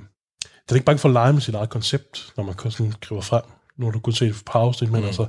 den 0.68 0.74
er 0.74 0.74
ikke 0.74 0.84
bange 0.84 0.98
for 0.98 1.08
at 1.08 1.12
lege 1.12 1.32
med 1.32 1.40
sit 1.42 1.54
eget 1.54 1.68
koncept, 1.70 2.26
når 2.36 2.44
man 2.44 2.54
kan 2.54 2.70
sådan 2.70 2.92
skriver 3.02 3.22
frem. 3.22 3.42
Nu 3.78 3.84
har 3.86 3.92
du 3.92 3.98
kun 3.98 4.12
set 4.12 4.28
et 4.28 4.36
par 4.46 4.60
afsnit, 4.60 4.90
men 4.92 5.00
mm. 5.00 5.06
altså, 5.06 5.26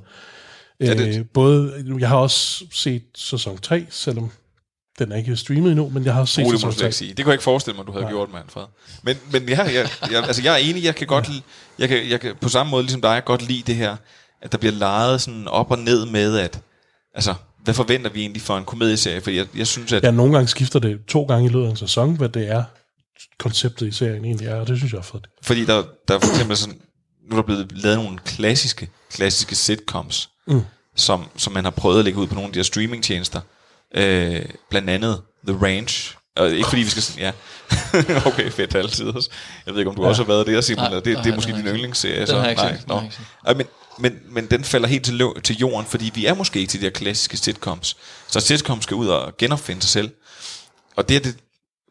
Ja, 0.79 0.93
det- 0.93 1.17
Øh, 1.19 1.25
både, 1.33 1.83
jeg 1.99 2.09
har 2.09 2.17
også 2.17 2.65
set 2.71 3.03
sæson 3.15 3.57
3, 3.57 3.85
selvom 3.89 4.31
den 4.99 5.11
er 5.11 5.15
ikke 5.15 5.35
streamet 5.35 5.71
endnu, 5.71 5.89
men 5.89 6.05
jeg 6.05 6.13
har 6.13 6.21
også 6.21 6.33
set 6.33 6.45
Roligt 6.45 6.53
må 6.53 6.57
sæson 6.57 6.69
du 6.71 6.73
slet 6.73 6.79
3. 6.81 6.87
ikke 6.87 6.97
sige. 6.97 7.13
Det 7.13 7.25
kunne 7.25 7.29
jeg 7.31 7.33
ikke 7.33 7.43
forestille 7.43 7.77
mig, 7.77 7.87
du 7.87 7.91
havde 7.91 8.03
Nej. 8.03 8.11
gjort, 8.11 8.29
Manfred. 8.33 8.63
Men, 9.03 9.17
men 9.31 9.49
ja, 9.49 9.61
jeg, 9.63 9.89
jeg, 10.11 10.23
altså, 10.23 10.41
jeg 10.43 10.53
er 10.53 10.57
enig, 10.57 10.83
jeg 10.83 10.95
kan 10.95 11.07
godt 11.07 11.29
lide, 11.29 11.41
jeg 11.79 11.89
kan, 11.89 12.09
jeg 12.09 12.19
kan 12.19 12.35
på 12.41 12.49
samme 12.49 12.69
måde 12.69 12.83
ligesom 12.83 13.01
dig 13.01 13.21
godt 13.25 13.41
lide 13.41 13.63
det 13.67 13.75
her, 13.75 13.95
at 14.41 14.51
der 14.51 14.57
bliver 14.57 14.73
lejet 14.73 15.21
sådan 15.21 15.47
op 15.47 15.71
og 15.71 15.79
ned 15.79 16.05
med, 16.05 16.37
at 16.37 16.59
altså, 17.15 17.33
hvad 17.63 17.73
forventer 17.73 18.09
vi 18.11 18.19
egentlig 18.21 18.41
for 18.41 18.57
en 18.57 18.65
komedieserie? 18.65 19.21
For 19.21 19.31
jeg, 19.31 19.45
jeg 19.55 19.67
synes, 19.67 19.93
at 19.93 20.03
Ja, 20.03 20.11
nogle 20.11 20.33
gange 20.33 20.47
skifter 20.47 20.79
det 20.79 20.99
to 21.07 21.23
gange 21.23 21.45
i 21.45 21.49
løbet 21.49 21.65
af 21.65 21.69
en 21.69 21.75
sæson, 21.75 22.15
hvad 22.15 22.29
det 22.29 22.51
er, 22.51 22.63
konceptet 23.39 23.87
i 23.87 23.91
serien 23.91 24.25
egentlig 24.25 24.47
er, 24.47 24.55
og 24.55 24.67
det 24.67 24.77
synes 24.77 24.91
jeg 24.93 24.99
er 24.99 25.03
fedt. 25.03 25.27
Fordi 25.43 25.65
der, 25.65 25.83
der 26.07 26.15
er 26.15 26.19
for 26.19 26.29
eksempel 26.29 26.57
sådan, 26.57 26.81
nu 27.29 27.37
er 27.37 27.41
der 27.41 27.45
blevet 27.45 27.71
lavet 27.71 27.97
nogle 27.97 28.19
klassiske, 28.25 28.89
klassiske 29.11 29.55
sitcoms, 29.55 30.29
Mm. 30.47 30.61
som, 30.95 31.25
som 31.37 31.53
man 31.53 31.63
har 31.63 31.71
prøvet 31.71 31.99
at 31.99 32.05
lægge 32.05 32.19
ud 32.19 32.27
på 32.27 32.33
nogle 32.35 32.47
af 32.47 32.53
de 32.53 32.59
her 32.59 32.63
streamingtjenester. 32.63 33.41
Øh, 33.95 34.45
blandt 34.69 34.89
andet 34.89 35.21
The 35.47 35.57
Ranch. 35.65 36.15
Og 36.35 36.51
ikke 36.51 36.69
fordi 36.69 36.81
vi 36.81 36.89
skal 36.89 37.03
sådan, 37.03 37.21
ja. 37.21 37.31
okay, 38.29 38.51
fedt 38.51 38.75
altid 38.75 39.05
også. 39.07 39.29
Jeg 39.65 39.73
ved 39.73 39.81
ikke, 39.81 39.89
om 39.89 39.95
du 39.95 40.03
ja. 40.03 40.09
også 40.09 40.23
har 40.23 40.27
været 40.27 40.47
der, 40.47 40.61
Simon. 40.61 40.77
Nej, 40.77 40.87
eller 40.87 40.99
det, 40.99 41.13
nej, 41.13 41.23
det 41.23 41.31
er 41.31 41.35
måske 41.35 41.51
din 41.51 41.65
yndlingsserie. 41.65 42.19
Den 42.19 42.27
så, 42.27 42.35
har 42.35 42.41
jeg 42.41 42.51
ikke 42.51 42.61
nej, 42.87 43.03
set, 43.03 43.13
set. 43.13 43.25
Ej, 43.45 43.53
men, 43.53 43.65
men, 43.99 44.19
men 44.29 44.45
den 44.45 44.63
falder 44.63 44.87
helt 44.87 45.05
til, 45.05 45.21
lø- 45.23 45.41
til 45.41 45.57
jorden, 45.57 45.85
fordi 45.85 46.11
vi 46.15 46.25
er 46.25 46.33
måske 46.33 46.59
ikke 46.59 46.69
til 46.69 46.79
de 46.79 46.85
her 46.85 46.91
klassiske 46.91 47.37
sitcoms. 47.37 47.97
Så 48.27 48.39
sitcoms 48.39 48.83
skal 48.83 48.95
ud 48.95 49.07
og 49.07 49.37
genopfinde 49.37 49.81
sig 49.81 49.89
selv. 49.89 50.11
Og 50.95 51.09
det 51.09 51.15
er 51.15 51.19
det, 51.21 51.37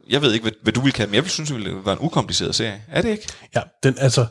jeg 0.08 0.22
ved 0.22 0.32
ikke, 0.32 0.42
hvad, 0.42 0.52
hvad 0.62 0.72
du 0.72 0.80
vil 0.80 0.92
kalde, 0.92 1.10
men 1.10 1.14
jeg 1.14 1.22
vil 1.22 1.30
synes, 1.30 1.48
det 1.48 1.56
ville 1.56 1.84
være 1.84 1.92
en 1.92 2.00
ukompliceret 2.00 2.54
serie. 2.54 2.82
Er 2.88 3.02
det 3.02 3.08
ikke? 3.08 3.28
Ja, 3.54 3.62
den, 3.82 3.94
altså, 3.98 4.26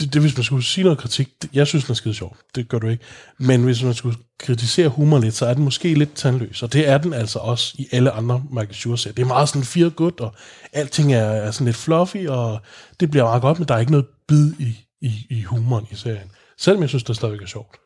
det, 0.00 0.14
det, 0.14 0.22
hvis 0.22 0.36
man 0.36 0.44
skulle 0.44 0.64
sige 0.64 0.84
noget 0.84 0.98
kritik, 0.98 1.28
det, 1.42 1.50
jeg 1.52 1.66
synes, 1.66 1.84
den 1.84 1.92
er 1.92 1.94
skide 1.94 2.14
sjov. 2.14 2.36
Det 2.54 2.68
gør 2.68 2.78
du 2.78 2.88
ikke. 2.88 3.04
Men 3.38 3.64
hvis 3.64 3.82
man 3.82 3.94
skulle 3.94 4.16
kritisere 4.38 4.88
humor 4.88 5.18
lidt, 5.18 5.34
så 5.34 5.46
er 5.46 5.54
den 5.54 5.64
måske 5.64 5.94
lidt 5.94 6.14
tandløs. 6.14 6.62
Og 6.62 6.72
det 6.72 6.88
er 6.88 6.98
den 6.98 7.12
altså 7.12 7.38
også 7.38 7.74
i 7.78 7.88
alle 7.92 8.10
andre 8.10 8.42
Michael 8.50 8.74
Schur-serier. 8.74 9.14
Det 9.14 9.22
er 9.22 9.26
meget 9.26 9.48
sådan 9.48 9.64
feel 9.64 9.90
good, 9.90 10.20
og 10.20 10.34
alting 10.72 11.14
er, 11.14 11.24
er 11.24 11.50
sådan 11.50 11.64
lidt 11.64 11.76
fluffy, 11.76 12.26
og 12.26 12.60
det 13.00 13.10
bliver 13.10 13.24
meget 13.24 13.42
godt, 13.42 13.58
men 13.58 13.68
der 13.68 13.74
er 13.74 13.78
ikke 13.78 13.92
noget 13.92 14.06
bid 14.28 14.52
i, 14.58 14.76
i, 15.00 15.26
i 15.30 15.42
humoren 15.42 15.86
i 15.90 15.94
serien. 15.94 16.30
Selvom 16.58 16.82
jeg 16.82 16.88
synes, 16.88 17.04
det 17.04 17.16
stadigvæk 17.16 17.42
er 17.42 17.46
sjovt. 17.46 17.76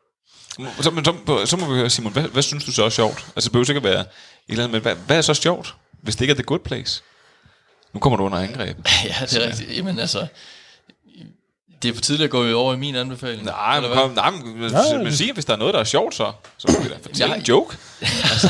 Så, 0.81 0.91
men 0.91 1.05
så, 1.05 1.13
så 1.45 1.57
må 1.57 1.67
vi 1.67 1.73
høre, 1.73 1.89
Simon, 1.89 2.13
hvad, 2.13 2.23
hvad 2.23 2.41
synes 2.41 2.65
du 2.65 2.71
så 2.71 2.83
er 2.83 2.89
sjovt? 2.89 3.25
Altså, 3.35 3.47
det 3.47 3.51
behøver 3.51 3.69
ikke 3.69 3.77
at 3.77 3.83
være 3.83 3.99
et 3.99 4.07
eller 4.47 4.63
andet, 4.63 4.71
men 4.71 4.81
hvad, 4.81 4.95
hvad 5.07 5.17
er 5.17 5.21
så 5.21 5.33
sjovt, 5.33 5.75
hvis 6.03 6.15
det 6.15 6.21
ikke 6.21 6.31
er 6.31 6.35
The 6.35 6.43
Good 6.43 6.59
Place? 6.59 7.03
Nu 7.95 7.99
kommer 7.99 8.17
du 8.17 8.23
under 8.23 8.37
angreb. 8.37 8.77
Ja, 9.03 9.25
det 9.25 9.43
er 9.43 9.47
rigtigt. 9.47 9.77
Jamen 9.77 9.99
altså, 9.99 10.27
det 11.81 11.89
er 11.89 11.93
for 11.93 12.01
tidligt 12.01 12.23
at 12.25 12.31
gå 12.31 12.53
over 12.59 12.73
i 12.73 12.77
min 12.77 12.95
anbefaling. 12.95 13.43
Nej, 13.43 13.79
men, 13.79 13.91
kom, 13.93 14.11
nej, 14.11 14.29
men, 14.31 14.71
Nej, 14.71 14.97
men 15.03 15.13
sig, 15.13 15.31
hvis 15.33 15.45
der 15.45 15.53
er 15.53 15.57
noget, 15.57 15.73
der 15.73 15.79
er 15.79 15.83
sjovt, 15.83 16.15
så, 16.15 16.31
så 16.57 16.67
må 16.77 16.83
vi 16.83 16.89
da 16.89 16.95
fortælle 17.01 17.25
Jeg- 17.33 17.37
en 17.39 17.43
joke. 17.45 17.77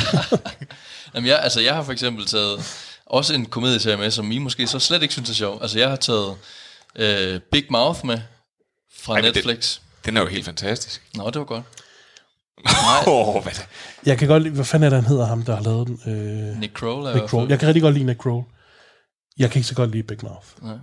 Jamen, 1.15 1.27
jeg, 1.29 1.39
altså, 1.39 1.62
jeg 1.62 1.75
har 1.75 1.84
for 1.84 1.91
eksempel 1.91 2.25
taget 2.25 2.65
også 3.05 3.34
en 3.34 3.45
komedieserie 3.45 3.97
med, 3.97 4.12
som 4.12 4.31
I 4.31 4.38
måske 4.38 4.67
så 4.67 4.79
slet 4.79 5.01
ikke 5.01 5.13
synes 5.13 5.29
er 5.29 5.34
sjov. 5.34 5.60
Altså, 5.62 5.79
jeg 5.79 5.89
har 5.89 5.95
taget 5.95 6.36
øh, 6.95 7.39
Big 7.51 7.65
Mouth 7.69 8.05
med 8.05 8.17
fra 8.99 9.13
Ej, 9.13 9.21
men 9.21 9.25
det- 9.34 9.36
Netflix. 9.36 9.79
Den 10.05 10.17
er 10.17 10.21
jo 10.21 10.27
helt 10.27 10.45
fantastisk. 10.45 11.01
Nå, 11.15 11.25
det 11.29 11.36
var 11.39 11.45
godt. 11.45 11.63
Åh, 13.08 13.36
oh, 13.36 13.43
hvad 13.43 13.51
det? 13.53 13.65
Jeg 14.05 14.17
kan 14.17 14.27
godt 14.27 14.43
lide, 14.43 14.53
hvad 14.55 14.65
fanden 14.65 14.86
er 14.86 14.89
det, 14.89 15.03
han 15.03 15.10
hedder 15.10 15.25
ham, 15.25 15.43
der 15.43 15.55
har 15.55 15.63
lavet 15.63 15.88
den? 15.88 15.99
Øh, 16.08 16.60
Nick 16.60 16.73
Kroll 16.73 17.13
Nick 17.15 17.27
Kroll. 17.27 17.49
Jeg 17.49 17.60
kan 17.60 17.67
rigtig 17.67 17.81
godt 17.81 17.93
lide 17.93 18.05
Nick 18.05 18.19
Kroll. 18.19 18.43
Jeg 19.39 19.51
kan 19.51 19.59
ikke 19.59 19.67
så 19.67 19.75
godt 19.75 19.91
lide 19.91 20.03
Big 20.03 20.17
Mouth. 20.23 20.47
Nej. 20.61 20.77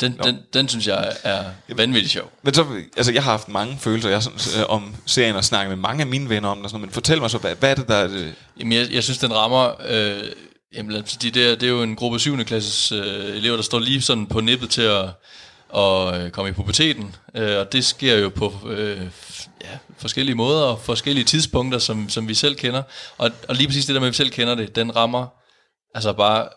Den, 0.00 0.18
den, 0.24 0.38
den 0.52 0.68
synes 0.68 0.86
jeg 0.86 1.12
er 1.24 1.44
vanvittigt 1.68 2.12
sjov. 2.12 2.32
Men 2.42 2.54
så, 2.54 2.66
altså, 2.96 3.12
jeg 3.12 3.24
har 3.24 3.30
haft 3.30 3.48
mange 3.48 3.78
følelser 3.78 4.10
jeg, 4.10 4.22
sådan, 4.22 4.60
øh, 4.60 4.70
om 4.70 4.94
serien 5.06 5.36
og 5.36 5.44
snakket 5.44 5.70
med 5.70 5.76
mange 5.76 6.00
af 6.00 6.06
mine 6.06 6.28
venner 6.28 6.48
om 6.48 6.56
den, 6.56 6.64
og 6.64 6.70
sådan, 6.70 6.80
noget, 6.80 6.90
men 6.90 6.94
fortæl 6.94 7.20
mig 7.20 7.30
så, 7.30 7.38
hvad, 7.38 7.56
hvad 7.56 7.70
er 7.70 7.74
det, 7.74 7.88
der 7.88 7.94
er 7.94 8.08
det? 8.08 8.34
Jamen, 8.58 8.72
jeg, 8.72 8.92
jeg 8.92 9.04
synes, 9.04 9.18
den 9.18 9.34
rammer... 9.34 9.74
Øh, 9.88 10.32
jamen, 10.74 10.96
os 10.96 11.10
sige, 11.10 11.30
det, 11.30 11.50
er, 11.50 11.56
det 11.56 11.68
jo 11.68 11.82
en 11.82 11.96
gruppe 11.96 12.18
7. 12.18 12.44
klasses 12.44 12.92
øh, 12.92 13.36
elever, 13.36 13.56
der 13.56 13.62
står 13.62 13.78
lige 13.78 14.02
sådan 14.02 14.26
på 14.26 14.40
nippet 14.40 14.70
til 14.70 14.82
at, 14.82 15.04
at 15.76 16.20
øh, 16.20 16.30
komme 16.30 16.48
i 16.48 16.52
puberteten. 16.52 17.16
Øh, 17.36 17.58
og 17.58 17.72
det 17.72 17.84
sker 17.84 18.16
jo 18.16 18.28
på 18.28 18.52
øh, 18.66 19.00
ja, 19.64 19.78
forskellige 19.98 20.34
måder 20.34 20.62
og 20.62 20.80
forskellige 20.80 21.24
tidspunkter, 21.24 21.78
som, 21.78 22.08
som 22.08 22.28
vi 22.28 22.34
selv 22.34 22.54
kender. 22.54 22.82
Og, 23.18 23.30
og 23.48 23.54
lige 23.54 23.66
præcis 23.66 23.86
det 23.86 23.94
der 23.94 24.00
med, 24.00 24.08
at 24.08 24.12
vi 24.12 24.16
selv 24.16 24.30
kender 24.30 24.54
det, 24.54 24.76
den 24.76 24.96
rammer 24.96 25.26
altså 25.94 26.12
bare 26.12 26.48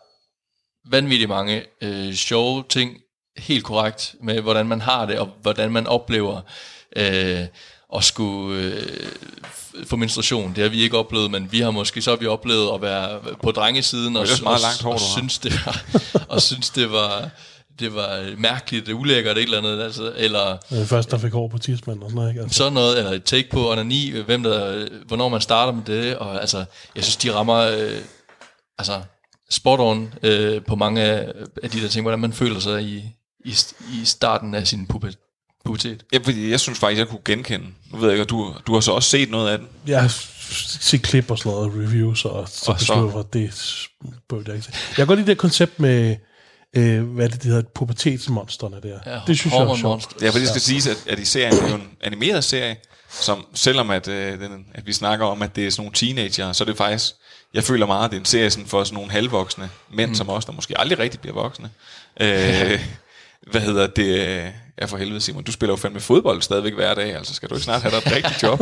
vanvittigt 0.89 1.29
mange 1.29 1.63
øh, 1.81 2.13
sjove 2.13 2.63
ting, 2.69 2.97
helt 3.37 3.63
korrekt, 3.63 4.15
med 4.21 4.41
hvordan 4.41 4.67
man 4.67 4.81
har 4.81 5.05
det, 5.05 5.19
og 5.19 5.29
hvordan 5.41 5.71
man 5.71 5.87
oplever 5.87 6.41
øh, 6.95 7.41
at 7.95 8.03
skulle 8.03 8.63
øh, 8.63 9.07
få 9.85 9.95
menstruation. 9.95 10.53
Det 10.55 10.63
har 10.63 10.69
vi 10.69 10.81
ikke 10.81 10.97
oplevet, 10.97 11.31
men 11.31 11.51
vi 11.51 11.59
har 11.59 11.71
måske 11.71 12.01
så 12.01 12.09
har 12.09 12.17
vi 12.17 12.25
oplevet 12.25 12.73
at 12.73 12.81
være 12.81 13.19
på 13.43 13.51
drengesiden, 13.51 14.15
og, 14.15 14.27
Det 14.27 14.41
og, 14.45 14.59
langt 14.61 14.81
hår, 14.81 14.93
og, 14.93 14.99
har. 14.99 15.17
synes, 15.17 15.39
det 15.39 15.53
var, 15.65 15.83
og 16.29 16.41
synes, 16.41 16.69
det 16.69 16.91
var, 16.91 17.29
det 17.79 17.95
var 17.95 18.33
mærkeligt, 18.37 18.89
ulækkert, 18.89 19.37
et 19.37 19.43
eller 19.43 19.57
andet, 19.57 19.83
altså, 19.83 20.13
eller 20.17 20.57
Øh, 20.71 20.85
først 20.85 21.11
der 21.11 21.17
fik 21.17 21.31
hår 21.33 21.47
på 21.47 21.57
tidsmanden 21.57 22.03
og 22.03 22.09
sådan 22.09 22.15
noget, 22.15 22.29
ikke? 22.29 22.41
Altså, 22.41 22.57
sådan 22.57 22.73
noget, 22.73 22.97
eller 22.97 23.11
et 23.11 23.23
take 23.23 23.49
på 23.49 23.71
onani, 23.71 24.09
hvem 24.09 24.43
der, 24.43 24.87
hvornår 25.07 25.29
man 25.29 25.41
starter 25.41 25.73
med 25.73 25.83
det, 25.85 26.17
og 26.17 26.41
altså, 26.41 26.65
jeg 26.95 27.03
synes, 27.03 27.17
de 27.17 27.33
rammer, 27.33 27.57
øh, 27.57 27.97
altså, 28.77 29.01
spot 29.53 29.79
on 29.79 30.13
øh, 30.23 30.61
på 30.65 30.75
mange 30.75 31.01
af, 31.01 31.31
af 31.63 31.69
de 31.69 31.81
der 31.81 31.87
ting, 31.87 32.03
hvordan 32.03 32.19
man 32.19 32.33
føler 32.33 32.59
sig 32.59 32.83
i, 32.83 33.03
i, 33.45 33.55
i 33.93 34.05
starten 34.05 34.55
af 34.55 34.67
sin 34.67 34.87
pubertet. 34.87 35.19
pubertet. 35.65 36.03
Ja, 36.13 36.17
fordi 36.17 36.51
jeg 36.51 36.59
synes 36.59 36.79
faktisk, 36.79 36.99
jeg 36.99 37.07
kunne 37.07 37.21
genkende. 37.25 37.65
Nu 37.91 37.97
ved 37.97 38.07
jeg 38.07 38.13
ikke, 38.13 38.23
og 38.23 38.29
du, 38.29 38.53
du 38.67 38.73
har 38.73 38.79
så 38.79 38.91
også 38.91 39.09
set 39.09 39.31
noget 39.31 39.51
af 39.51 39.57
den. 39.57 39.67
jeg 39.87 40.01
har 40.01 40.15
set 40.81 41.01
klip 41.01 41.31
og 41.31 41.37
sådan 41.37 41.51
noget, 41.51 41.65
og 41.65 41.73
reviews, 41.73 42.25
og 42.25 42.49
så 42.49 42.71
Og 42.71 43.13
jeg, 43.13 43.19
at 43.19 43.33
det 43.33 43.53
burde 44.29 44.43
jeg 44.47 44.55
ikke 44.55 44.65
se. 44.65 44.71
Jeg 44.73 44.95
kan 44.95 45.07
godt 45.07 45.19
lide 45.19 45.29
det 45.29 45.37
koncept 45.37 45.79
med, 45.79 46.15
øh, 46.75 47.03
hvad 47.03 47.25
er 47.25 47.29
det, 47.29 47.43
det 47.43 47.51
hedder, 47.51 47.69
pubertetsmonsterne 47.75 48.75
der. 48.83 48.99
Ja, 49.05 49.19
det 49.27 49.39
synes 49.39 49.53
jeg 49.53 49.61
er 49.63 49.75
sjovt. 49.75 50.21
Ja, 50.21 50.29
for 50.29 50.39
det 50.39 50.49
skal 50.49 50.61
siges, 50.61 50.87
at, 50.87 51.03
at 51.07 51.19
i 51.19 51.25
serien 51.25 51.53
er 51.53 51.69
jo 51.69 51.75
en 51.75 51.89
animeret 52.01 52.43
serie, 52.43 52.75
som 53.09 53.45
selvom 53.53 53.89
at, 53.89 54.07
øh, 54.07 54.39
den, 54.39 54.65
at 54.73 54.87
vi 54.87 54.93
snakker 54.93 55.25
om, 55.25 55.41
at 55.41 55.55
det 55.55 55.67
er 55.67 55.71
sådan 55.71 55.81
nogle 55.81 55.93
teenager, 55.95 56.53
så 56.53 56.63
er 56.63 56.65
det 56.65 56.77
faktisk, 56.77 57.15
jeg 57.53 57.63
føler 57.63 57.85
meget, 57.85 58.05
at 58.05 58.11
det 58.11 58.17
er 58.17 58.21
en 58.21 58.25
serie 58.25 58.49
sådan 58.49 58.67
for 58.67 58.83
sådan 58.83 58.95
nogle 58.95 59.11
halvvoksne 59.11 59.69
mænd, 59.93 60.09
mm. 60.09 60.15
som 60.15 60.29
os, 60.29 60.45
der 60.45 60.51
måske 60.51 60.79
aldrig 60.79 60.99
rigtig 60.99 61.19
bliver 61.19 61.33
voksne. 61.33 61.69
Øh, 62.21 62.85
hvad 63.51 63.61
hedder 63.61 63.87
det? 63.87 64.53
Ja, 64.81 64.85
for 64.85 64.97
helvede, 64.97 65.21
Simon. 65.21 65.43
Du 65.43 65.51
spiller 65.51 65.71
jo 65.73 65.77
fandme 65.77 65.99
fodbold 65.99 66.41
stadigvæk 66.41 66.73
hver 66.73 66.93
dag, 66.93 67.15
altså 67.15 67.33
skal 67.33 67.49
du 67.49 67.55
ikke 67.55 67.63
snart 67.63 67.81
have 67.81 67.91
dig 67.91 67.97
et 67.97 68.11
rigtigt 68.15 68.43
job? 68.43 68.59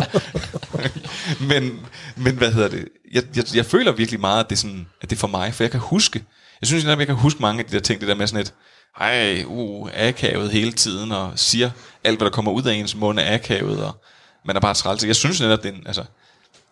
men, 1.49 1.79
men 2.15 2.35
hvad 2.35 2.51
hedder 2.51 2.67
det? 2.69 2.87
Jeg, 3.11 3.23
jeg, 3.35 3.55
jeg 3.55 3.65
føler 3.65 3.91
virkelig 3.91 4.19
meget, 4.19 4.43
at 4.43 4.49
det, 4.49 4.55
er 4.55 4.59
sådan, 4.59 4.87
at 5.01 5.09
det 5.09 5.15
er 5.15 5.19
for 5.19 5.27
mig, 5.27 5.53
for 5.53 5.63
jeg 5.63 5.71
kan 5.71 5.79
huske, 5.79 6.23
jeg 6.61 6.67
synes 6.67 6.83
netop, 6.83 6.99
jeg 6.99 7.07
kan 7.07 7.15
huske 7.15 7.41
mange 7.41 7.59
af 7.59 7.65
de 7.65 7.71
der 7.75 7.79
ting, 7.79 7.99
det 8.01 8.07
der 8.09 8.15
med 8.15 8.27
sådan 8.27 8.41
et, 8.41 8.53
ej, 8.99 9.43
uh, 9.45 9.89
akavet 9.93 10.51
hele 10.51 10.71
tiden, 10.71 11.11
og 11.11 11.31
siger 11.35 11.69
alt, 12.03 12.19
hvad 12.19 12.25
der 12.25 12.31
kommer 12.31 12.51
ud 12.51 12.63
af 12.63 12.73
ens 12.73 12.95
mund 12.95 13.19
er 13.19 13.33
akavet, 13.33 13.83
og 13.85 14.01
man 14.45 14.55
er 14.55 14.59
bare 14.59 14.73
træls. 14.73 15.05
Jeg 15.05 15.15
synes 15.15 15.41
netop, 15.41 15.63
det 15.63 15.69
er 15.69 15.75
en, 15.75 15.83
altså, 15.87 16.03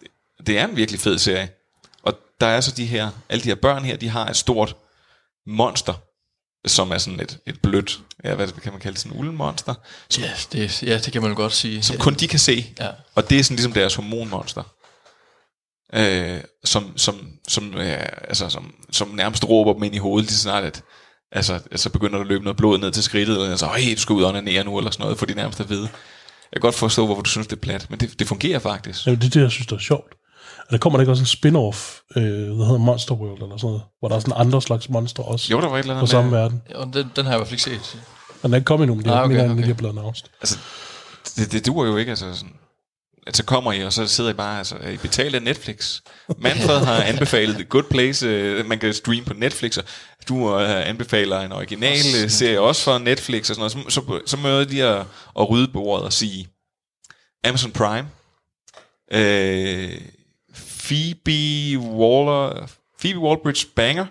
det- 0.01 0.47
det 0.47 0.58
er 0.60 0.67
en 0.67 0.75
virkelig 0.75 1.01
fed 1.01 1.17
serie. 1.19 1.49
Der 2.41 2.47
er 2.47 2.62
så 2.62 2.71
de 2.71 2.86
her, 2.86 3.10
alle 3.30 3.43
de 3.43 3.49
her 3.49 3.56
børn 3.56 3.86
her, 3.86 3.97
de 3.97 4.10
har 4.10 4.25
et 4.28 4.36
stort 4.38 4.75
monster, 5.47 5.93
som 6.67 6.91
er 6.91 6.97
sådan 6.97 7.19
et, 7.19 7.39
et 7.45 7.62
blødt, 7.62 7.99
ja, 8.23 8.36
hvad 8.36 8.47
kan 8.47 8.71
man 8.71 8.82
kalde 8.82 8.93
det, 8.93 9.02
sådan 9.02 9.13
en 9.13 9.19
uldenmonster, 9.19 9.73
som, 10.10 10.23
Ja, 10.23 10.32
det, 10.52 10.84
ja, 10.84 10.97
det 10.97 11.13
kan 11.13 11.21
man 11.21 11.36
godt 11.36 11.54
sige. 11.54 11.84
som 11.84 11.97
kun 11.97 12.13
de 12.13 12.28
kan 12.28 12.39
se. 12.39 12.73
Ja. 12.80 12.89
Og 13.15 13.30
det 13.30 13.39
er 13.39 13.43
sådan 13.43 13.56
ligesom 13.56 13.73
deres 13.73 13.95
hormonmonster. 13.95 14.63
Øh, 15.93 16.41
som, 16.63 16.97
som, 16.97 17.32
som, 17.47 17.73
øh, 17.78 18.06
altså, 18.28 18.49
som, 18.49 18.73
som 18.91 19.08
nærmest 19.08 19.49
råber 19.49 19.73
dem 19.73 19.84
ind 19.84 19.95
i 19.95 19.97
hovedet 19.97 20.25
lige 20.30 20.38
så 20.38 20.41
snart, 20.41 20.63
at 20.63 20.84
altså, 21.32 21.54
altså 21.54 21.89
begynder 21.89 22.15
der 22.15 22.21
at 22.21 22.28
løbe 22.28 22.43
noget 22.43 22.58
blod 22.58 22.78
ned 22.80 22.91
til 22.91 23.04
skridtet, 23.04 23.43
eller 23.43 23.56
så, 23.56 23.67
hey, 23.67 23.95
du 23.95 23.99
skal 24.02 24.13
ud 24.13 24.23
og 24.23 24.30
onanere 24.30 24.63
nu, 24.63 24.78
eller 24.78 24.91
sådan 24.91 25.04
noget, 25.04 25.19
for 25.19 25.25
de 25.25 25.34
nærmest 25.34 25.60
at 25.60 25.69
vide. 25.69 25.89
Jeg 26.52 26.62
kan 26.62 26.62
godt 26.62 26.75
forstå, 26.75 27.06
hvorfor 27.06 27.21
du 27.21 27.30
synes, 27.30 27.47
det 27.47 27.56
er 27.56 27.62
plat, 27.62 27.89
men 27.89 27.99
det, 27.99 28.19
det 28.19 28.28
fungerer 28.28 28.60
faktisk. 28.60 29.06
Jamen, 29.06 29.19
det 29.19 29.25
er 29.25 29.30
det, 29.30 29.42
jeg 29.42 29.52
synes, 29.52 29.67
der 29.67 29.75
er 29.75 29.79
sjovt. 29.79 30.13
Der 30.72 30.78
kommer 30.78 30.98
der 30.98 31.02
ikke 31.02 31.12
også 31.12 31.24
en 31.24 31.28
spin-off, 31.28 32.04
øh, 32.15 32.24
der 32.24 32.65
hedder 32.65 32.78
Monster 32.78 33.15
World 33.15 33.42
eller 33.44 33.58
sådan 33.58 33.67
noget, 33.67 33.82
hvor 34.00 34.08
der 34.10 34.15
er 34.15 34.20
sådan 34.20 34.34
andre 34.38 34.62
slags 34.62 34.90
monster 34.90 35.24
også 35.24 35.48
Jo, 35.52 35.62
der 35.62 35.67
var 35.70 35.76
et 35.76 35.80
eller 35.80 35.94
på 35.94 35.98
andet 35.98 36.10
samme 36.10 36.32
med, 36.32 36.40
verden. 36.40 36.62
Og 36.76 36.86
den, 36.94 37.12
den 37.15 37.26
har 37.26 37.32
jeg 37.32 37.38
i 37.38 37.40
hvert 37.40 37.48
fald 37.48 37.54
ikke 37.54 37.84
set. 37.84 38.00
Men 38.42 38.42
den 38.44 38.54
er 38.54 38.58
ikke 38.58 38.65
kommet 38.65 38.84
endnu, 38.84 38.96
men 38.96 39.06
det 39.06 39.12
er 39.12 39.15
Ah, 39.15 39.26
okay, 39.26 39.36
okay, 39.40 39.52
okay. 39.52 39.70
er 39.70 39.74
blevet 39.74 39.94
announced. 39.98 40.26
altså, 40.42 40.58
det, 41.36 41.52
det 41.52 41.65
duer 41.65 41.88
jo 41.88 41.98
ikke, 41.98 42.10
altså 42.10 42.34
sådan, 42.34 42.54
at 43.28 43.38
så 43.38 43.44
kommer 43.46 43.72
I, 43.74 43.84
og 43.84 43.94
så 43.94 44.08
sidder 44.08 44.30
I 44.30 44.34
bare, 44.34 44.58
altså, 44.58 44.76
I 44.94 44.98
betalt 44.98 45.36
af 45.36 45.42
Netflix. 45.42 46.02
Manfred 46.38 46.80
har 46.80 47.02
anbefalet 47.04 47.70
Good 47.70 47.84
Place, 47.84 48.26
øh, 48.28 48.65
man 48.65 48.80
kan 48.80 48.94
streame 48.94 49.26
på 49.26 49.34
Netflix, 49.34 49.78
og 49.78 49.84
du 50.30 50.60
øh, 50.60 50.90
anbefaler 50.90 51.40
en 51.40 51.52
original 51.52 52.06
øh, 52.24 52.30
serie 52.30 52.60
også 52.62 52.84
for 52.84 52.98
Netflix 52.98 53.50
og 53.50 53.56
sådan 53.56 53.72
noget. 53.76 53.94
Så, 53.94 54.02
så, 54.02 54.20
så 54.26 54.38
møder 54.38 54.65
de 54.65 54.84
at, 54.84 55.06
at 55.40 55.50
rydde 55.50 55.67
bordet 55.67 56.06
og 56.06 56.13
sige, 56.13 56.48
Amazon 57.44 57.72
Prime, 57.72 58.08
øh, 59.13 60.02
Phoebe 60.90 61.77
Waller, 61.79 62.67
Phoebe 63.00 63.19
Wallbridge 63.19 63.67
Banger, 63.75 64.06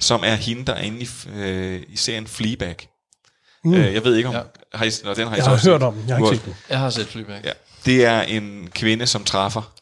som 0.00 0.20
er 0.24 0.34
hende, 0.34 0.64
der 0.64 0.72
er 0.72 0.82
inde 0.82 1.00
i, 1.00 1.08
øh, 1.34 1.82
i 1.88 1.96
serien 1.96 2.26
Fleabag. 2.26 2.76
Mm. 3.64 3.74
Øh, 3.74 3.94
jeg 3.94 4.04
ved 4.04 4.16
ikke 4.16 4.28
om... 4.28 4.34
Ja. 4.34 4.40
Har 4.74 4.84
I, 4.84 4.90
nå, 5.04 5.14
den 5.14 5.28
har 5.28 5.34
I 5.34 5.36
Jeg 5.36 5.44
så 5.44 5.50
har 5.50 5.56
hørt 5.56 5.62
set. 5.62 5.82
om 5.82 5.94
den, 5.94 6.08
jeg 6.08 6.16
har 6.16 6.24
ikke 6.24 6.36
set 6.36 6.44
den. 6.44 6.54
Jeg 6.70 6.78
har 6.78 6.90
set 6.90 7.06
Flyback. 7.06 7.44
Ja. 7.44 7.52
Det 7.84 8.04
er 8.04 8.22
en 8.22 8.68
kvinde, 8.74 9.06
som 9.06 9.24
træffer 9.24 9.74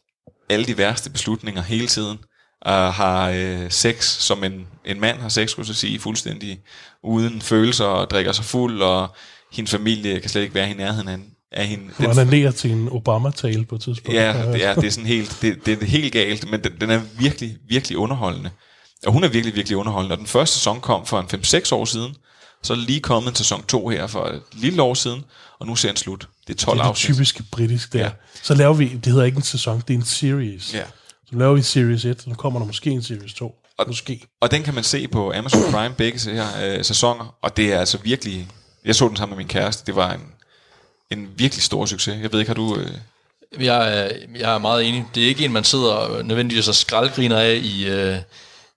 alle 0.48 0.66
de 0.66 0.78
værste 0.78 1.10
beslutninger 1.10 1.62
hele 1.62 1.86
tiden, 1.86 2.18
og 2.62 2.94
har 2.94 3.30
øh, 3.30 3.70
sex, 3.70 4.04
som 4.04 4.44
en, 4.44 4.66
en 4.84 5.00
mand 5.00 5.20
har 5.20 5.28
sex, 5.28 5.50
skulle 5.50 5.68
jeg 5.68 5.76
sige, 5.76 5.98
fuldstændig 5.98 6.60
uden 7.04 7.42
følelser, 7.42 7.84
og 7.84 8.10
drikker 8.10 8.32
sig 8.32 8.44
fuld, 8.44 8.82
og 8.82 9.08
hendes 9.52 9.70
familie 9.70 10.20
kan 10.20 10.30
slet 10.30 10.42
ikke 10.42 10.54
være 10.54 10.70
i 10.70 10.74
nærheden 10.74 11.08
af, 11.08 11.18
af 11.52 11.66
hende. 11.66 11.84
Hun 11.96 12.06
Den- 12.10 12.18
er 12.18 12.24
ned 12.24 12.52
til 12.52 12.70
en 12.70 12.88
Obama-tale 12.90 13.64
på 13.64 13.74
et 13.74 13.80
tidspunkt. 13.80 14.14
Ja, 14.20 14.52
det 14.52 14.64
er, 14.64 14.74
det 14.74 14.84
er 14.84 14.90
sådan 14.90 15.06
helt, 15.06 15.38
det, 15.42 15.66
det 15.66 15.82
er 15.82 15.86
helt 15.86 16.12
galt, 16.12 16.50
men 16.50 16.64
den, 16.64 16.72
den 16.80 16.90
er 16.90 17.00
virkelig, 17.18 17.56
virkelig 17.68 17.98
underholdende. 17.98 18.50
Og 19.06 19.12
hun 19.12 19.24
er 19.24 19.28
virkelig, 19.28 19.54
virkelig 19.56 19.76
underholdende. 19.76 20.14
Og 20.14 20.18
den 20.18 20.26
første 20.26 20.54
sæson 20.56 20.80
kom 20.80 21.06
for 21.06 21.20
en 21.20 21.26
5-6 21.26 21.72
år 21.74 21.84
siden, 21.84 22.14
så 22.62 22.72
er 22.72 22.76
lige 22.76 23.00
kommet 23.00 23.30
en 23.30 23.36
sæson 23.36 23.62
2 23.62 23.88
her 23.88 24.06
for 24.06 24.24
et 24.24 24.42
lille 24.52 24.82
år 24.82 24.94
siden, 24.94 25.24
og 25.60 25.66
nu 25.66 25.76
ser 25.76 25.88
den 25.88 25.96
slut. 25.96 26.28
Det 26.46 26.52
er 26.54 26.58
12 26.58 26.78
Det 26.78 26.84
er 26.84 26.88
afsnit. 26.88 27.14
typiske 27.14 27.42
britisk 27.50 27.92
der. 27.92 27.98
Ja. 28.00 28.10
Så 28.42 28.54
laver 28.54 28.74
vi, 28.74 28.88
det 28.88 29.06
hedder 29.06 29.24
ikke 29.24 29.36
en 29.36 29.42
sæson, 29.42 29.82
det 29.88 29.94
er 29.94 29.98
en 29.98 30.04
series. 30.04 30.74
Ja. 30.74 30.82
Så 31.30 31.36
laver 31.38 31.54
vi 31.54 31.62
series 31.62 32.04
1, 32.04 32.22
så 32.22 32.34
kommer 32.38 32.58
der 32.60 32.66
måske 32.66 32.90
en 32.90 33.02
series 33.02 33.34
2. 33.34 33.54
Og, 33.78 33.84
måske. 33.86 34.22
Og 34.40 34.50
den 34.50 34.62
kan 34.62 34.74
man 34.74 34.84
se 34.84 35.08
på 35.08 35.32
Amazon 35.32 35.72
Prime, 35.72 35.94
begge 35.94 36.30
her, 36.30 36.46
øh, 36.64 36.84
sæsoner, 36.84 37.34
og 37.42 37.56
det 37.56 37.72
er 37.72 37.78
altså 37.78 37.98
virkelig... 38.04 38.48
Jeg 38.84 38.94
så 38.94 39.08
den 39.08 39.16
sammen 39.16 39.36
med 39.36 39.44
min 39.44 39.48
kæreste, 39.48 39.86
det 39.86 39.96
var 39.96 40.12
en, 40.12 40.20
en 41.12 41.28
virkelig 41.36 41.62
stor 41.62 41.86
succes. 41.86 42.22
Jeg 42.22 42.32
ved 42.32 42.38
ikke, 42.40 42.48
har 42.50 42.54
du... 42.54 42.76
Øh, 42.76 42.90
Jeg 43.60 43.98
er, 44.04 44.10
jeg 44.38 44.54
er 44.54 44.58
meget 44.58 44.88
enig. 44.88 45.04
Det 45.14 45.22
er 45.22 45.26
ikke 45.28 45.44
en, 45.44 45.52
man 45.52 45.64
sidder 45.64 46.22
nødvendigvis 46.22 46.68
og 46.68 46.74
skraldgriner 46.74 47.38
af 47.38 47.60
i, 47.62 47.86
øh, 47.88 48.16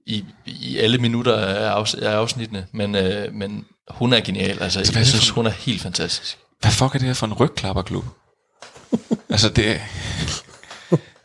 i, 0.06 0.26
i 0.46 0.78
alle 0.78 0.98
minutter 0.98 1.36
af, 1.38 1.70
afs, 1.70 1.94
af 1.94 2.12
afsnittene, 2.12 2.68
men, 2.72 2.96
øh, 2.96 3.34
men 3.34 3.66
hun 3.90 4.14
er 4.14 4.20
genial. 4.20 4.64
Altså, 4.64 4.80
er 4.80 4.92
jeg 4.96 5.06
synes, 5.08 5.28
for- 5.28 5.36
hun 5.36 5.46
er 5.46 5.50
helt 5.50 5.82
fantastisk. 5.82 6.38
hvad 6.62 6.72
fuck 6.72 6.96
er 6.96 7.00
det 7.00 7.08
her 7.08 7.14
for 7.14 7.26
en 7.26 7.34
rygklapperklub? 7.34 8.06
altså, 9.30 9.50
det 9.50 9.82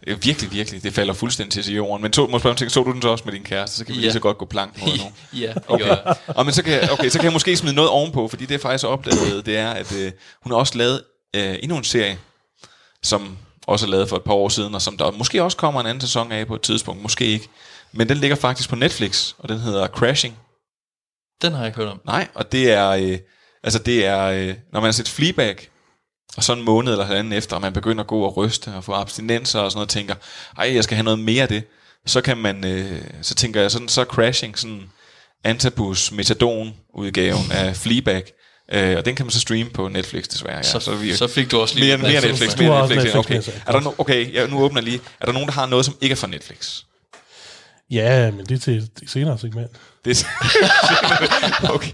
Virkelig, 0.06 0.52
virkelig. 0.52 0.82
Det 0.82 0.92
falder 0.94 1.14
fuldstændig 1.14 1.64
til 1.64 1.74
jorden. 1.74 2.02
Men 2.02 2.12
to, 2.12 2.26
må 2.26 2.38
spørge, 2.38 2.56
ting, 2.56 2.70
så 2.70 2.82
du 2.82 2.92
den 2.92 3.02
så 3.02 3.08
også 3.08 3.24
med 3.24 3.32
din 3.32 3.42
kæreste? 3.42 3.76
Så 3.76 3.84
kan 3.84 3.94
vi 3.94 3.98
Ja. 3.98 4.02
lige 4.02 4.12
så 4.12 4.20
godt 4.20 4.38
gå 4.38 4.44
plank 4.46 4.80
mod 4.80 4.88
nu. 5.32 5.38
Ja, 5.38 5.52
Okay. 5.68 5.96
Og 6.26 6.44
men 6.44 6.54
så 6.54 6.62
kan, 6.62 6.72
jeg, 6.72 6.88
okay, 6.92 7.08
så 7.08 7.18
kan 7.18 7.24
jeg 7.24 7.32
måske 7.32 7.56
smide 7.56 7.74
noget 7.74 7.90
ovenpå, 7.90 8.28
fordi 8.28 8.44
det 8.44 8.50
jeg 8.50 8.60
faktisk 8.60 8.84
opdaget, 8.86 9.46
det 9.46 9.56
er, 9.56 9.70
at 9.70 9.92
øh, 9.96 10.12
hun 10.42 10.52
har 10.52 10.58
også 10.58 10.78
lavet 10.78 11.02
øh, 11.36 11.56
endnu 11.62 11.76
en 11.76 11.84
serie, 11.84 12.18
som 13.02 13.36
også 13.66 13.86
er 13.86 13.90
lavet 13.90 14.08
for 14.08 14.16
et 14.16 14.22
par 14.24 14.32
år 14.34 14.48
siden, 14.48 14.74
og 14.74 14.82
som 14.82 14.96
der 14.96 15.10
måske 15.10 15.42
også 15.42 15.56
kommer 15.56 15.80
en 15.80 15.86
anden 15.86 16.00
sæson 16.00 16.32
af 16.32 16.46
på 16.46 16.54
et 16.54 16.60
tidspunkt, 16.62 17.02
måske 17.02 17.24
ikke. 17.26 17.48
Men 17.92 18.08
den 18.08 18.16
ligger 18.16 18.36
faktisk 18.36 18.68
på 18.68 18.76
Netflix, 18.76 19.34
og 19.38 19.48
den 19.48 19.58
hedder 19.58 19.86
Crashing. 19.86 20.38
Den 21.42 21.52
har 21.52 21.58
jeg 21.60 21.66
ikke 21.66 21.76
hørt 21.78 21.88
om. 21.88 22.00
Nej, 22.06 22.28
og 22.34 22.52
det 22.52 22.70
er, 22.72 22.88
øh, 22.90 23.18
altså 23.62 23.78
det 23.78 24.06
er, 24.06 24.24
øh, 24.24 24.54
når 24.72 24.80
man 24.80 24.84
har 24.84 24.92
set 24.92 25.08
Fleabag, 25.08 25.68
og 26.36 26.44
så 26.44 26.52
en 26.52 26.62
måned 26.62 26.92
eller 26.92 27.04
halvanden 27.04 27.32
efter, 27.32 27.56
og 27.56 27.62
man 27.62 27.72
begynder 27.72 28.00
at 28.00 28.06
gå 28.06 28.22
og 28.22 28.36
ryste 28.36 28.68
og 28.74 28.84
få 28.84 28.92
abstinenser 28.92 29.60
og 29.60 29.70
sådan 29.70 29.76
noget, 29.78 29.86
og 29.86 29.90
tænker, 29.90 30.14
ej, 30.58 30.74
jeg 30.74 30.84
skal 30.84 30.94
have 30.96 31.04
noget 31.04 31.18
mere 31.18 31.42
af 31.42 31.48
det, 31.48 31.64
så 32.06 32.20
kan 32.20 32.36
man, 32.36 32.64
øh, 32.64 33.00
så 33.22 33.34
tænker 33.34 33.60
jeg 33.60 33.70
sådan, 33.70 33.88
så 33.88 34.04
Crashing 34.04 34.58
sådan 34.58 34.82
Antabus 35.44 36.12
Metadon 36.12 36.74
udgaven 36.94 37.52
af 37.52 37.76
Fleabag, 37.76 38.22
øh, 38.72 38.96
og 38.96 39.04
den 39.04 39.14
kan 39.14 39.26
man 39.26 39.30
så 39.30 39.40
streame 39.40 39.70
på 39.70 39.88
Netflix 39.88 40.24
desværre. 40.28 40.56
Ja. 40.56 40.62
Så- 40.62 40.94
vi, 40.94 41.14
så 41.14 41.26
fik 41.26 41.50
du 41.50 41.60
også 41.60 41.74
lige 41.78 41.86
mere, 41.86 42.10
lidt 42.10 42.22
mere 42.22 42.30
Netflix 42.32 42.58
mere 42.58 42.80
Netflix, 42.80 42.96
Netflix 42.96 43.14
okay. 43.14 43.34
med, 43.34 43.42
så 43.42 43.52
Er 43.66 43.72
der 43.72 43.80
no, 43.80 43.92
okay, 43.98 44.34
jeg, 44.34 44.48
nu 44.48 44.60
åbner 44.60 44.80
jeg 44.80 44.84
lige. 44.84 45.00
Er 45.20 45.24
der 45.24 45.32
nogen, 45.32 45.48
der 45.48 45.52
har 45.54 45.66
noget, 45.66 45.84
som 45.84 45.94
ikke 46.00 46.12
er 46.12 46.16
fra 46.16 46.26
Netflix? 46.26 46.82
Ja, 47.90 48.30
men 48.30 48.46
det 48.46 48.54
er 48.54 48.58
til 48.58 48.76
et 48.76 48.90
senere 49.10 49.38
segment. 49.38 49.70
Det 50.04 50.24
er 50.24 51.70
okay. 51.74 51.92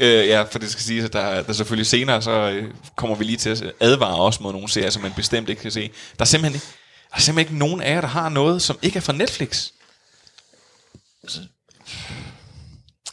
Øh, 0.00 0.26
ja, 0.28 0.42
for 0.42 0.58
det 0.58 0.70
skal 0.70 0.82
siges, 0.82 1.04
at 1.04 1.12
der, 1.12 1.42
der 1.42 1.52
selvfølgelig 1.52 1.86
senere, 1.86 2.22
så 2.22 2.30
øh, 2.30 2.64
kommer 2.96 3.16
vi 3.16 3.24
lige 3.24 3.36
til 3.36 3.50
at 3.50 3.72
advare 3.80 4.20
os 4.20 4.40
mod 4.40 4.52
nogle 4.52 4.68
serier, 4.68 4.90
som 4.90 5.02
man 5.02 5.12
bestemt 5.16 5.48
ikke 5.48 5.62
kan 5.62 5.70
se. 5.70 5.90
Der 6.18 6.22
er 6.22 6.24
simpelthen 6.24 6.54
ikke, 6.54 6.66
der 7.10 7.16
er 7.16 7.20
simpelthen 7.20 7.54
ikke 7.54 7.58
nogen 7.58 7.80
af 7.82 7.94
jer, 7.94 8.00
der 8.00 8.08
har 8.08 8.28
noget, 8.28 8.62
som 8.62 8.78
ikke 8.82 8.96
er 8.96 9.00
fra 9.00 9.12
Netflix. 9.12 9.68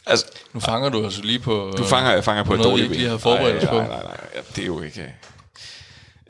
Altså, 0.06 0.26
Nu 0.52 0.60
fanger 0.60 0.88
du 0.88 1.04
altså 1.04 1.22
lige 1.22 1.38
på... 1.38 1.74
du 1.78 1.84
fanger, 1.84 2.10
jeg 2.10 2.24
fanger 2.24 2.44
på 2.44 2.54
et 2.54 2.58
noget, 2.58 2.66
vi 2.66 2.70
dårligt 2.70 2.84
ikke 2.84 2.96
lige 2.96 3.10
har 3.10 3.18
forberedt 3.18 3.62
nej, 3.62 3.70
på. 3.72 3.78
Nej, 3.78 3.88
nej, 3.88 4.02
nej, 4.02 4.16
ja, 4.34 4.40
det 4.56 4.62
er 4.62 4.66
jo 4.66 4.82
ikke... 4.82 5.14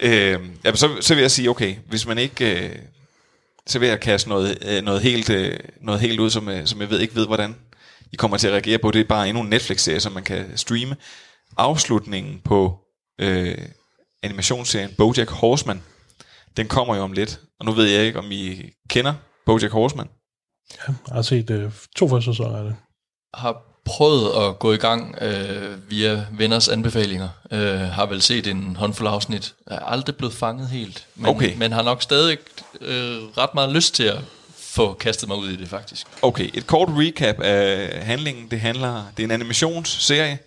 Øh, 0.00 0.40
ja, 0.64 0.74
så, 0.74 0.96
så 1.00 1.14
vil 1.14 1.20
jeg 1.20 1.30
sige, 1.30 1.50
okay, 1.50 1.76
hvis 1.88 2.06
man 2.06 2.18
ikke... 2.18 2.66
Øh, 2.66 2.76
så 3.66 3.78
vil 3.78 3.88
jeg 3.88 4.00
kaste 4.00 4.28
noget, 4.28 4.58
øh, 4.62 4.82
noget, 4.82 5.02
helt, 5.02 5.30
øh, 5.30 5.58
noget 5.80 6.00
helt 6.00 6.20
ud, 6.20 6.30
som, 6.30 6.48
øh, 6.48 6.66
som 6.66 6.80
jeg 6.80 6.90
ved 6.90 7.00
ikke 7.00 7.14
ved, 7.14 7.26
hvordan 7.26 7.56
I 8.12 8.16
kommer 8.16 8.36
til 8.36 8.46
at 8.46 8.52
reagere 8.52 8.78
på. 8.78 8.90
Det 8.90 9.00
er 9.00 9.04
bare 9.04 9.28
endnu 9.28 9.42
en 9.42 9.48
Netflix-serie, 9.50 10.00
som 10.00 10.12
man 10.12 10.22
kan 10.24 10.56
streame. 10.58 10.96
Afslutningen 11.56 12.40
på 12.44 12.78
øh, 13.20 13.58
animationsserien 14.22 14.90
BoJack 14.98 15.30
Horseman, 15.30 15.82
den 16.56 16.68
kommer 16.68 16.96
jo 16.96 17.02
om 17.02 17.12
lidt. 17.12 17.40
Og 17.60 17.66
nu 17.66 17.72
ved 17.72 17.84
jeg 17.84 18.04
ikke, 18.04 18.18
om 18.18 18.32
I 18.32 18.70
kender 18.90 19.14
BoJack 19.46 19.72
Horseman. 19.72 20.08
Jeg 20.86 20.94
har 21.12 21.22
set 21.22 21.50
øh, 21.50 21.72
to 21.96 22.08
første 22.08 22.30
sæsoner 22.30 22.58
af 22.58 22.64
det. 22.64 22.76
har 23.34 23.62
prøvet 23.84 24.46
at 24.48 24.58
gå 24.58 24.72
i 24.72 24.76
gang 24.76 25.22
øh, 25.22 25.90
via 25.90 26.26
venners 26.32 26.68
anbefalinger. 26.68 27.28
Øh, 27.50 27.78
har 27.80 28.06
vel 28.06 28.22
set 28.22 28.46
en 28.46 28.76
håndfuld 28.76 29.08
afsnit. 29.08 29.54
Er 29.66 29.78
aldrig 29.78 30.16
blevet 30.16 30.34
fanget 30.34 30.68
helt. 30.68 31.06
Men, 31.14 31.26
Okay. 31.26 31.56
men 31.56 31.72
har 31.72 31.82
nok 31.82 32.02
stadig 32.02 32.38
øh, 32.80 33.18
ret 33.38 33.54
meget 33.54 33.72
lyst 33.72 33.94
til 33.94 34.04
at 34.04 34.18
få 34.76 34.94
kastet 34.94 35.28
mig 35.28 35.36
ud 35.36 35.48
i 35.48 35.56
det, 35.56 35.68
faktisk. 35.68 36.06
Okay, 36.22 36.50
et 36.54 36.66
kort 36.66 36.88
recap 36.88 37.40
af 37.40 38.04
handlingen. 38.04 38.50
Det 38.50 38.60
handler, 38.60 39.04
det 39.16 39.22
er 39.22 39.24
en 39.24 39.30
animationsserie, 39.30 40.38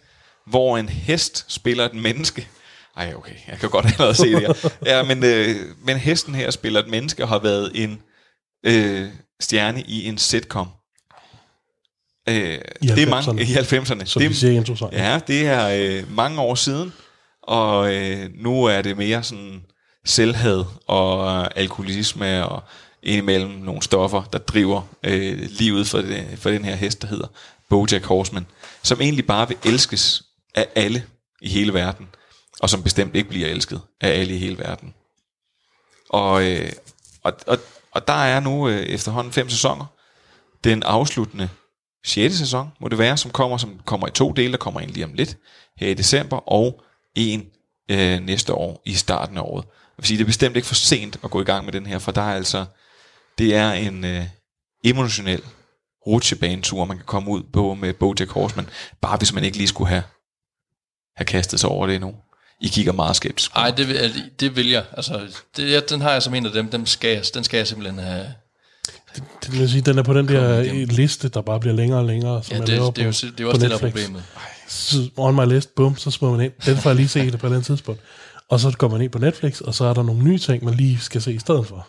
hvor 0.48 0.78
en 0.78 0.90
hest 0.90 1.46
spiller 1.48 1.86
et 1.86 1.94
menneske. 1.94 2.48
Ej, 2.98 3.14
okay, 3.18 3.34
jeg 3.48 3.60
kan 3.60 3.70
godt 3.70 3.86
allerede 3.86 4.16
se 4.16 4.32
det 4.32 4.40
her. 4.40 4.70
Ja, 4.86 5.04
men, 5.04 5.24
øh, 5.24 5.56
men 5.84 5.98
hesten 5.98 6.36
her 6.36 6.52
spiller 6.52 6.80
et 6.80 6.88
menneske 6.88 7.24
og 7.24 7.30
har 7.30 7.40
været 7.40 7.72
en 7.76 8.02
øh, 8.66 9.08
stjerne 9.40 9.82
i 9.82 10.08
en 10.08 10.18
sitcom. 10.18 10.68
Øh, 12.30 12.60
I 12.82 12.88
det 12.88 13.04
er 13.04 13.10
mange 13.10 13.32
90'erne. 13.32 13.42
i 13.42 13.54
90'erne. 13.54 14.06
Som 14.06 14.22
det, 14.22 14.30
vi 14.30 14.36
siger 14.36 14.90
i. 14.92 14.96
Ja, 14.96 15.20
det 15.28 15.48
er 15.48 15.70
øh, 16.00 16.16
mange 16.16 16.42
år 16.42 16.56
siden, 16.56 16.94
og 17.44 17.96
øh, 17.96 18.30
nu 18.36 18.64
er 18.64 18.82
det 18.82 18.98
mere 18.98 19.24
sådan 19.24 19.62
selvhed 20.06 20.64
og 20.88 21.42
øh, 21.42 21.48
alkoholisme 21.56 22.46
og 22.46 22.64
indimellem 23.04 23.52
nogle 23.52 23.82
stoffer, 23.82 24.24
der 24.24 24.40
driver 24.40 24.82
øh, 25.04 25.48
livet 25.50 25.88
for, 25.88 26.02
det, 26.02 26.28
for 26.40 26.50
den 26.50 26.66
her 26.66 26.76
hest, 26.76 27.02
der 27.02 27.08
hedder 27.08 27.28
Bojack 27.70 28.06
Horseman, 28.06 28.46
som 28.84 29.02
egentlig 29.02 29.28
bare 29.28 29.48
vil 29.48 29.58
elskes 29.66 30.24
af 30.56 30.68
alle 30.76 31.04
i 31.42 31.50
hele 31.50 31.74
verden, 31.74 32.08
og 32.60 32.70
som 32.70 32.84
bestemt 32.84 33.16
ikke 33.16 33.30
bliver 33.30 33.48
elsket 33.48 33.82
af 34.02 34.20
alle 34.20 34.36
i 34.36 34.38
hele 34.38 34.58
verden. 34.58 34.94
Og, 36.10 36.52
øh, 36.52 36.72
og, 37.24 37.34
og, 37.48 37.58
og 37.92 38.08
der 38.08 38.14
er 38.14 38.40
nu 38.40 38.70
øh, 38.70 38.80
efterhånden 38.80 39.34
fem 39.34 39.50
sæsoner. 39.50 39.86
Den 40.64 40.84
afsluttende 40.84 41.50
sjette 42.06 42.38
sæson, 42.38 42.72
må 42.80 42.88
det 42.88 42.98
være, 42.98 43.18
som 43.18 43.32
kommer, 43.32 43.58
som 43.58 43.80
kommer 43.86 44.08
i 44.08 44.12
to 44.12 44.32
dele, 44.32 44.52
der 44.52 44.58
kommer 44.58 44.80
ind 44.80 44.92
lige 44.92 45.06
om 45.06 45.14
lidt, 45.14 45.38
her 45.78 45.88
i 45.88 45.94
december, 45.94 46.52
og 46.52 46.84
en 47.16 47.46
øh, 47.92 48.20
næste 48.20 48.54
år 48.54 48.82
i 48.86 48.94
starten 48.94 49.38
af 49.38 49.42
året. 49.42 49.66
Jeg 49.66 50.02
vil 50.02 50.08
sige, 50.08 50.18
det 50.18 50.24
er 50.24 50.28
bestemt 50.28 50.56
ikke 50.56 50.68
for 50.68 50.76
sent 50.76 51.20
at 51.24 51.32
gå 51.32 51.42
i 51.42 51.44
gang 51.44 51.66
med 51.66 51.74
den 51.74 51.86
her, 51.86 52.00
for 52.00 52.12
der 52.12 52.22
er 52.22 52.36
altså, 52.36 52.66
det 53.40 53.56
er 53.56 53.72
en 53.72 54.06
øh, 54.06 54.24
emotionel 54.84 55.42
rutsjebanetur, 56.08 56.86
man 56.86 56.98
kan 56.98 57.06
komme 57.06 57.30
ud 57.32 57.44
på 57.54 57.74
med 57.74 57.94
Bojack 57.94 58.32
Horseman, 58.32 58.70
bare 59.02 59.18
hvis 59.18 59.34
man 59.34 59.44
ikke 59.44 59.58
lige 59.58 59.68
skulle 59.68 59.90
have, 59.90 60.04
have 61.16 61.26
kastet 61.26 61.60
sig 61.60 61.70
over 61.70 61.88
det 61.88 61.96
endnu. 61.96 62.16
I 62.62 62.68
kigger 62.68 62.92
meget 62.94 63.16
skeptisk. 63.16 63.56
Nej, 63.56 63.72
det, 63.72 63.88
vil- 63.88 64.32
det 64.40 64.56
vil 64.56 64.70
jeg. 64.70 64.84
Altså, 64.98 65.22
det, 65.58 65.72
jeg- 65.72 65.90
den 65.90 66.02
har 66.02 66.12
jeg 66.12 66.24
som 66.24 66.34
en 66.34 66.46
af 66.46 66.52
dem. 66.52 66.70
Dem 66.70 66.86
skal 66.86 67.10
jeg, 67.10 67.24
den 67.34 67.44
skal 67.44 67.58
jeg 67.58 67.68
simpelthen 67.68 68.00
have. 68.00 68.34
Det 69.44 69.52
vil 69.60 69.70
sige, 69.70 69.82
den 69.82 69.98
er 69.98 70.04
på 70.04 70.14
den 70.14 70.28
der 70.28 70.62
liste, 70.86 71.30
der 71.30 71.42
bare 71.42 71.60
bliver 71.60 71.76
længere 71.76 72.00
og 72.00 72.06
længere. 72.06 72.44
Som 72.44 72.54
Ja, 72.54 72.58
jeg 72.60 72.68
det, 72.68 72.76
laver 72.76 72.92
det, 72.92 73.02
er 73.02 73.06
jo, 73.06 73.12
på- 73.12 73.28
det 73.28 73.40
er 73.40 73.44
jo 73.44 73.50
på 73.50 73.52
også 73.54 73.62
det, 73.62 73.70
der 73.72 73.78
er 73.78 73.82
Netflix. 73.84 74.04
problemet. 74.06 74.24
Så 74.68 75.10
on 75.18 75.36
my 75.36 75.54
list, 75.54 75.76
bum, 75.76 75.98
så 75.98 76.12
små 76.12 76.36
man 76.36 76.46
ind. 76.46 76.54
Den 76.66 76.78
får 76.78 76.90
jeg 76.90 76.96
lige 76.98 77.08
se 77.08 77.20
det 77.20 77.32
på 77.32 77.36
et 77.38 77.44
eller 77.44 77.56
andet 77.56 77.66
tidspunkt. 77.66 78.02
Og 78.50 78.60
så 78.60 78.72
går 78.78 78.88
man 78.88 79.02
ind 79.02 79.12
på 79.12 79.20
Netflix, 79.20 79.62
og 79.62 79.74
så 79.74 79.86
er 79.86 79.94
der 79.94 80.04
nogle 80.04 80.24
nye 80.24 80.38
ting, 80.40 80.64
man 80.66 80.74
lige 80.74 81.00
skal 81.00 81.22
se 81.22 81.34
i 81.34 81.40
stedet 81.40 81.68
for. 81.68 81.88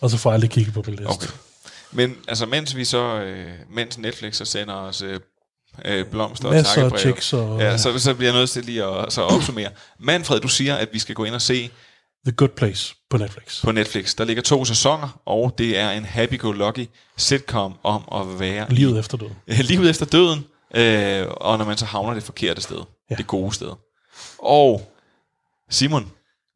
Og 0.00 0.10
så 0.10 0.16
får 0.16 0.30
jeg 0.30 0.40
lige 0.40 0.50
kigget 0.50 0.74
på 0.74 0.82
min 0.86 0.94
liste. 0.96 1.10
Okay. 1.10 1.26
Men 1.92 2.16
altså, 2.28 2.46
mens 2.46 2.76
vi 2.76 2.84
så, 2.84 2.98
øh, 3.20 3.52
mens 3.70 3.98
Netflix 3.98 4.36
så 4.36 4.44
sender 4.44 4.74
os 4.74 5.02
øh, 5.02 5.20
øh, 5.84 6.06
blomster 6.06 6.48
og 6.48 6.54
Masser 6.54 6.70
af 6.70 6.74
takkebreve, 6.74 7.00
checks 7.00 7.32
og- 7.32 7.60
ja, 7.60 7.78
så, 7.78 7.98
så 7.98 8.14
bliver 8.14 8.30
jeg 8.32 8.38
nødt 8.40 8.50
til 8.50 8.64
lige 8.64 8.84
at 8.84 9.12
så 9.12 9.22
opsummere. 9.22 9.70
Manfred, 9.98 10.40
du 10.40 10.48
siger, 10.48 10.74
at 10.76 10.88
vi 10.92 10.98
skal 10.98 11.14
gå 11.14 11.24
ind 11.24 11.34
og 11.34 11.42
se 11.42 11.70
The 12.26 12.32
Good 12.36 12.48
Place 12.48 12.94
på 13.10 13.16
Netflix. 13.16 13.62
på 13.62 13.72
Netflix. 13.72 14.14
Der 14.14 14.24
ligger 14.24 14.42
to 14.42 14.64
sæsoner, 14.64 15.20
og 15.26 15.54
det 15.58 15.78
er 15.78 15.90
en 15.90 16.04
happy-go-lucky 16.04 16.88
sitcom 17.16 17.74
om 17.82 18.02
at 18.20 18.40
være 18.40 18.66
Livet 18.74 18.98
efter 18.98 19.16
døden. 19.18 19.36
livet 19.46 19.90
efter 19.90 20.06
døden, 20.06 20.44
øh, 20.74 21.26
og 21.30 21.58
når 21.58 21.64
man 21.64 21.76
så 21.76 21.84
havner 21.84 22.14
det 22.14 22.22
forkerte 22.22 22.60
sted, 22.60 22.80
ja. 23.10 23.14
det 23.14 23.26
gode 23.26 23.54
sted. 23.54 23.70
Og 24.38 24.92
Simon, 25.70 26.12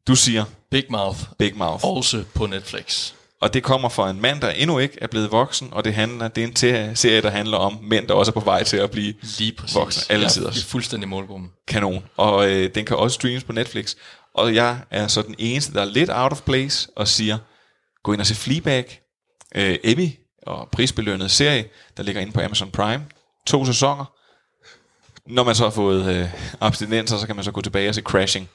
du 0.07 0.15
siger 0.15 0.45
Big 0.71 0.83
Mouth. 0.89 1.19
Big 1.39 1.57
Mouth. 1.57 1.85
Også 1.85 2.23
på 2.33 2.45
Netflix. 2.45 3.13
Og 3.43 3.53
det 3.53 3.63
kommer 3.63 3.89
fra 3.89 4.09
en 4.09 4.21
mand, 4.21 4.41
der 4.41 4.49
endnu 4.49 4.79
ikke 4.79 4.97
er 5.01 5.07
blevet 5.07 5.31
voksen, 5.31 5.69
og 5.71 5.85
det, 5.85 5.93
handler, 5.93 6.27
det 6.27 6.43
er 6.43 6.47
en 6.87 6.95
serie, 6.95 7.21
der 7.21 7.29
handler 7.29 7.57
om 7.57 7.79
mænd, 7.81 8.07
der 8.07 8.13
også 8.13 8.29
er 8.31 8.33
på 8.33 8.39
vej 8.39 8.63
til 8.63 8.77
at 8.77 8.91
blive 8.91 9.13
Lige 9.37 9.51
præcis. 9.51 9.75
voksne. 9.75 10.03
Alle 10.13 10.23
Jeg 10.23 10.31
tider. 10.31 10.49
er 10.49 10.53
fuldstændig 10.67 11.09
målgruppen. 11.09 11.49
Kanon. 11.67 12.03
Og 12.17 12.49
øh, 12.51 12.75
den 12.75 12.85
kan 12.85 12.97
også 12.97 13.15
streames 13.15 13.43
på 13.43 13.51
Netflix. 13.53 13.95
Og 14.35 14.55
jeg 14.55 14.79
er 14.91 15.07
så 15.07 15.21
den 15.21 15.35
eneste, 15.37 15.73
der 15.73 15.81
er 15.81 15.85
lidt 15.85 16.09
out 16.13 16.31
of 16.31 16.41
place 16.41 16.89
og 16.95 17.07
siger, 17.07 17.37
gå 18.03 18.13
ind 18.13 18.21
og 18.21 18.27
se 18.27 18.35
Fleabag, 18.35 19.01
øh, 19.55 19.77
Emmy 19.83 20.09
og 20.47 20.69
prisbelønnet 20.71 21.31
serie, 21.31 21.65
der 21.97 22.03
ligger 22.03 22.21
inde 22.21 22.33
på 22.33 22.41
Amazon 22.41 22.71
Prime. 22.71 23.05
To 23.47 23.65
sæsoner. 23.65 24.05
Når 25.27 25.43
man 25.43 25.55
så 25.55 25.63
har 25.63 25.71
fået 25.71 26.15
øh, 26.15 26.29
abstinenser, 26.61 27.17
så 27.17 27.27
kan 27.27 27.35
man 27.35 27.45
så 27.45 27.51
gå 27.51 27.61
tilbage 27.61 27.89
og 27.89 27.95
se 27.95 28.01
Crashing. 28.01 28.49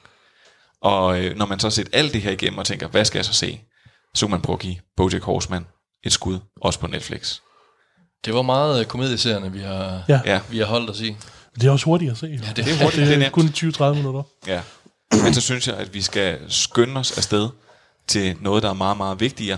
Og 0.81 1.23
øh, 1.25 1.35
når 1.37 1.45
man 1.45 1.59
så 1.59 1.67
har 1.67 1.71
set 1.71 1.89
alt 1.93 2.13
det 2.13 2.21
her 2.21 2.31
igennem 2.31 2.57
og 2.57 2.65
tænker, 2.65 2.87
hvad 2.87 3.05
skal 3.05 3.17
jeg 3.17 3.25
så 3.25 3.33
se? 3.33 3.61
Så 4.15 4.25
kan 4.25 4.31
man 4.31 4.41
prøve 4.41 4.53
at 4.55 4.59
give 4.59 4.75
Bojack 4.97 5.23
Horseman 5.23 5.65
et 6.03 6.11
skud, 6.13 6.39
også 6.61 6.79
på 6.79 6.87
Netflix. 6.87 7.39
Det 8.25 8.33
var 8.33 8.41
meget 8.41 8.79
øh, 8.79 8.85
komedieserierne, 8.85 9.51
vi 9.51 9.59
har, 9.59 10.03
Ja. 10.09 10.21
Ja. 10.25 10.39
vi 10.49 10.57
har 10.57 10.65
holdt 10.65 10.89
os 10.89 11.01
i. 11.01 11.15
Det 11.55 11.63
er 11.67 11.71
også 11.71 11.85
hurtigt 11.85 12.11
at 12.11 12.17
se. 12.17 12.27
Ja, 12.27 12.47
det- 12.47 12.55
Det 12.65 12.67
er 12.73 12.83
hurtigt, 12.83 13.07
det 13.07 13.13
er 13.13 13.17
nemt. 13.19 13.31
kun 13.33 13.47
20-30 13.47 13.95
minutter. 13.95 14.23
Ja. 14.47 14.61
Men 15.23 15.33
så 15.33 15.41
synes 15.41 15.67
jeg, 15.67 15.75
at 15.77 15.93
vi 15.93 16.01
skal 16.01 16.39
skynde 16.51 16.99
os 16.99 17.17
afsted 17.17 17.49
til 18.07 18.37
noget, 18.41 18.63
der 18.63 18.69
er 18.69 18.73
meget, 18.73 18.97
meget 18.97 19.19
vigtigere. 19.19 19.57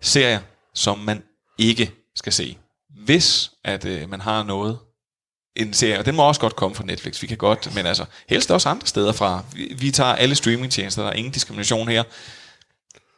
Serier, 0.00 0.40
som 0.74 0.98
man 0.98 1.22
ikke 1.58 1.90
skal 2.16 2.32
se. 2.32 2.58
Hvis 3.04 3.50
at 3.64 3.84
øh, 3.84 4.10
man 4.10 4.20
har 4.20 4.42
noget, 4.42 4.78
en 5.56 5.72
serie, 5.74 5.98
og 5.98 6.06
den 6.06 6.16
må 6.16 6.22
også 6.22 6.40
godt 6.40 6.56
komme 6.56 6.74
fra 6.74 6.84
Netflix, 6.84 7.22
vi 7.22 7.26
kan 7.26 7.36
godt, 7.36 7.74
men 7.74 7.86
altså 7.86 8.04
helst 8.28 8.50
også 8.50 8.68
andre 8.68 8.86
steder 8.86 9.12
fra. 9.12 9.44
Vi, 9.52 9.74
vi 9.78 9.90
tager 9.90 10.12
alle 10.14 10.34
streamingtjenester, 10.34 11.02
der 11.02 11.08
er 11.10 11.14
ingen 11.14 11.32
diskrimination 11.32 11.88
her. 11.88 12.02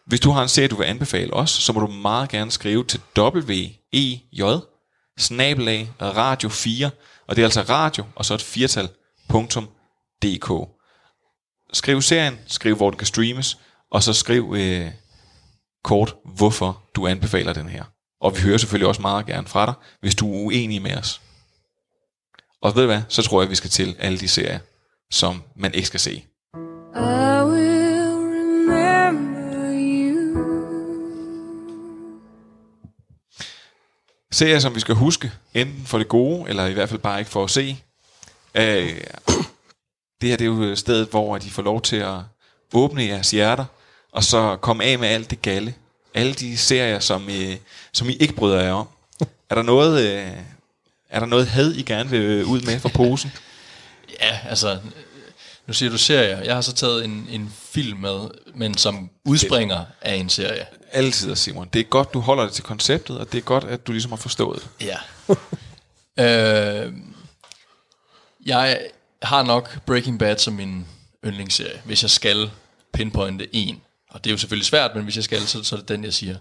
Hvis 0.07 0.21
du 0.21 0.31
har 0.31 0.43
en 0.43 0.49
serie, 0.49 0.69
du 0.69 0.77
vil 0.77 0.85
anbefale 0.85 1.35
os, 1.35 1.51
så 1.51 1.73
må 1.73 1.81
du 1.81 1.87
meget 1.87 2.29
gerne 2.29 2.51
skrive 2.51 2.85
til 2.85 3.01
WEJ, 3.19 4.61
snabelag, 5.19 5.91
radio 6.01 6.49
4, 6.49 6.91
og 7.29 7.37
det 7.37 7.43
er 7.43 7.47
altså 7.47 7.63
radio, 7.63 8.05
og 8.15 8.25
så 8.25 8.35
et 8.35 8.43
firtal, 8.43 8.89
dk. 10.23 10.69
Skriv 11.73 12.03
serien, 12.03 12.39
skriv 12.47 12.77
hvor 12.77 12.91
den 12.91 12.99
kan 12.99 13.07
streames, 13.07 13.59
og 13.91 14.03
så 14.03 14.13
skriv 14.13 14.55
øh, 14.57 14.91
kort, 15.85 16.17
hvorfor 16.25 16.83
du 16.95 17.07
anbefaler 17.07 17.53
den 17.53 17.69
her. 17.69 17.85
Og 18.21 18.37
vi 18.37 18.41
hører 18.41 18.59
selvfølgelig 18.59 18.89
også 18.89 19.03
meget 19.03 19.27
gerne 19.27 19.47
fra 19.47 19.67
dig, 19.67 19.75
hvis 20.01 20.15
du 20.15 20.35
er 20.35 20.45
uenig 20.45 20.83
med 20.83 20.97
os. 20.97 21.21
Og 22.63 22.75
ved 22.75 22.83
du 22.83 22.87
hvad, 22.87 23.03
så 23.09 23.23
tror 23.23 23.43
jeg, 23.43 23.51
vi 23.51 23.55
skal 23.55 23.71
til 23.71 23.97
alle 23.99 24.19
de 24.19 24.29
serier, 24.29 24.59
som 25.11 25.43
man 25.57 25.75
ikke 25.75 25.87
skal 25.87 26.01
se. 26.01 26.25
Uh. 26.97 27.24
Serier, 34.35 34.59
som 34.59 34.75
vi 34.75 34.81
skal 34.81 34.95
huske, 34.95 35.33
enten 35.55 35.87
for 35.87 35.99
det 35.99 36.09
gode, 36.09 36.49
eller 36.49 36.67
i 36.67 36.73
hvert 36.73 36.89
fald 36.89 37.01
bare 37.01 37.19
ikke 37.19 37.31
for 37.31 37.45
at 37.45 37.51
se. 37.51 37.77
Øh, 38.55 39.01
det 40.21 40.29
her 40.29 40.37
det 40.37 40.41
er 40.41 40.45
jo 40.45 40.77
stedet, 40.77 41.09
hvor 41.09 41.39
de 41.39 41.51
får 41.51 41.63
lov 41.63 41.83
til 41.83 41.97
at 41.97 42.19
åbne 42.73 43.03
jeres 43.03 43.31
hjerter, 43.31 43.65
og 44.13 44.25
så 44.25 44.57
komme 44.57 44.85
af 44.85 44.99
med 44.99 45.09
alt 45.09 45.31
det 45.31 45.43
galle. 45.43 45.75
Alle 46.15 46.35
de 46.35 46.57
serier, 46.57 46.99
som, 46.99 47.29
øh, 47.29 47.57
som 47.93 48.09
I 48.09 48.13
ikke 48.13 48.35
bryder 48.35 48.63
jer 48.63 48.73
om. 48.73 48.89
Er 49.51 49.55
der 49.55 49.63
noget, 49.63 50.03
øh, 50.03 50.33
er 51.11 51.21
der 51.21 51.27
noget 51.27 51.47
had, 51.47 51.73
I 51.73 51.83
gerne 51.83 52.11
vil 52.11 52.45
ud 52.45 52.61
med 52.61 52.81
fra 52.81 52.89
posen? 52.89 53.33
Ja, 54.21 54.39
altså, 54.49 54.79
nu 55.67 55.73
siger 55.75 55.91
du 55.91 55.99
serier. 55.99 56.43
Jeg 56.43 56.55
har 56.55 56.61
så 56.61 56.73
taget 56.73 57.05
en, 57.05 57.27
en 57.31 57.55
film 57.71 57.99
med, 57.99 58.21
men 58.55 58.75
som 58.77 59.11
udspringer 59.25 59.85
af 60.01 60.15
en 60.15 60.29
serie. 60.29 60.67
Altid, 60.93 61.37
Simon. 61.37 61.69
Det 61.73 61.81
er 61.81 61.85
godt, 61.85 62.15
du 62.15 62.21
holder 62.21 62.45
det 62.45 62.53
til 62.53 62.65
konceptet, 62.65 63.19
og 63.19 63.33
det 63.33 63.39
er 63.39 63.43
godt, 63.43 63.65
at 63.65 63.87
du 63.87 63.93
ligesom 63.93 64.13
har 64.13 64.17
forstået 64.17 64.63
det. 64.63 64.87
Ja. 64.87 64.97
øh, 66.87 66.93
jeg 68.47 68.81
har 69.23 69.43
nok 69.43 69.79
Breaking 69.87 70.19
Bad 70.19 70.39
som 70.39 70.55
min 70.55 70.87
yndlingsserie, 71.25 71.81
hvis 71.85 72.03
jeg 72.03 72.11
skal 72.11 72.51
pinpointe 72.93 73.49
en. 73.53 73.81
Og 74.11 74.25
det 74.25 74.31
er 74.31 74.35
jo 74.35 74.39
selvfølgelig 74.39 74.67
svært, 74.67 74.91
men 74.95 75.05
hvis 75.05 75.17
jeg 75.17 75.25
skal, 75.25 75.41
så, 75.41 75.65
så 75.65 75.75
er 75.77 75.81
det 75.81 75.89
den, 75.89 76.05
jeg 76.05 76.15
siger. 76.15 76.37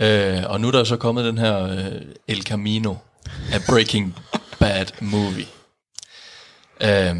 Øh, 0.00 0.42
og 0.46 0.60
nu 0.60 0.68
er 0.68 0.72
der 0.72 0.84
så 0.84 0.96
kommet 0.96 1.24
den 1.24 1.38
her 1.38 1.62
øh, 1.64 2.02
El 2.28 2.42
Camino 2.42 2.94
af 3.52 3.60
Breaking 3.68 4.16
Bad 4.58 4.86
movie. 5.00 5.46
Øh, 6.80 7.16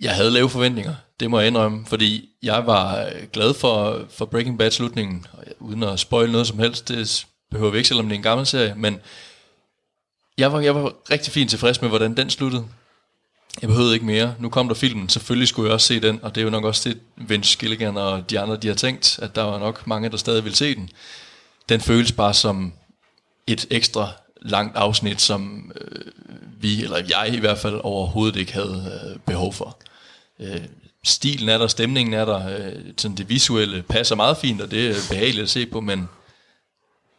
jeg 0.00 0.14
havde 0.14 0.30
lave 0.30 0.50
forventninger, 0.50 0.94
det 1.20 1.30
må 1.30 1.38
jeg 1.38 1.48
indrømme, 1.48 1.86
fordi 1.86 2.28
jeg 2.42 2.66
var 2.66 3.04
øh, 3.04 3.28
glad 3.32 3.54
for, 3.54 4.04
for 4.10 4.24
Breaking 4.24 4.58
Bad 4.58 4.70
slutningen, 4.70 5.26
uden 5.58 5.82
at 5.82 6.00
spoil 6.00 6.30
noget 6.30 6.46
som 6.46 6.58
helst, 6.58 6.88
det 6.88 7.26
behøver 7.50 7.70
vi 7.70 7.78
ikke, 7.78 7.88
selvom 7.88 8.06
det 8.06 8.12
er 8.12 8.18
en 8.18 8.22
gammel 8.22 8.46
serie, 8.46 8.74
men 8.76 9.00
jeg 10.38 10.52
var, 10.52 10.60
jeg 10.60 10.74
var 10.74 10.92
rigtig 11.10 11.32
fint 11.32 11.50
tilfreds 11.50 11.80
med, 11.80 11.88
hvordan 11.88 12.16
den 12.16 12.30
sluttede. 12.30 12.64
Jeg 13.62 13.68
behøvede 13.68 13.94
ikke 13.94 14.06
mere. 14.06 14.34
Nu 14.38 14.48
kom 14.48 14.68
der 14.68 14.74
filmen. 14.74 15.08
Selvfølgelig 15.08 15.48
skulle 15.48 15.66
jeg 15.66 15.74
også 15.74 15.86
se 15.86 16.00
den, 16.00 16.20
og 16.22 16.34
det 16.34 16.40
er 16.40 16.44
jo 16.44 16.50
nok 16.50 16.64
også 16.64 16.88
det, 16.88 17.00
Vince 17.16 17.58
Gilligan 17.58 17.96
og 17.96 18.30
de 18.30 18.40
andre, 18.40 18.56
de 18.56 18.68
har 18.68 18.74
tænkt, 18.74 19.18
at 19.22 19.34
der 19.34 19.42
var 19.42 19.58
nok 19.58 19.86
mange, 19.86 20.08
der 20.08 20.16
stadig 20.16 20.44
vil 20.44 20.54
se 20.54 20.74
den. 20.74 20.90
Den 21.68 21.80
føles 21.80 22.12
bare 22.12 22.34
som 22.34 22.72
et 23.46 23.66
ekstra 23.70 24.10
langt 24.42 24.76
afsnit, 24.76 25.20
som 25.20 25.72
øh, 25.80 26.12
vi, 26.60 26.84
eller 26.84 26.96
jeg 27.08 27.34
i 27.34 27.40
hvert 27.40 27.58
fald, 27.58 27.80
overhovedet 27.84 28.36
ikke 28.36 28.52
havde 28.52 29.00
øh, 29.04 29.18
behov 29.26 29.52
for. 29.52 29.78
Øh, 30.40 30.60
stilen 31.04 31.48
er 31.48 31.58
der, 31.58 31.66
stemningen 31.66 32.14
er 32.14 32.24
der, 32.24 32.48
øh, 32.48 32.72
sådan 32.96 33.16
det 33.16 33.28
visuelle 33.28 33.82
passer 33.82 34.16
meget 34.16 34.36
fint, 34.36 34.60
og 34.60 34.70
det 34.70 34.90
er 34.90 34.94
behageligt 35.10 35.42
at 35.42 35.50
se 35.50 35.66
på, 35.66 35.80
men 35.80 36.08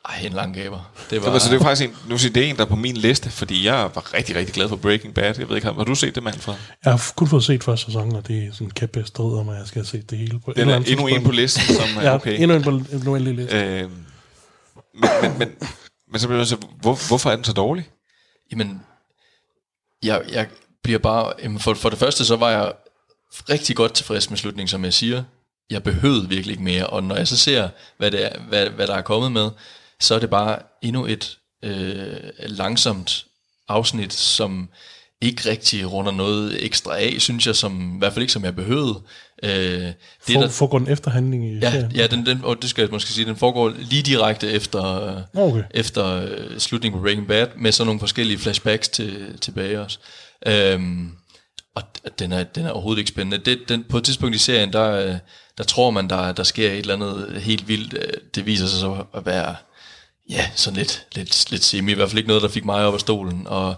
ej, 0.10 0.26
en 0.26 0.34
lang 0.34 0.54
gaber. 0.54 0.92
Det 1.10 1.24
var, 1.24 1.32
Det, 1.32 1.42
så 1.42 1.50
det 1.50 1.60
er 1.60 1.64
faktisk 1.64 1.90
en, 1.90 1.96
nu 2.10 2.18
siger 2.18 2.34
det 2.34 2.44
er 2.44 2.48
en, 2.48 2.56
der 2.56 2.62
er 2.62 2.68
på 2.68 2.76
min 2.76 2.98
liste, 2.98 3.30
fordi 3.30 3.66
jeg 3.66 3.90
var 3.96 4.14
rigtig, 4.14 4.36
rigtig 4.36 4.56
glad 4.56 4.70
for 4.70 4.76
Breaking 4.76 5.14
Bad. 5.14 5.36
Jeg 5.40 5.50
ved 5.50 5.56
ikke, 5.56 5.68
har 5.68 5.74
har 5.74 5.84
du 5.84 5.96
set 5.96 6.16
det, 6.16 6.24
Manfred? 6.24 6.56
Jeg 6.86 6.94
har 6.94 7.12
kun 7.16 7.28
fået 7.28 7.44
set 7.44 7.64
første 7.64 7.86
sæson, 7.86 8.16
og 8.16 8.28
det 8.28 8.38
er 8.48 8.52
sådan 8.54 8.68
en 8.68 8.72
kæmpe 8.72 9.04
strid 9.06 9.40
om, 9.40 9.50
at 9.50 9.58
jeg 9.58 9.68
skal 9.68 9.80
have 9.80 9.88
set 9.88 10.10
det 10.10 10.18
hele. 10.18 10.40
På 10.46 10.54
Den 10.56 10.70
er 10.70 10.76
endnu 10.78 11.08
en 11.08 11.24
på 11.24 11.32
listen, 11.32 11.76
som 11.76 11.88
er 11.98 12.02
ja, 12.02 12.16
okay. 12.16 12.42
endnu 12.42 12.58
en 12.58 12.64
på 12.64 12.70
en 12.70 13.08
uendelig 13.08 13.36
liste. 13.36 13.58
Øh, 13.58 13.90
men, 14.94 15.10
men, 15.22 15.32
men, 15.40 15.50
men 16.10 16.20
så 16.20 16.28
bliver 16.28 16.40
jeg 16.40 16.48
så, 16.48 16.56
hvor, 16.82 17.08
hvorfor 17.08 17.32
er 17.32 17.36
den 17.36 17.46
så 17.46 17.54
dårlig? 17.54 17.90
Jamen, 18.52 18.82
jeg, 20.04 20.26
jeg 20.32 20.50
bliver 20.84 21.00
bare... 21.00 21.34
Jamen 21.44 21.60
for, 21.60 21.74
for 21.74 21.90
det 21.90 22.00
første, 22.00 22.26
så 22.26 22.36
var 22.36 22.50
jeg 22.50 22.74
rigtig 23.50 23.76
godt 23.76 23.94
tilfreds 23.94 24.30
med 24.30 24.38
slutningen, 24.38 24.68
som 24.68 24.84
jeg 24.86 24.94
siger. 24.94 25.24
Jeg 25.70 25.84
behøvede 25.84 26.30
virkelig 26.30 26.54
ikke 26.54 26.64
mere, 26.64 26.88
og 26.88 27.04
når 27.04 27.16
jeg 27.16 27.28
så 27.28 27.38
ser, 27.38 27.70
hvad, 27.98 28.12
det 28.12 28.26
er, 28.26 28.40
hvad, 28.40 28.70
hvad 28.70 28.88
der 28.88 28.96
er 28.96 29.02
kommet 29.02 29.32
med, 29.32 29.50
så 30.00 30.16
er 30.16 30.20
det 30.20 30.30
bare 30.30 30.60
endnu 30.82 31.06
et 31.06 31.40
øh, 31.64 32.18
langsomt 32.40 33.26
afsnit, 33.68 34.14
som 34.14 34.70
ikke 35.22 35.50
rigtig 35.50 35.92
runder 35.92 36.12
noget 36.12 36.66
ekstra 36.66 36.98
af, 37.00 37.16
synes 37.20 37.48
jeg, 37.48 37.56
som, 37.56 37.96
i 37.96 37.98
hvert 38.00 38.14
fald 38.14 38.24
ikke 38.24 38.34
som 38.34 38.44
jeg 38.46 38.56
behøvede. 38.56 39.00
Øh, 39.44 39.50
det 39.52 39.94
For, 40.28 40.48
foregår 40.48 40.80
den 40.80 40.88
efterhandling 40.88 41.46
i 41.52 41.60
Ja, 41.60 41.72
serien? 41.72 41.92
ja 41.92 42.08
den, 42.08 42.26
den, 42.26 42.40
og 42.44 42.62
det 42.62 42.70
skal 42.70 42.82
jeg 42.82 42.90
måske 42.92 43.10
sige, 43.12 43.26
den 43.26 43.36
foregår 43.36 43.70
lige 43.78 44.02
direkte 44.04 44.52
efter, 44.52 45.08
øh, 45.08 45.22
Okay. 45.44 45.64
efter 45.72 46.06
øh, 46.06 46.60
slutningen 46.60 47.00
på 47.00 47.04
Breaking 47.04 47.28
Bad, 47.28 47.48
med 47.58 47.72
sådan 47.72 47.86
nogle 47.88 48.00
forskellige 48.00 48.38
flashbacks 48.38 48.90
til, 48.90 49.38
tilbage 49.42 49.82
også. 49.82 50.00
Øhm, 50.46 51.12
og 51.76 51.84
den 52.20 52.32
er, 52.32 52.44
den 52.44 52.66
er 52.66 52.70
overhovedet 52.72 53.00
ikke 53.00 53.10
spændende. 53.10 53.46
Det, 53.46 53.60
den, 53.70 53.84
på 53.90 53.98
et 53.98 54.04
tidspunkt 54.04 54.36
i 54.36 54.40
serien, 54.40 54.74
der, 54.74 54.92
øh, 54.92 55.16
der 55.58 55.64
tror 55.64 55.92
man, 55.92 56.10
der, 56.10 56.32
der 56.32 56.44
sker 56.44 56.72
et 56.72 56.78
eller 56.78 56.94
andet 56.94 57.42
helt 57.42 57.68
vildt. 57.68 57.94
Øh, 57.94 58.14
Det 58.36 58.46
viser 58.46 58.68
sig 58.68 58.80
så 58.80 59.04
at 59.14 59.26
være 59.26 59.56
ja, 60.30 60.50
sådan 60.56 60.78
lidt, 60.78 61.06
lidt, 61.16 61.52
lidt 61.52 61.64
semi. 61.64 61.92
I 61.92 61.96
hvert 61.96 62.10
fald 62.10 62.18
ikke 62.18 62.28
noget, 62.28 62.44
der 62.44 62.50
fik 62.50 62.66
mig 62.66 62.86
op 62.86 62.94
af 62.94 63.00
stolen. 63.00 63.48
Og, 63.48 63.76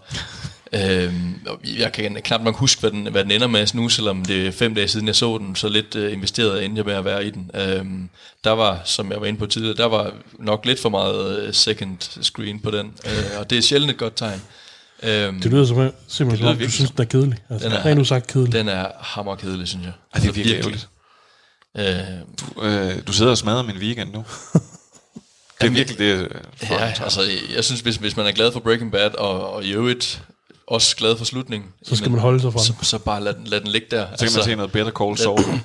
øhm, 0.75 1.35
jeg 1.77 1.91
kan 1.93 2.17
knap 2.23 2.41
nok 2.41 2.55
huske, 2.55 2.79
hvad 2.81 2.91
den, 2.91 3.07
hvad 3.11 3.23
den 3.23 3.31
ender 3.31 3.47
med 3.47 3.67
nu, 3.73 3.89
selvom 3.89 4.25
det 4.25 4.47
er 4.47 4.51
fem 4.51 4.75
dage 4.75 4.87
siden, 4.87 5.07
jeg 5.07 5.15
så 5.15 5.37
den, 5.37 5.55
så 5.55 5.69
lidt 5.69 5.95
øh, 5.95 6.13
investeret 6.13 6.65
endte 6.65 6.79
jeg 6.79 6.85
med 6.85 6.93
at 6.93 7.05
være 7.05 7.25
i 7.25 7.29
den. 7.29 7.51
Øhm, 7.53 8.09
der 8.43 8.51
var, 8.51 8.81
som 8.85 9.11
jeg 9.11 9.21
var 9.21 9.27
inde 9.27 9.39
på 9.39 9.45
tidligere, 9.45 9.77
der 9.77 9.85
var 9.85 10.13
nok 10.39 10.65
lidt 10.65 10.79
for 10.79 10.89
meget 10.89 11.39
øh, 11.47 11.53
second 11.53 11.97
screen 12.23 12.59
på 12.59 12.71
den, 12.71 12.93
øh, 13.05 13.39
og 13.39 13.49
det 13.49 13.57
er 13.57 13.61
sjældent 13.61 13.91
et 13.91 13.97
godt 13.97 14.15
tegn. 14.15 14.41
Øhm, 15.03 15.41
Det 15.41 15.51
lyder 15.51 15.65
som, 15.65 15.91
simpelthen 16.07 16.17
lyder 16.17 16.37
som 16.37 16.47
om, 16.47 16.53
du 16.53 16.57
virkelig 16.59 16.71
synes, 16.73 16.91
den 16.91 17.01
er 17.01 17.05
kedelig. 17.05 17.37
Altså, 17.49 17.67
den 17.69 17.77
er, 17.77 17.85
rent 17.85 17.99
udsagt 17.99 18.27
kedelig. 18.27 18.53
Den 18.53 18.67
er 18.67 18.87
hammerkedelig, 18.99 19.67
synes 19.67 19.85
jeg. 19.85 19.93
Ej, 20.13 20.19
det 20.19 20.23
er 20.23 20.27
Altså, 20.27 20.31
virkelig 20.31 20.57
ærgerligt. 20.57 20.87
Øh, 21.77 22.21
Du, 22.39 22.63
øh, 22.63 23.07
du 23.07 23.13
sidder 23.13 23.31
og 23.31 23.37
smadrer 23.37 23.63
min 23.63 23.77
weekend 23.77 24.13
nu. 24.13 24.25
Det 25.61 25.67
er 25.67 25.71
virkelig 25.71 25.99
det. 25.99 26.27
fuck. 26.55 26.71
ja, 26.71 26.93
altså, 27.03 27.21
jeg 27.55 27.63
synes, 27.63 27.81
hvis, 27.81 27.95
hvis 27.95 28.17
man 28.17 28.25
er 28.25 28.31
glad 28.31 28.51
for 28.51 28.59
Breaking 28.59 28.91
Bad, 28.91 29.11
og, 29.17 29.53
og 29.53 29.63
i 29.63 29.71
øvrigt 29.73 30.21
også 30.71 30.95
glad 30.95 31.17
for 31.17 31.25
slutningen, 31.25 31.69
Så 31.83 31.95
skal 31.95 32.11
man 32.11 32.19
holde 32.19 32.39
sig 32.39 32.53
fra 32.53 32.59
så, 32.59 32.73
den. 32.77 32.85
så 32.85 32.99
bare 32.99 33.23
lad 33.23 33.33
den, 33.33 33.43
lad 33.47 33.61
den 33.61 33.67
ligge 33.67 33.87
der. 33.91 34.07
Så 34.17 34.25
kan 34.25 34.33
man 34.35 34.43
se 34.43 34.55
noget 34.55 34.71
Better 34.71 34.91
Call 34.91 35.17
Saul. 35.17 35.37
Den, 35.37 35.63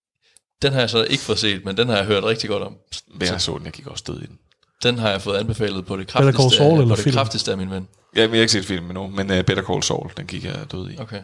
den 0.62 0.72
har 0.72 0.80
jeg 0.80 0.90
så 0.90 1.04
ikke 1.04 1.22
fået 1.22 1.38
set, 1.38 1.64
men 1.64 1.76
den 1.76 1.88
har 1.88 1.96
jeg 1.96 2.06
hørt 2.06 2.24
rigtig 2.24 2.50
godt 2.50 2.62
om. 2.62 2.76
Men 3.14 3.28
jeg 3.28 3.40
så 3.40 3.56
den, 3.58 3.64
jeg 3.64 3.72
gik 3.72 3.86
også 3.86 4.04
død 4.06 4.22
i 4.22 4.26
den. 4.26 4.38
Den 4.82 4.98
har 4.98 5.10
jeg 5.10 5.22
fået 5.22 5.38
anbefalet 5.38 5.86
på 5.86 5.96
det 5.96 6.06
Better 6.06 6.20
Call 6.22 6.32
kraftigste, 6.34 6.56
Saul 6.56 6.78
af, 6.78 6.82
eller 6.82 6.94
på 6.94 6.96
det 6.96 7.04
film? 7.04 7.14
kraftigste 7.14 7.50
af 7.50 7.58
min 7.58 7.70
ven. 7.70 7.88
Ja, 8.16 8.20
men 8.20 8.30
jeg 8.30 8.38
har 8.38 8.42
ikke 8.42 8.52
set 8.52 8.64
filmen 8.64 8.90
endnu, 8.90 9.06
men 9.06 9.30
uh, 9.30 9.36
Better 9.44 9.62
Call 9.62 9.82
Saul, 9.82 10.10
den 10.16 10.26
gik 10.26 10.44
jeg 10.44 10.72
død 10.72 10.90
i. 10.90 10.98
Okay. 10.98 11.22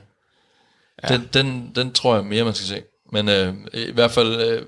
Ja. 1.03 1.09
Den, 1.09 1.28
den, 1.35 1.72
den 1.74 1.93
tror 1.93 2.14
jeg 2.14 2.24
mere, 2.24 2.45
man 2.45 2.55
skal 2.55 2.68
se. 2.68 2.82
Men 3.12 3.28
øh, 3.28 3.55
i 3.72 3.93
hvert 3.93 4.11
fald, 4.11 4.41
øh, 4.41 4.62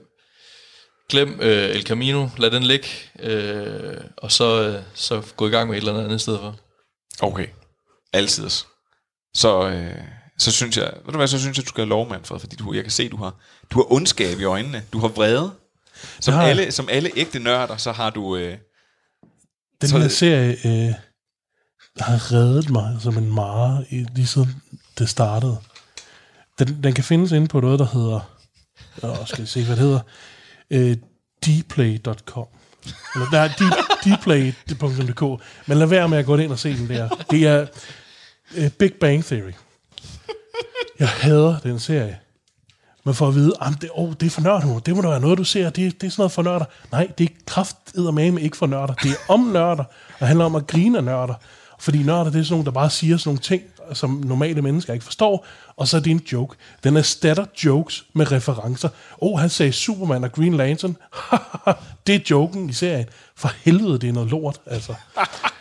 glem 1.09 1.39
øh, 1.43 1.71
El 1.71 1.83
Camino, 1.87 2.29
lad 2.39 2.51
den 2.51 2.63
ligge, 2.63 2.89
øh, 3.21 3.97
og 4.17 4.33
så, 4.33 4.63
øh, 4.63 4.83
så 4.95 5.23
gå 5.37 5.47
i 5.47 5.51
gang 5.51 5.69
med 5.69 5.77
et 5.77 5.81
eller 5.81 5.93
andet 5.93 6.05
andet 6.05 6.21
sted 6.21 6.39
for. 6.39 6.57
Okay. 7.21 7.47
Altid. 8.17 8.51
Så, 9.35 9.69
øh, 9.69 9.95
så 10.39 10.53
synes 10.53 10.77
jeg, 10.77 10.93
ved 11.05 11.13
du 11.13 11.17
hvad, 11.19 11.27
så 11.29 11.39
synes 11.39 11.57
jeg, 11.59 11.65
du 11.65 11.69
skal 11.69 11.83
have 11.83 11.89
lov, 11.89 12.09
Manfred, 12.09 12.41
fordi 12.41 12.57
du, 12.57 12.73
jeg 12.73 12.83
kan 12.85 12.91
se, 12.91 13.09
du 13.09 13.17
har, 13.17 13.35
du 13.71 13.79
har 13.79 13.93
ondskab 13.93 14.39
i 14.41 14.45
øjnene. 14.45 14.83
Du 14.93 14.99
har 14.99 15.09
vrede. 15.09 15.53
Som, 16.21 16.35
jeg. 16.35 16.45
alle, 16.45 16.73
som 16.73 16.89
alle 16.91 17.11
ægte 17.17 17.39
nørder, 17.39 17.77
så 17.77 17.93
har 17.93 18.11
du... 18.11 18.37
Øh, 18.37 18.59
Den 19.81 19.89
Så- 19.89 19.99
her 19.99 20.09
serie 20.09 20.51
øh, 20.65 20.95
har 22.01 22.33
reddet 22.33 22.71
mig 22.71 22.97
som 23.03 23.19
en 23.19 23.33
mare, 23.35 23.85
lige 23.91 24.27
siden 24.27 24.63
det 24.99 25.09
startede. 25.09 25.57
Den, 26.59 26.83
den 26.83 26.93
kan 26.95 27.05
findes 27.05 27.33
inde 27.33 27.49
på 27.49 27.61
noget, 27.61 27.79
der 27.79 27.87
hedder... 27.87 28.21
Åh, 29.03 29.27
skal 29.27 29.39
jeg 29.39 29.49
se, 29.49 29.65
hvad 29.65 29.77
det 29.77 29.85
hedder? 29.85 30.01
Øh, 30.71 30.97
dplay.com. 31.47 32.47
Eller, 33.15 33.31
nej, 33.33 33.49
D- 33.49 34.17
dplay.dk. 34.17 35.43
Men 35.67 35.79
lad 35.79 35.87
være 35.87 36.09
med 36.09 36.19
at 36.19 36.27
gå 36.27 36.37
ind 36.37 36.53
og 36.53 36.59
se 36.59 36.77
den 36.77 36.89
der. 36.89 37.09
Det 37.31 37.47
er 37.47 37.67
Uh, 38.55 38.69
Big 38.79 38.93
Bang 39.01 39.25
Theory. 39.25 39.53
Jeg 40.99 41.09
hader 41.09 41.59
den 41.59 41.79
serie. 41.79 42.19
Men 43.05 43.15
for 43.15 43.29
at 43.29 43.35
vide, 43.35 43.53
at 43.61 43.73
det, 43.81 43.91
oh, 43.95 44.13
det 44.21 44.27
er 44.27 44.31
for 44.31 44.41
nørder, 44.41 44.79
det 44.79 44.97
må 44.97 45.03
da 45.03 45.09
være 45.09 45.21
noget, 45.21 45.39
du 45.39 45.45
ser, 45.45 45.71
det, 45.71 46.01
det 46.01 46.07
er 46.07 46.11
sådan 46.11 46.21
noget 46.21 46.33
for 46.33 46.43
nørder. 46.43 46.65
Nej, 46.93 47.09
det 47.19 47.31
er 47.31 47.35
krafteddermame 47.47 48.41
ikke 48.41 48.57
for 48.57 48.67
nørder. 48.67 48.95
Det 48.95 49.11
er 49.11 49.33
om 49.33 49.41
nørder, 49.41 49.85
og 49.85 50.21
det 50.21 50.29
handler 50.29 50.45
om 50.45 50.55
at 50.55 50.67
grine 50.67 50.99
af 50.99 51.05
nørder. 51.05 51.35
Fordi 51.79 52.03
nørder, 52.03 52.25
det 52.25 52.41
er 52.41 52.43
sådan 52.43 52.53
nogle, 52.53 52.65
der 52.65 52.71
bare 52.71 52.91
siger 52.91 53.17
sådan 53.17 53.29
nogle 53.29 53.41
ting, 53.41 53.63
som 53.93 54.11
normale 54.11 54.63
mennesker 54.63 54.93
ikke 54.93 55.05
forstår, 55.05 55.47
og 55.77 55.89
så 55.89 55.97
er 55.97 56.01
det 56.01 56.11
en 56.11 56.23
joke. 56.33 56.57
Den 56.85 56.97
erstatter 56.97 57.47
jokes 57.65 58.05
med 58.13 58.33
referencer. 58.33 58.89
Oh, 59.19 59.39
han 59.41 59.51
sagde 59.51 59.73
Superman 59.73 60.25
og 60.25 60.33
Green 60.33 60.57
Lantern. 60.57 60.97
det 62.07 62.15
er 62.15 62.21
joken 62.31 62.71
i 62.71 62.73
serien. 62.73 63.07
For 63.37 63.53
helvede, 63.65 63.99
det 63.99 64.09
er 64.09 64.13
noget 64.13 64.31
lort, 64.31 64.61
altså. 64.67 64.95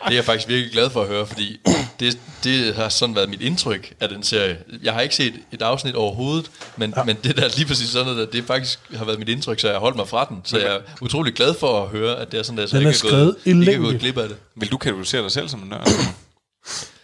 Det 0.05 0.11
er 0.11 0.15
jeg 0.15 0.25
faktisk 0.25 0.47
virkelig 0.47 0.71
glad 0.71 0.89
for 0.89 1.01
at 1.01 1.07
høre, 1.07 1.27
fordi 1.27 1.59
det, 1.99 2.19
det 2.43 2.75
har 2.75 2.89
sådan 2.89 3.15
været 3.15 3.29
mit 3.29 3.41
indtryk 3.41 3.93
af 3.99 4.09
den 4.09 4.23
serie. 4.23 4.57
Jeg 4.83 4.93
har 4.93 5.01
ikke 5.01 5.15
set 5.15 5.33
et 5.51 5.61
afsnit 5.61 5.95
overhovedet, 5.95 6.51
men, 6.77 6.93
ja. 6.97 7.03
men 7.03 7.17
det 7.23 7.37
der 7.37 7.49
lige 7.57 7.65
præcis 7.65 7.89
sådan 7.89 8.13
noget, 8.13 8.33
det 8.33 8.43
faktisk 8.43 8.79
har 8.95 9.05
været 9.05 9.19
mit 9.19 9.29
indtryk, 9.29 9.59
så 9.59 9.67
jeg 9.67 9.75
har 9.75 9.79
holdt 9.79 9.97
mig 9.97 10.07
fra 10.07 10.25
den. 10.29 10.41
Så 10.43 10.57
jeg 10.57 10.75
er 10.75 10.79
utrolig 11.01 11.33
glad 11.33 11.53
for 11.53 11.83
at 11.83 11.89
høre, 11.89 12.19
at 12.19 12.31
det 12.31 12.39
er 12.39 12.43
sådan 12.43 12.57
der, 12.57 12.67
så 12.67 12.77
Den 12.77 12.83
jeg 12.83 12.93
ikke 12.93 13.07
er, 13.07 13.11
gået, 13.11 13.35
ikke 13.45 13.73
er 13.73 13.77
gået 13.77 13.99
glip 13.99 14.17
af 14.17 14.27
det. 14.27 14.37
vil 14.55 14.71
du 14.71 14.77
kategorisere 14.77 15.23
dig 15.23 15.31
selv 15.31 15.49
som 15.49 15.59
en 15.59 15.69
nørd? 15.69 15.87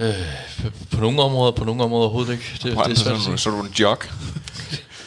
Øh, 0.00 0.14
på, 0.90 1.00
nogle 1.00 1.22
områder, 1.22 1.52
på 1.52 1.64
nogle 1.64 1.82
områder 1.84 2.02
overhovedet 2.04 2.32
ikke. 2.32 2.44
Det, 2.52 2.62
det 2.62 2.72
er 2.78 2.84
svært 2.84 2.96
så, 2.98 3.10
at 3.10 3.16
du- 3.16 3.22
sige. 3.22 3.38
så 3.38 3.50
er 3.50 3.54
du 3.54 3.60
en 3.62 3.72
jock. 3.72 4.12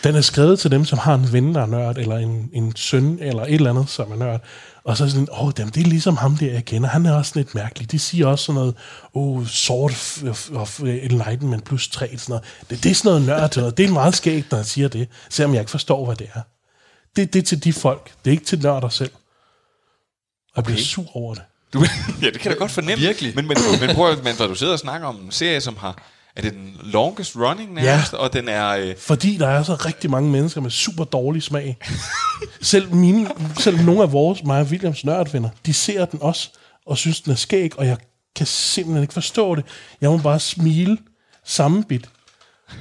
Den 0.04 0.16
er 0.16 0.22
skrevet 0.22 0.60
til 0.60 0.72
dem, 0.72 0.86
som 0.86 0.98
har 1.00 1.16
en 1.16 1.34
ven, 1.34 1.56
der 1.56 1.62
er 1.62 1.66
nørd, 1.66 1.98
eller 1.98 2.18
en, 2.18 2.50
en 2.54 2.76
søn, 2.76 3.18
eller 3.22 3.44
et 3.44 3.54
eller 3.54 3.70
andet, 3.70 3.90
som 3.90 4.12
er 4.12 4.16
nørd. 4.16 4.42
Og 4.84 4.98
så 4.98 5.04
er 5.04 5.08
sådan, 5.08 5.28
åh, 5.32 5.52
dem, 5.58 5.70
det 5.70 5.84
er 5.84 5.88
ligesom 5.88 6.18
ham 6.18 6.38
der, 6.38 6.52
jeg 6.52 6.66
kender. 6.66 6.90
Han 6.90 7.06
er 7.06 7.14
også 7.16 7.32
lidt 7.36 7.56
mærkelig. 7.56 7.92
De 7.92 8.00
siger 8.00 8.28
også 8.28 8.46
sådan 8.46 8.60
noget, 8.60 8.76
oh, 9.14 9.48
sort 9.48 9.92
of, 10.30 10.50
of, 10.52 10.80
enlightenment 10.80 11.64
plus 11.64 11.88
3, 11.90 12.08
sådan 12.18 12.24
noget. 12.34 12.44
Det, 12.70 12.84
det 12.84 12.92
er 12.92 12.96
sådan 12.96 13.10
noget 13.10 13.26
nørd 13.26 13.58
noget. 13.58 13.78
Det 13.78 13.86
er 13.86 13.92
meget 13.92 14.16
skægt, 14.16 14.52
når 14.52 14.56
han 14.58 14.66
siger 14.66 14.88
det, 14.88 15.08
selvom 15.30 15.54
jeg 15.54 15.62
ikke 15.62 15.72
forstår, 15.72 16.06
hvad 16.06 16.16
det 16.16 16.28
er. 16.34 16.42
Det, 17.16 17.34
det 17.34 17.40
er 17.40 17.44
til 17.44 17.64
de 17.64 17.74
folk. 17.74 18.12
Det 18.26 18.32
er 18.32 18.32
ikke 18.32 18.46
til 18.46 18.60
nørder 18.62 18.90
selv. 18.90 19.12
Og 19.14 20.54
jeg 20.56 20.64
bliver 20.64 20.80
sur 20.80 21.16
over 21.18 21.34
det. 21.34 21.44
Du, 21.74 21.80
ja, 22.22 22.26
det 22.26 22.40
kan 22.40 22.52
jeg 22.52 22.54
da 22.54 22.60
godt 22.60 22.72
fornemme. 22.72 23.06
Virkelig? 23.06 23.36
Men, 23.36 23.48
men, 23.48 23.58
men 23.82 23.96
prøv 23.96 24.12
at, 24.12 24.24
Manfred, 24.24 24.48
du 24.48 24.56
sidder 24.56 24.74
og 24.74 24.80
snakker 24.80 25.08
om 25.08 25.16
en 25.16 25.32
serie, 25.32 25.62
som 25.62 25.78
har... 25.78 25.98
Er 26.36 26.42
det 26.42 26.54
den 26.54 26.78
longest 26.84 27.36
running 27.36 27.74
nærmest? 27.74 28.14
Og 28.14 28.34
den 28.34 28.50
er... 28.50 28.68
Øh, 28.68 28.96
Fordi 28.98 29.38
der 29.38 29.48
er 29.48 29.64
så 29.64 29.76
rigtig 29.76 30.10
mange 30.12 30.30
mennesker 30.30 30.62
med 30.62 30.72
super 30.72 31.04
dårlig 31.04 31.44
smag. 31.44 31.78
selv, 32.62 32.94
mine, 32.94 33.30
selv 33.60 33.86
nogle 33.86 34.02
af 34.02 34.12
vores, 34.12 34.44
mig 34.44 34.62
og 34.62 34.68
Williams 34.68 35.06
nørdvenner, 35.06 35.50
de 35.66 35.74
ser 35.74 36.06
den 36.06 36.20
også, 36.22 36.50
og 36.86 36.98
synes, 36.98 37.22
den 37.22 37.32
er 37.32 37.36
skæg, 37.36 37.80
og 37.80 37.88
jeg 37.88 37.98
kan 38.36 38.46
simpelthen 38.46 39.02
ikke 39.04 39.14
forstå 39.14 39.56
det. 39.56 39.66
Jeg 40.02 40.10
må 40.10 40.18
bare 40.18 40.40
smile 40.40 40.98
sammenbit, 41.46 42.10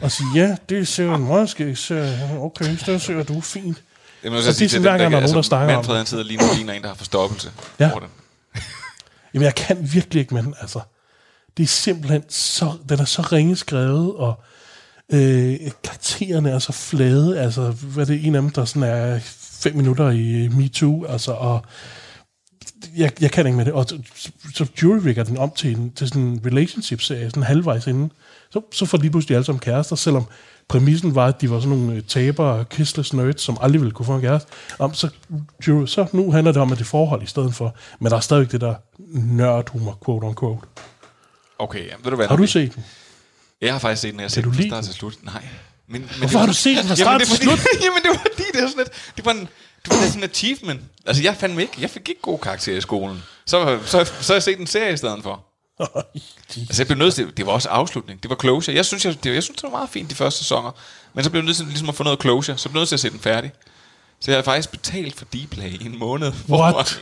og 0.03 0.13
sige, 0.13 0.27
ja, 0.35 0.57
det 0.69 0.89
ser 0.89 1.15
en 1.15 1.25
meget 1.25 1.51
skæg 1.51 1.79
serie. 1.79 2.39
Okay, 2.39 2.77
det 2.87 3.03
ser 3.03 3.23
du 3.23 3.41
fint. 3.41 3.83
må 4.25 4.41
Så 4.41 4.53
det 4.53 4.63
er 4.63 4.69
sådan, 4.69 4.83
hver 4.83 4.99
gang, 4.99 5.13
der 5.13 5.19
er 5.19 5.23
nogen, 5.23 5.37
der 5.37 5.43
snakker 5.43 5.75
om 5.75 5.79
Manfred, 5.79 5.97
han 5.97 6.07
sidder 6.07 6.25
lige 6.25 6.37
nu 6.37 6.45
ligner 6.55 6.73
en, 6.73 6.83
der 6.83 6.89
har 6.89 6.95
forstoppelse. 6.95 7.51
Ja. 7.81 7.91
over 7.91 8.01
den. 8.01 8.09
Jamen, 9.35 9.45
jeg 9.45 9.55
kan 9.55 9.93
virkelig 9.93 10.21
ikke 10.21 10.35
med 10.35 10.43
den, 10.43 10.55
altså. 10.61 10.81
Det 11.57 11.63
er 11.63 11.67
simpelthen 11.67 12.23
så, 12.29 12.73
den 12.89 13.01
er 13.01 13.05
så 13.05 13.23
ringe 13.23 13.57
skrevet, 13.57 14.15
og 14.15 14.41
øh, 15.13 15.59
karaktererne 15.85 16.51
er 16.51 16.59
så 16.59 16.73
flade, 16.73 17.41
altså, 17.41 17.71
hvad 17.71 18.07
det 18.07 18.17
er 18.17 18.27
en 18.27 18.35
af 18.35 18.43
dem, 18.43 18.51
der 18.51 18.65
sådan 18.65 18.83
er 18.83 19.19
fem 19.63 19.77
minutter 19.77 20.11
i 20.11 20.49
MeToo, 20.49 21.05
altså, 21.05 21.33
og 21.33 21.63
jeg, 22.97 23.13
jeg 23.21 23.31
kan 23.31 23.47
ikke 23.47 23.57
med 23.57 23.65
det, 23.65 23.73
og 23.73 23.85
så, 23.89 23.99
så 24.55 24.67
juryricker 24.83 25.25
den 25.25 25.39
om 25.39 25.53
til, 25.57 25.77
en, 25.77 25.93
til 25.93 26.09
sådan 26.09 26.23
en 26.23 26.41
relationship-serie, 26.47 27.31
sådan 27.31 27.43
halvvejs 27.43 27.87
inden, 27.87 28.13
så, 28.51 28.61
så 28.73 28.87
får 28.87 28.99
de 28.99 29.11
pludselig 29.11 29.35
alle 29.35 29.45
sammen 29.45 29.61
kærester, 29.61 29.97
selvom 29.97 30.25
præmissen 30.71 31.15
var, 31.15 31.27
at 31.27 31.41
de 31.41 31.51
var 31.51 31.61
sådan 31.61 31.79
nogle 31.79 31.95
øh, 31.97 32.03
tabere, 32.03 32.65
kistless 32.65 33.13
nerds, 33.13 33.43
som 33.43 33.59
aldrig 33.61 33.81
ville 33.81 33.93
kunne 33.93 34.07
få 34.07 34.15
en 34.15 34.21
kæreste. 34.21 34.49
Om, 34.79 34.95
så, 34.95 35.09
så 35.87 36.07
nu 36.13 36.33
handler 36.33 36.53
det 36.53 36.63
om, 36.63 36.73
at 36.73 36.79
det 36.79 36.85
er 36.85 36.89
forhold 36.89 37.23
i 37.23 37.27
stedet 37.27 37.55
for. 37.55 37.75
Men 37.99 38.11
der 38.11 38.17
er 38.17 38.21
stadigvæk 38.21 38.53
det 38.53 38.61
der 38.61 38.75
nerdhumor, 39.15 39.99
quote 40.05 40.25
on 40.25 40.35
quote. 40.41 40.67
Okay, 41.59 41.79
ja, 41.87 41.93
ved 42.03 42.11
du 42.11 42.17
hvad? 42.17 42.27
Har 42.29 42.37
du 42.37 42.43
vi- 42.43 42.49
set 42.49 42.75
den? 42.75 42.85
Jeg 43.61 43.73
har 43.73 43.79
faktisk 43.79 44.03
set 44.03 44.11
den, 44.13 44.21
jeg 44.21 44.25
har 44.25 44.29
set 44.29 44.45
du 44.45 44.51
den 44.51 44.57
fra 44.59 44.67
start 44.69 44.85
til 44.85 44.95
slut. 44.95 45.15
Nej. 45.23 45.43
Men, 45.89 46.01
men 46.01 46.09
Hvorfor 46.09 46.27
det 46.27 46.35
var- 46.35 46.41
har 46.41 46.47
du 46.47 46.53
set 46.53 46.77
den 46.77 46.87
fra 46.87 46.95
Jamen, 46.95 46.97
start 46.97 47.21
det 47.21 47.27
er 47.27 47.31
til 47.31 47.45
slut? 47.45 47.59
Jamen, 47.85 48.03
det 48.03 48.09
var 48.11 48.19
fordi, 48.31 48.43
det 48.53 48.63
var 48.63 48.69
sådan 48.69 48.79
lidt, 48.85 49.13
det 49.17 49.25
var 49.25 49.31
en, 49.33 49.39
det 49.85 49.89
var 49.89 50.07
sådan 50.07 50.19
en 50.23 50.25
achievement. 50.25 50.81
Altså, 51.07 51.23
jeg 51.23 51.37
fandt 51.37 51.61
ikke, 51.61 51.73
jeg 51.81 51.91
fik 51.91 52.09
ikke 52.09 52.21
gode 52.23 52.39
karakterer 52.39 52.77
i 52.77 52.81
skolen. 52.81 53.23
Så, 53.47 53.79
så, 53.85 54.05
så 54.21 54.33
har 54.33 54.35
jeg 54.35 54.43
set 54.43 54.61
en 54.61 54.67
serie 54.67 54.93
i 54.93 54.97
stedet 54.97 55.23
for. 55.23 55.45
Altså, 56.57 56.83
jeg 56.83 56.87
blev 56.87 56.99
nødt 56.99 57.15
til, 57.15 57.37
det 57.37 57.47
var 57.47 57.53
også 57.53 57.69
afslutning. 57.69 58.23
Det 58.23 58.31
var 58.31 58.37
closure. 58.41 58.75
Jeg 58.77 58.85
synes, 58.87 59.05
jeg, 59.05 59.25
det, 59.25 59.35
jeg 59.35 59.43
synes, 59.43 59.57
det 59.57 59.63
var 59.63 59.71
meget 59.79 59.91
fint 59.91 60.11
de 60.11 60.15
første 60.15 60.39
sæsoner. 60.39 60.71
Men 61.15 61.25
så 61.25 61.31
blev 61.31 61.41
jeg 61.41 61.47
nødt 61.47 61.57
til 61.57 61.67
ligesom 61.67 61.89
at 61.89 61.95
få 61.95 62.03
noget 62.05 62.21
closure. 62.21 62.59
Så 62.59 62.69
blev 62.69 62.79
jeg 62.79 62.81
nødt 62.81 62.89
til 62.89 62.97
at 62.97 63.01
se 63.01 63.11
den 63.11 63.21
færdig. 63.21 63.53
Så 64.21 64.31
jeg 64.31 64.39
har 64.39 64.43
faktisk 64.43 64.71
betalt 64.71 65.17
for 65.19 65.25
Dplay 65.25 65.71
i 65.81 65.85
en 65.87 65.99
måned. 65.99 66.33
What? 66.51 67.01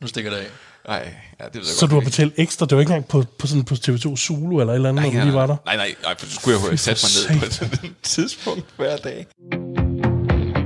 Nu 0.00 0.06
stikker 0.06 0.30
det 0.30 0.36
af. 0.38 0.46
Nej, 0.88 1.14
ja, 1.40 1.44
det 1.44 1.54
ved 1.54 1.60
jeg 1.60 1.66
Så 1.66 1.80
godt, 1.80 1.90
du 1.90 1.94
har 1.96 2.00
ikke. 2.00 2.10
betalt 2.10 2.34
ekstra? 2.36 2.66
Det 2.66 2.76
var 2.76 2.80
ikke 2.80 2.90
engang 2.90 3.08
på, 3.08 3.24
på, 3.38 3.46
sådan, 3.46 3.64
på 3.64 3.74
TV2 3.74 4.16
Zulu 4.16 4.60
eller 4.60 4.72
et 4.72 4.76
eller 4.76 4.88
andet, 4.88 5.04
når 5.04 5.10
du 5.10 5.24
lige 5.24 5.34
var 5.34 5.46
der? 5.46 5.56
Nej, 5.66 5.76
nej, 5.76 5.94
nej, 6.02 6.14
for 6.18 6.26
så 6.26 6.34
skulle 6.34 6.58
jeg 6.58 6.72
jo 6.72 6.76
for 6.76 7.28
mig 7.30 7.40
ned 7.40 7.70
på 7.70 7.86
et 7.86 7.92
tidspunkt 8.02 8.64
hver 8.76 8.96
dag. 8.96 9.26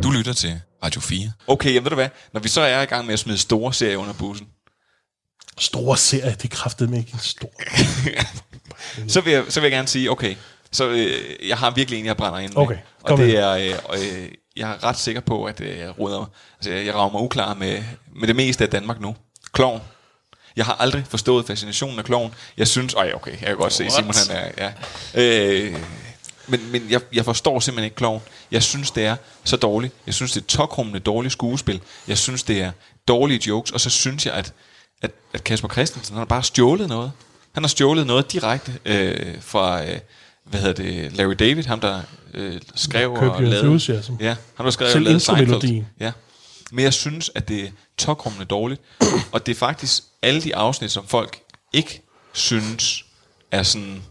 Du 0.02 0.11
lytter 0.11 0.32
til 0.32 0.61
Radio 0.84 1.00
4. 1.00 1.32
Okay, 1.46 1.68
jamen 1.74 1.84
ved 1.84 1.90
du 1.90 1.94
hvad? 1.94 2.08
Når 2.32 2.40
vi 2.40 2.48
så 2.48 2.61
er 2.61 2.82
i 2.82 2.84
gang 2.84 3.06
med 3.06 3.12
at 3.12 3.18
smide 3.18 3.38
store 3.38 3.74
serier 3.74 3.96
under 3.96 4.12
bussen, 4.12 4.46
Store 5.61 5.96
serie, 5.96 6.30
det 6.30 6.44
er 6.44 6.48
kraftedeme 6.56 6.98
ikke 6.98 7.11
en 7.12 7.18
stor. 7.18 7.50
så 9.12 9.20
vil 9.20 9.32
jeg, 9.32 9.44
så 9.48 9.61
vil 9.61 9.66
jeg 9.66 9.76
gerne 9.76 9.88
sige, 9.88 10.11
okay, 10.11 10.36
så 10.72 10.88
øh, 10.88 11.48
jeg 11.48 11.58
har 11.58 11.70
virkelig 11.70 12.00
en, 12.00 12.06
jeg 12.06 12.16
brænder 12.16 12.38
ind 12.38 12.52
med. 12.52 12.62
Okay, 12.62 12.76
og 13.02 13.18
det 13.18 13.36
er, 13.36 13.50
øh, 13.50 13.74
øh, 13.94 14.28
jeg 14.56 14.70
er 14.70 14.84
ret 14.84 14.98
sikker 14.98 15.20
på, 15.20 15.44
at 15.44 15.61
øh, 15.61 15.78
jeg 15.78 15.98
ruder, 15.98 16.30
altså 16.58 16.70
jeg, 16.70 16.94
rager 16.94 17.11
mig 17.11 17.20
uklar 17.20 17.54
med, 17.54 17.82
med 18.16 18.28
det 18.28 18.36
meste 18.36 18.64
af 18.64 18.70
Danmark 18.70 19.00
nu. 19.00 19.16
Klovn. 19.52 19.82
Jeg 20.56 20.64
har 20.64 20.74
aldrig 20.74 21.04
forstået 21.08 21.46
fascinationen 21.46 21.98
af 21.98 22.04
klovn. 22.04 22.34
Jeg 22.56 22.68
synes, 22.68 22.94
ej 22.94 23.12
okay, 23.14 23.30
jeg 23.30 23.46
kan 23.46 23.56
godt 23.56 23.72
se, 23.72 23.82
What? 23.82 23.92
Simon 23.92 24.14
han 24.28 24.52
er, 24.58 24.72
ja. 25.14 25.22
Øh, 25.22 25.76
men, 26.46 26.72
men 26.72 26.86
jeg, 26.90 27.00
jeg 27.12 27.24
forstår 27.24 27.61
simpelthen 27.61 27.84
ikke 27.84 27.96
klovn. 27.96 28.22
Jeg 28.50 28.62
synes, 28.62 28.90
det 28.90 29.06
er 29.06 29.16
så 29.44 29.56
dårligt. 29.56 29.94
Jeg 30.06 30.14
synes, 30.14 30.32
det 30.32 30.40
er 30.40 30.46
tokrummende 30.46 31.00
dårligt 31.00 31.32
skuespil. 31.32 31.80
Jeg 32.08 32.18
synes, 32.18 32.42
det 32.42 32.62
er 32.62 32.72
dårlige 33.08 33.40
jokes. 33.48 33.70
Og 33.70 33.80
så 33.80 33.90
synes 33.90 34.26
jeg, 34.26 34.34
at, 34.34 34.52
at, 35.03 35.11
at 35.32 35.44
Kasper 35.44 35.68
Christensen, 35.68 36.14
han 36.14 36.18
har 36.18 36.24
bare 36.24 36.42
stjålet 36.42 36.88
noget. 36.88 37.12
Han 37.53 37.62
har 37.62 37.68
stjålet 37.68 38.07
noget 38.07 38.32
direkte 38.32 38.72
øh, 38.84 39.42
fra, 39.42 39.84
øh, 39.84 39.98
hvad 40.44 40.61
hedder 40.61 40.82
det, 40.82 41.12
Larry 41.12 41.34
David, 41.38 41.64
ham 41.64 41.80
der 41.80 42.03
øh, 42.34 42.61
skrev 42.74 43.12
og 43.12 43.42
lavede... 43.42 43.61
Enthusiasm. 43.61 44.12
Ja, 44.20 44.36
han 44.57 44.66
har 44.66 44.70
skrevet 44.70 44.92
Selv 44.92 45.03
og 45.03 45.05
lavet 45.05 45.14
intromelodien. 45.14 45.61
Seinfeld. 45.61 45.84
Ja. 46.01 46.12
Men 46.70 46.84
jeg 46.84 46.92
synes, 46.92 47.30
at 47.34 47.48
det 47.48 47.64
er 47.64 47.68
tokrummende 47.98 48.46
dårligt. 48.46 48.80
og 49.32 49.46
det 49.46 49.53
er 49.53 49.57
faktisk 49.57 50.03
alle 50.22 50.42
de 50.42 50.57
afsnit, 50.57 50.90
som 50.90 51.07
folk 51.07 51.40
ikke 51.72 52.03
synes 52.32 53.05
er 53.51 53.62
sådan, 53.62 54.03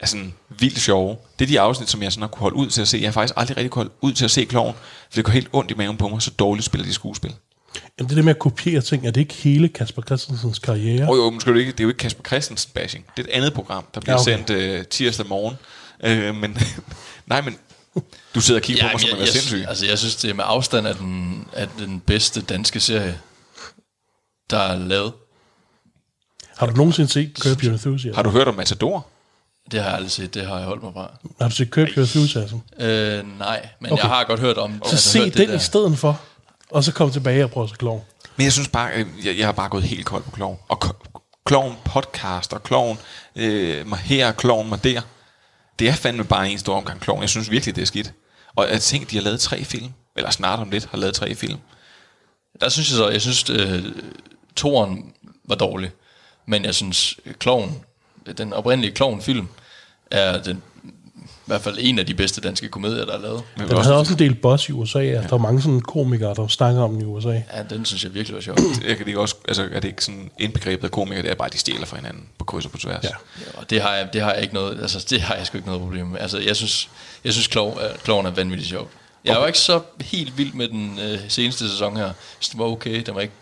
er 0.00 0.06
sådan 0.06 0.34
vildt 0.48 0.80
sjove. 0.80 1.16
Det 1.38 1.44
er 1.44 1.48
de 1.48 1.60
afsnit, 1.60 1.90
som 1.90 2.02
jeg 2.02 2.12
sådan 2.12 2.22
har 2.22 2.28
kunne 2.28 2.40
holde 2.40 2.56
ud 2.56 2.70
til 2.70 2.80
at 2.80 2.88
se. 2.88 2.98
Jeg 2.98 3.06
har 3.06 3.12
faktisk 3.12 3.34
aldrig 3.36 3.56
rigtig 3.56 3.70
kunne 3.70 3.82
holde 3.84 3.94
ud 4.00 4.12
til 4.12 4.24
at 4.24 4.30
se 4.30 4.44
kloven, 4.44 4.74
for 5.10 5.14
det 5.14 5.24
går 5.24 5.32
helt 5.32 5.48
ondt 5.52 5.70
i 5.70 5.74
maven 5.74 5.96
på 5.96 6.08
mig, 6.08 6.22
så 6.22 6.30
dårligt 6.30 6.66
spiller 6.66 6.86
de 6.86 6.92
skuespil. 6.92 7.34
Jamen, 7.98 8.08
det 8.08 8.16
der 8.16 8.22
med 8.22 8.30
at 8.34 8.38
kopiere 8.38 8.80
ting, 8.82 9.06
er 9.06 9.10
det 9.10 9.20
ikke 9.20 9.34
hele 9.34 9.68
Kasper 9.68 10.02
Christensens 10.02 10.58
karriere? 10.58 11.08
Og 11.08 11.16
jo, 11.16 11.30
men 11.30 11.40
skal 11.40 11.52
du 11.52 11.58
ikke, 11.58 11.72
det 11.72 11.80
er 11.80 11.84
jo 11.84 11.88
ikke 11.88 11.98
Kasper 11.98 12.22
Christensen 12.26 12.70
bashing. 12.74 13.04
Det 13.16 13.22
er 13.26 13.28
et 13.28 13.32
andet 13.32 13.52
program, 13.54 13.84
der 13.94 14.00
bliver 14.00 14.12
Ja, 14.26 14.30
ja, 14.30 14.36
okay. 14.44 14.54
sendt 14.54 14.78
øh, 14.80 14.84
tirsdag 14.86 15.26
morgen. 15.28 15.56
Øh, 16.04 16.34
men 16.34 16.58
nej, 17.26 17.40
men 17.40 17.58
du 18.34 18.40
sidder 18.40 18.60
og 18.60 18.64
kigger 18.64 18.82
på 18.82 18.88
mig, 18.92 19.00
som 19.00 19.10
jeg, 19.18 19.20
er 19.20 19.26
sindssyg. 19.30 19.64
altså, 19.68 19.86
jeg 19.86 19.98
synes, 19.98 20.16
det 20.16 20.30
er 20.30 20.34
med 20.34 20.44
afstand 20.46 20.86
af 20.86 20.94
den, 20.94 21.46
af 21.52 21.68
den 21.78 22.00
bedste 22.00 22.42
danske 22.42 22.80
serie, 22.80 23.18
der 24.50 24.58
er 24.58 24.78
lavet. 24.78 25.12
Har 26.56 26.66
du 26.66 26.72
nogensinde 26.76 27.08
set 27.10 27.32
Curb 27.40 27.62
Your 27.64 27.72
Enthusiasm? 27.72 28.14
Har 28.16 28.22
du 28.22 28.30
hørt 28.30 28.48
om 28.48 28.54
Matador? 28.54 29.06
Det 29.70 29.80
har 29.80 29.86
jeg 29.86 29.94
aldrig 29.96 30.10
set, 30.10 30.34
det 30.34 30.46
har 30.46 30.56
jeg 30.56 30.66
holdt 30.66 30.82
mig 30.82 30.92
fra. 30.92 31.10
Har 31.40 31.48
du 31.48 31.54
set 31.54 31.68
Curb 31.68 31.88
Your 31.88 31.98
Enthusiasm? 32.02 32.56
Øh, 32.80 33.38
nej, 33.38 33.68
men 33.80 33.92
Okay. 33.92 34.02
jeg 34.02 34.10
har 34.10 34.24
godt 34.24 34.40
hørt 34.40 34.58
om 34.58 34.80
Så 34.84 34.90
altså, 34.90 35.10
se 35.10 35.24
det 35.24 35.36
den 35.36 35.48
der. 35.48 35.54
i 35.54 35.58
stedet 35.58 35.98
for, 35.98 36.20
og 36.70 36.84
så 36.84 36.92
kom 36.92 37.10
tilbage 37.10 37.44
og 37.44 37.50
prøve 37.50 37.64
at 37.64 37.70
se 37.70 37.76
klovn. 37.76 38.02
Men 38.36 38.44
jeg 38.44 38.52
synes 38.52 38.68
bare, 38.68 38.90
øh, 38.94 39.06
jeg, 39.24 39.38
jeg 39.38 39.46
har 39.46 39.52
bare 39.52 39.68
gået 39.68 39.82
helt 39.82 40.06
kold 40.06 40.22
på 40.22 40.30
kloven. 40.30 40.58
Og 40.68 40.84
k- 40.84 41.40
kloven 41.46 41.74
podcast 41.84 42.52
og 42.52 42.62
kloven 42.62 42.98
øh, 43.36 43.86
mig 43.86 43.98
her 43.98 44.28
og 44.28 44.36
kloven 44.36 44.68
mig 44.68 44.84
der. 44.84 45.00
Det 45.78 45.88
er 45.88 45.92
fandme 45.92 46.24
bare 46.24 46.50
en 46.50 46.58
stor 46.58 46.76
omgang 46.76 47.00
kloven. 47.00 47.20
Jeg 47.22 47.30
synes 47.30 47.50
virkelig, 47.50 47.76
det 47.76 47.82
er 47.82 47.86
skidt. 47.86 48.12
Og 48.56 48.68
jeg 48.70 48.80
tænker, 48.80 49.06
de 49.08 49.16
har 49.16 49.22
lavet 49.22 49.40
tre 49.40 49.64
film. 49.64 49.92
Eller 50.16 50.30
snart 50.30 50.58
om 50.60 50.70
lidt 50.70 50.86
har 50.90 50.98
lavet 50.98 51.14
tre 51.14 51.34
film. 51.34 51.58
Der 52.60 52.68
synes 52.68 52.90
jeg 52.90 52.96
så, 52.96 53.08
jeg 53.08 53.20
synes, 53.22 53.50
øh, 53.50 53.84
toren 54.56 55.12
var 55.44 55.54
dårlig. 55.54 55.90
Men 56.46 56.64
jeg 56.64 56.74
synes, 56.74 57.16
Kloven, 57.38 57.82
den 58.38 58.52
oprindelige 58.52 58.92
Kloven-film, 58.94 59.48
er 60.10 60.42
den, 60.42 60.62
i 61.24 61.28
hvert 61.46 61.60
fald 61.60 61.76
en 61.80 61.98
af 61.98 62.06
de 62.06 62.14
bedste 62.14 62.40
danske 62.40 62.68
komedier, 62.68 63.04
der 63.04 63.12
er 63.12 63.20
lavet. 63.20 63.42
Men 63.56 63.68
Den 63.68 63.76
havde 63.76 63.96
også 63.96 64.12
en 64.12 64.18
del 64.18 64.34
boss 64.34 64.68
i 64.68 64.72
USA. 64.72 64.98
Ja. 64.98 65.22
Der 65.22 65.28
var 65.30 65.38
mange 65.38 65.62
sådan 65.62 65.80
komikere, 65.80 66.34
der 66.34 66.48
snakker 66.48 66.82
om 66.82 66.92
den 66.92 67.00
i 67.00 67.04
USA. 67.04 67.28
Ja, 67.28 67.62
den 67.70 67.84
synes 67.84 68.04
jeg 68.04 68.14
virkelig 68.14 68.34
var 68.34 68.40
sjov. 68.40 68.56
Jeg 68.88 68.96
kan 68.96 69.06
det 69.06 69.16
også, 69.16 69.36
altså, 69.48 69.68
er 69.72 69.80
det 69.80 69.88
ikke 69.88 70.04
sådan 70.04 70.30
indbegrebet 70.38 70.84
af 70.84 70.90
komikere, 70.90 71.22
det 71.22 71.30
er 71.30 71.34
bare, 71.34 71.46
at 71.46 71.52
de 71.52 71.58
stjæler 71.58 71.86
fra 71.86 71.96
hinanden 71.96 72.24
på 72.38 72.44
kryds 72.44 72.64
og 72.64 72.70
på 72.70 72.78
tværs. 72.78 73.04
Ja. 73.04 73.08
Ja, 73.40 73.60
og 73.60 73.70
det 73.70 73.82
har, 73.82 73.94
jeg, 73.94 74.08
det 74.12 74.20
har 74.20 74.32
jeg 74.32 74.42
ikke 74.42 74.54
noget, 74.54 74.80
altså 74.80 75.06
det 75.10 75.20
har 75.20 75.34
jeg 75.34 75.46
sgu 75.46 75.58
ikke 75.58 75.68
noget 75.68 75.82
problem 75.82 76.06
med. 76.06 76.20
Altså 76.20 76.38
jeg 76.38 76.56
synes, 76.56 76.88
jeg 77.24 77.32
synes 77.32 77.46
Klov, 77.46 77.78
øh, 77.82 77.98
Kloven 78.04 78.26
er 78.26 78.30
vanvittigt 78.30 78.68
sjov. 78.68 78.88
Jeg 79.24 79.36
var 79.36 79.46
ikke 79.46 79.58
så 79.58 79.80
helt 80.00 80.38
vild 80.38 80.52
med 80.52 80.68
den 80.68 80.98
øh, 81.02 81.18
seneste 81.28 81.70
sæson 81.70 81.96
her. 81.96 82.10
Synes, 82.38 82.48
den 82.48 82.58
var 82.60 82.66
okay, 82.66 83.02
den 83.06 83.14
var 83.14 83.20
ikke... 83.20 83.34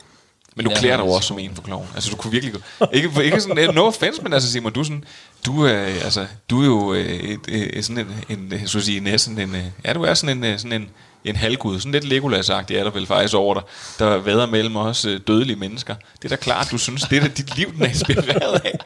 Men 0.56 0.64
du 0.66 0.70
Ja, 0.70 0.78
klæder 0.78 0.96
dig 0.96 1.04
også 1.04 1.28
som 1.28 1.38
en 1.38 1.54
for 1.54 1.62
kloven. 1.62 1.88
Altså 1.94 2.10
du 2.10 2.16
kunne 2.16 2.30
virkelig. 2.30 2.54
Ikke, 2.92 3.24
ikke 3.24 3.40
sådan, 3.40 3.74
no 3.74 3.86
offense, 3.86 4.22
men 4.22 4.32
altså 4.32 4.50
Simon, 4.52 4.72
du 4.72 4.80
er 4.80 4.84
sådan... 4.84 5.04
Du 5.46 5.64
er, 5.64 5.72
altså, 5.78 6.26
du 6.50 6.60
er 6.62 6.66
jo 6.66 6.94
øh, 6.94 7.06
et, 7.06 7.40
et, 7.48 7.84
sådan 7.84 8.06
en, 8.28 8.52
en, 8.52 8.68
så 8.68 8.80
sige, 8.80 9.00
næsten 9.00 9.38
en... 9.38 9.54
øh, 9.54 9.64
Ja, 9.84 9.92
du 9.92 10.02
er 10.02 10.14
sådan 10.14 10.36
en, 10.38 10.44
øh, 10.44 10.58
sådan 10.58 10.72
en, 10.82 10.88
en 11.24 11.36
halvgud. 11.36 11.80
Sådan 11.80 11.92
lidt 11.92 12.04
Legolas-agtig 12.04 12.76
er 12.76 12.84
der 12.84 12.90
vel 12.90 13.06
faktisk 13.06 13.34
over 13.34 13.54
dig, 13.54 13.62
der 13.98 14.16
vader 14.16 14.46
mellem 14.46 14.76
os 14.76 15.04
øh, 15.04 15.20
dødelige 15.26 15.56
mennesker. 15.56 15.94
Det 16.22 16.24
er 16.24 16.28
da 16.28 16.36
klart, 16.36 16.68
du 16.70 16.78
synes, 16.78 17.02
det 17.02 17.16
er 17.16 17.20
da 17.20 17.28
dit 17.28 17.56
liv, 17.56 17.72
den 17.74 17.82
er 17.82 17.86
inspireret 17.88 18.60
af. 18.64 18.78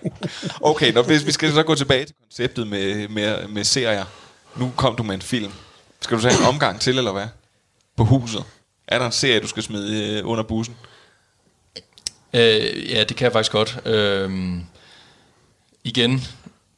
Okay, 0.61 0.93
nå, 0.93 1.03
hvis 1.03 1.27
vi 1.27 1.33
skal 1.33 1.53
så 1.53 1.63
gå 1.63 1.75
tilbage 1.75 2.05
til 2.05 2.15
konceptet 2.23 2.67
med, 2.67 3.09
med, 3.09 3.49
med 3.49 3.65
serier. 3.65 4.05
Nu 4.57 4.73
kom 4.77 4.97
du 4.97 5.03
med 5.03 5.15
en 5.15 5.23
film. 5.23 5.53
Skal 6.01 6.17
du 6.17 6.23
tage 6.23 6.35
en 6.41 6.47
omgang 6.47 6.81
til, 6.81 6.99
eller 6.99 7.13
hvad? 7.13 7.27
På 7.97 8.05
huset. 8.05 8.45
Er 8.89 8.99
der 8.99 9.07
en 9.07 9.13
serie, 9.13 9.41
du 9.41 9.47
skal 9.49 9.63
smide 9.63 10.19
øh, 10.19 10.29
under 10.29 10.45
bussen? 10.45 10.77
Øh, 12.35 12.91
ja, 12.91 13.05
det 13.05 13.17
kan 13.17 13.25
jeg 13.25 13.33
faktisk 13.33 13.53
godt. 13.53 13.79
Øh, 13.85 14.53
igen 15.85 16.27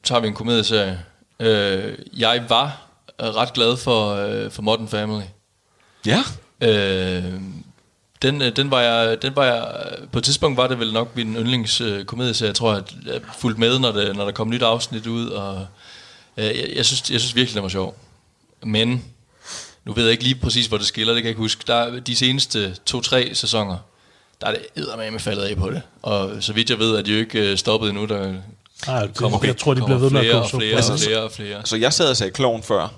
tager 0.03 0.20
vi 0.20 0.28
en 0.28 0.34
komedieserie. 0.34 1.05
Øh, 1.40 1.98
jeg 2.16 2.44
var 2.48 2.86
ret 3.20 3.53
glad 3.53 3.76
for, 3.76 4.14
øh, 4.14 4.51
for 4.51 4.62
Modern 4.62 4.88
Family. 4.88 5.24
Ja. 6.07 6.22
Øh, 6.61 7.40
den, 8.22 8.42
øh, 8.42 8.57
den 8.57 8.70
var 8.70 8.80
jeg, 8.80 9.22
den 9.22 9.36
var 9.36 9.44
jeg, 9.44 9.86
på 10.12 10.18
et 10.18 10.24
tidspunkt 10.24 10.57
var 10.57 10.66
det 10.66 10.78
vel 10.78 10.92
nok 10.92 11.16
min 11.16 11.36
yndlings 11.36 11.80
øh. 11.80 12.07
Jeg 12.40 12.55
tror, 12.55 12.72
jeg 13.07 13.20
fulgte 13.38 13.61
med, 13.61 13.78
når, 13.78 13.92
det, 13.92 14.16
når 14.16 14.24
der 14.24 14.32
kom 14.32 14.51
nyt 14.51 14.62
afsnit 14.62 15.07
ud, 15.07 15.28
og 15.28 15.66
øh, 16.36 16.44
jeg, 16.44 16.72
jeg, 16.76 16.86
synes, 16.86 17.11
jeg 17.11 17.20
synes 17.20 17.34
virkelig, 17.34 17.55
den 17.55 17.62
var 17.62 17.68
sjov. 17.68 17.96
Men, 18.62 19.05
nu 19.84 19.92
ved 19.92 20.03
jeg 20.03 20.12
ikke 20.12 20.24
lige 20.24 20.34
præcis, 20.34 20.66
hvor 20.66 20.78
det 20.78 20.86
skiller, 20.86 21.14
det 21.14 21.22
kan 21.22 21.26
jeg 21.26 21.30
ikke 21.30 21.40
huske. 21.40 21.64
Der 21.66 21.74
er 21.74 22.01
de 22.01 22.16
seneste 22.16 22.76
to-tre 22.86 23.34
sæsoner, 23.34 23.76
der 24.41 24.47
er 24.47 24.51
det 24.53 24.66
eddermame 24.76 25.18
faldet 25.18 25.43
af 25.43 25.57
på 25.57 25.70
det. 25.70 25.82
Og 26.03 26.30
så 26.41 26.53
vidt 26.53 26.70
jeg 26.70 26.78
ved, 26.78 26.97
er 26.97 27.03
de 27.03 27.12
jo 27.12 27.18
ikke 27.18 27.51
øh, 27.51 27.57
stoppet 27.57 27.88
endnu. 27.88 28.05
Der 28.05 28.34
Ej, 28.88 29.07
det, 29.07 29.16
kommer, 29.16 29.38
jeg 29.45 29.57
tror, 29.57 29.74
de 29.74 29.82
bliver 29.84 29.99
ved 29.99 30.11
med 30.11 30.20
at 30.20 30.26
flere 30.26 30.34
gå 30.34 30.41
og 30.41 30.49
så 30.49 30.57
flere, 30.59 30.76
og 30.76 30.99
flere 30.99 31.22
og 31.22 31.32
flere. 31.32 31.61
Så 31.64 31.76
jeg 31.76 31.93
sad 31.93 32.11
og 32.11 32.16
sagde 32.16 32.32
kloven 32.32 32.62
før, 32.62 32.88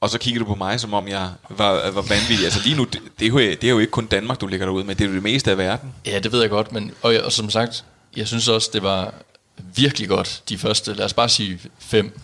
og 0.00 0.10
så 0.10 0.18
kiggede 0.18 0.44
du 0.44 0.48
på 0.48 0.54
mig, 0.54 0.80
som 0.80 0.94
om 0.94 1.08
jeg 1.08 1.30
var, 1.50 1.90
var 1.90 2.02
vanvittig. 2.02 2.44
Altså 2.44 2.60
lige 2.64 2.76
nu, 2.76 2.84
det, 2.84 3.00
det, 3.18 3.24
er 3.24 3.28
jo, 3.28 3.38
det 3.38 3.64
er 3.64 3.70
jo 3.70 3.78
ikke 3.78 3.90
kun 3.90 4.06
Danmark, 4.06 4.40
du 4.40 4.46
ligger 4.46 4.66
derude 4.66 4.84
med, 4.84 4.94
det 4.94 5.04
er 5.04 5.08
jo 5.08 5.14
det 5.14 5.22
meste 5.22 5.50
af 5.50 5.58
verden. 5.58 5.94
Ja, 6.06 6.18
det 6.18 6.32
ved 6.32 6.40
jeg 6.40 6.50
godt, 6.50 6.72
men 6.72 6.92
og, 7.02 7.14
og 7.24 7.32
som 7.32 7.50
sagt, 7.50 7.84
jeg 8.16 8.28
synes 8.28 8.48
også, 8.48 8.70
det 8.72 8.82
var 8.82 9.14
virkelig 9.74 10.08
godt, 10.08 10.42
de 10.48 10.58
første, 10.58 10.94
lad 10.94 11.04
os 11.04 11.14
bare 11.14 11.28
sige 11.28 11.58
fem. 11.78 12.18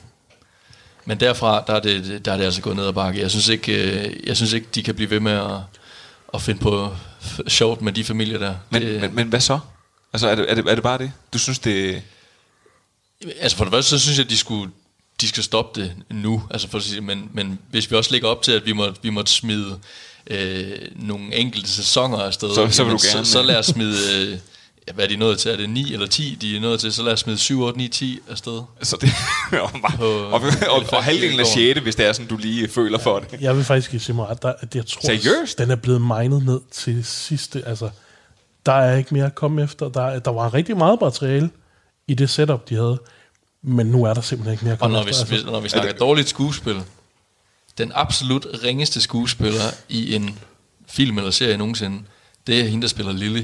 Men 1.05 1.21
derfra, 1.21 1.64
der 1.66 1.75
er 1.75 1.81
det, 1.81 2.25
der 2.25 2.33
er 2.33 2.37
det 2.37 2.45
altså 2.45 2.62
gået 2.62 2.77
ned 2.77 2.87
ad 2.87 2.93
bakke. 2.93 3.21
Jeg 3.21 3.31
synes 3.31 3.49
ikke, 3.49 3.73
øh, 3.73 4.27
jeg 4.27 4.37
synes 4.37 4.53
ikke 4.53 4.66
de 4.75 4.83
kan 4.83 4.95
blive 4.95 5.11
ved 5.11 5.21
med 5.21 5.33
at, 5.33 5.57
at 6.35 6.43
finde 6.43 6.61
på 6.61 6.91
sjovt 7.49 7.83
med 7.83 7.93
de 7.93 8.05
familier 8.05 8.39
der. 8.39 8.55
Men, 8.70 8.83
det, 8.83 9.01
men, 9.01 9.14
men 9.14 9.29
hvad 9.29 9.41
så? 9.41 9.59
Altså 10.12 10.29
er 10.29 10.35
det, 10.35 10.51
er, 10.51 10.55
det, 10.55 10.66
er 10.70 10.74
det 10.74 10.83
bare 10.83 10.99
det? 10.99 11.12
Du 11.33 11.39
synes 11.39 11.59
det... 11.59 12.03
Altså 13.41 13.57
for 13.57 13.64
det 13.64 13.72
første, 13.72 13.91
så 13.91 13.99
synes 13.99 14.18
jeg, 14.18 14.24
at 14.24 14.31
de 14.31 14.37
skulle 14.37 14.70
de 15.20 15.29
skal 15.29 15.43
stoppe 15.43 15.81
det 15.81 15.93
nu. 16.11 16.43
Altså 16.51 16.68
for 16.68 16.79
at 16.79 16.85
sige, 16.85 17.01
men, 17.01 17.31
men 17.33 17.59
hvis 17.70 17.91
vi 17.91 17.97
også 17.97 18.12
lægger 18.12 18.29
op 18.29 18.43
til, 18.43 18.53
at 18.53 18.66
vi 18.66 18.72
måtte, 18.72 19.03
vi 19.03 19.11
måtte 19.11 19.33
smide 19.33 19.79
øh, 20.26 20.70
nogle 20.97 21.35
enkelte 21.35 21.70
sæsoner 21.70 22.18
afsted, 22.18 22.55
Så- 22.55 22.70
så 22.70 22.85
vil 22.85 22.93
du 22.93 22.99
gerne- 23.12 23.24
så, 23.26 23.33
så 23.33 23.43
lad 23.43 23.57
os 23.59 23.66
smide, 23.66 23.97
øh, 24.33 24.39
ja, 24.89 24.93
hvad 24.93 25.05
er 25.05 25.09
de 25.09 25.16
nået 25.16 25.39
til? 25.39 25.51
Er 25.51 25.57
det 25.57 25.70
9 25.70 25.93
eller 25.93 26.07
10, 26.07 26.34
de 26.41 26.57
er 26.57 26.61
nået 26.61 26.80
til? 26.80 26.93
Så 26.93 27.03
lad 27.03 27.12
os 27.12 27.20
smide 27.20 27.39
7, 27.39 27.61
8, 27.62 27.78
9, 27.78 27.89
10 27.89 28.18
afsted. 28.30 28.62
Så 28.82 28.97
det 29.01 29.11
og, 29.62 29.70
og, 30.01 30.32
og, 30.32 30.43
og, 30.70 30.82
og 30.93 31.05
halvdelen 31.05 31.41
af 31.41 31.47
6. 31.47 31.80
hvis 31.80 31.97
det 31.97 32.07
er 32.07 32.12
sådan, 32.12 32.26
du 32.28 32.36
lige 32.36 32.68
føler 32.68 32.99
for 32.99 33.18
det. 33.18 33.41
Jeg 33.41 33.57
vil 33.57 33.64
faktisk 33.64 33.91
give 33.91 34.01
Simon 34.01 34.26
ret. 34.26 34.43
Der, 34.43 34.53
at 34.61 34.74
jeg 34.74 34.86
tror, 34.86 35.01
Seriøst? 35.01 35.59
den 35.59 35.70
er 35.70 35.76
blevet 35.76 36.01
minet 36.03 36.45
ned 36.47 36.61
til 36.72 37.05
sidste. 37.05 37.62
Altså, 37.66 37.91
der 38.66 38.72
er 38.72 38.97
ikke 38.97 39.14
mere 39.14 39.26
at 39.26 39.34
komme 39.34 39.62
efter. 39.62 39.89
Der, 39.89 40.03
er- 40.03 40.18
der 40.18 40.30
var 40.30 40.55
rigtig 40.55 40.76
meget 40.76 40.99
materiale 41.01 41.51
i 42.09 42.14
det 42.14 42.30
setup, 42.30 42.68
de 42.68 42.74
havde. 42.74 42.99
Men 43.62 43.86
nu 43.86 44.05
er 44.05 44.14
der 44.14 44.20
simpelthen 44.20 44.53
ikke 44.53 44.64
mere 44.64 44.72
at 44.72 44.78
Og 44.80 44.80
komme 44.80 44.97
når 44.97 45.05
vi, 45.05 45.11
efter. 45.11 45.24
altså, 45.32 45.47
når 45.47 45.61
vi 45.61 45.68
snakker 45.68 45.93
dårligt 45.93 46.28
skuespil, 46.28 46.76
den 47.78 47.93
absolut 47.95 48.47
ringeste 48.64 49.01
skuespiller 49.01 49.62
i 49.89 50.14
en 50.14 50.39
film 50.89 51.18
eller 51.18 51.30
serie 51.30 51.57
nogensinde, 51.57 52.03
det 52.47 52.61
er 52.61 52.64
hende, 52.64 52.82
der 52.82 52.89
spiller 52.89 53.12
Lily. 53.12 53.43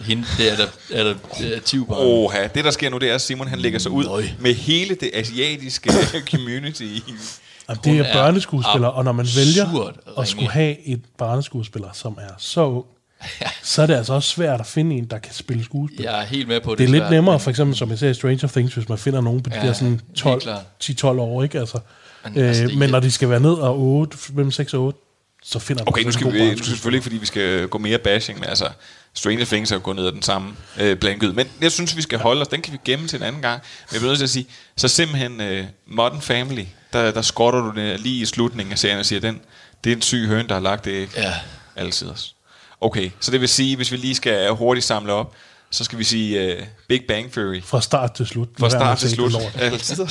Hende, 0.00 0.24
det 0.38 0.52
er 0.52 0.56
der, 0.56 0.66
er 0.92 1.04
der, 1.04 1.14
det 1.38 1.56
er 1.56 1.60
Tivbarn. 1.60 1.98
Oha, 2.00 2.46
det 2.54 2.64
der 2.64 2.70
sker 2.70 2.90
nu, 2.90 2.98
det 2.98 3.10
er, 3.10 3.14
at 3.14 3.20
Simon 3.20 3.48
han 3.48 3.58
lægger 3.58 3.78
sig 3.78 3.90
ud 3.90 4.04
Nøj. 4.04 4.24
med 4.40 4.54
hele 4.54 4.94
det 4.94 5.10
asiatiske 5.14 5.90
community. 6.30 6.82
Jamen, 6.82 7.80
det 7.84 7.98
er 7.98 8.04
er 8.04 8.12
børneskuespiller, 8.12 8.88
og 8.88 9.04
når 9.04 9.12
man 9.12 9.26
vælger 9.36 9.92
at 10.18 10.28
skulle 10.28 10.50
have 10.50 10.86
et 10.88 11.00
barneskuespiller, 11.18 11.88
som 11.92 12.18
er 12.20 12.34
så 12.38 12.60
ung, 12.66 12.84
så 13.62 13.82
er 13.82 13.86
det 13.86 13.94
altså 13.94 14.12
også 14.14 14.28
svært 14.28 14.60
at 14.60 14.66
finde 14.66 14.96
en, 14.96 15.04
der 15.04 15.18
kan 15.18 15.32
spille 15.34 15.64
skuespil. 15.64 16.00
Jeg 16.02 16.20
er 16.20 16.24
helt 16.26 16.48
med 16.48 16.60
på, 16.60 16.72
at 16.72 16.78
Det 16.78 16.84
er 16.84 16.88
lidt 16.88 17.00
svært, 17.00 17.10
nemmere, 17.12 17.40
for 17.40 17.50
eksempel, 17.50 17.76
som 17.76 17.90
jeg 17.90 17.98
ser 17.98 18.08
i 18.10 18.14
Stranger 18.14 18.48
Things, 18.48 18.74
hvis 18.74 18.88
man 18.88 18.98
finder 18.98 19.20
nogen 19.20 19.42
på 19.42 19.50
de 19.50 19.54
Ja, 19.60 19.66
der 19.66 19.72
sådan 19.72 19.88
helt 19.90 20.16
12, 20.16 20.40
klart. 20.40 20.62
10-12 20.84 21.06
år, 21.06 21.42
ikke? 21.42 21.58
Altså, 21.60 21.78
Men 22.24 22.38
øh, 22.38 22.48
altså, 22.48 22.62
det- 22.66 22.78
men 22.78 22.90
når 22.90 23.00
de 23.00 23.10
skal 23.10 23.30
være 23.30 23.40
ned 23.40 23.52
og 23.52 23.78
8, 23.80 24.16
mellem 24.34 24.50
6 24.50 24.74
og 24.74 24.82
8, 24.84 24.98
så 25.42 25.58
finder 25.58 25.84
man 25.84 25.88
Okay, 25.88 26.02
nu 26.02 26.12
skal 26.12 26.26
en 26.26 26.32
vi, 26.32 26.50
nu 26.50 26.56
skal 26.56 26.64
selvfølgelig 26.64 26.96
ikke, 26.96 27.02
fordi 27.02 27.16
vi 27.16 27.26
skal 27.26 27.68
gå 27.68 27.78
mere 27.78 27.98
bashing, 27.98 28.38
men 28.38 28.48
altså, 28.48 28.68
Stranger 29.14 29.44
Things 29.44 29.70
er 29.70 29.76
jo 29.76 29.80
gået 29.84 29.96
ned 29.96 30.06
ad 30.06 30.12
den 30.12 30.22
samme 30.22 30.56
øh, 30.80 30.96
blankede. 30.96 31.32
Men 31.32 31.46
jeg 31.60 31.72
synes, 31.72 31.96
vi 31.96 32.02
skal 32.02 32.18
holde 32.18 32.40
os. 32.40 32.48
Den 32.48 32.62
kan 32.62 32.72
vi 32.72 32.78
gemme 32.84 33.08
til 33.08 33.16
en 33.16 33.22
anden 33.22 33.42
gang. 33.42 33.62
Men 33.88 33.94
jeg 33.94 34.00
bliver 34.00 34.10
nødt 34.10 34.18
til 34.18 34.24
at 34.24 34.30
sige, 34.30 34.46
så 34.76 34.88
simpelthen 34.88 35.40
øh, 35.40 35.64
Modern 35.86 36.20
Family, 36.20 36.64
der, 36.92 37.10
der 37.10 37.22
skotter 37.22 37.60
du 37.60 37.72
det 37.80 38.00
lige 38.00 38.22
i 38.22 38.24
slutningen 38.24 38.72
af 38.72 38.78
serien 38.78 38.98
og 38.98 39.06
siger, 39.06 39.20
den, 39.20 39.40
det 39.84 39.92
er 39.92 39.96
en 39.96 40.02
syg 40.02 40.26
høn, 40.26 40.48
der 40.48 40.54
har 40.54 40.60
lagt 40.60 40.84
det 40.84 40.90
æg. 40.90 41.08
Ja. 41.16 41.34
Altid 41.76 42.08
også. 42.08 42.32
Okay, 42.80 43.10
så 43.20 43.30
det 43.30 43.40
vil 43.40 43.48
sige, 43.48 43.76
hvis 43.76 43.92
vi 43.92 43.96
lige 43.96 44.14
skal 44.14 44.50
hurtigt 44.50 44.86
samle 44.86 45.12
op, 45.12 45.34
så 45.70 45.84
skal 45.84 45.98
vi 45.98 46.04
sige 46.04 46.58
uh, 46.58 46.64
Big 46.88 47.02
Bang 47.08 47.32
Theory. 47.32 47.62
Fra 47.62 47.80
start 47.80 48.14
til 48.14 48.26
slut. 48.26 48.48
Fra 48.58 48.70
start 48.70 48.98
til 48.98 49.10
slut. 49.10 49.32
det 49.32 49.42
lort. 49.42 49.56
Altid 49.72 50.06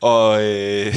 og 0.00 0.44
øh, 0.44 0.96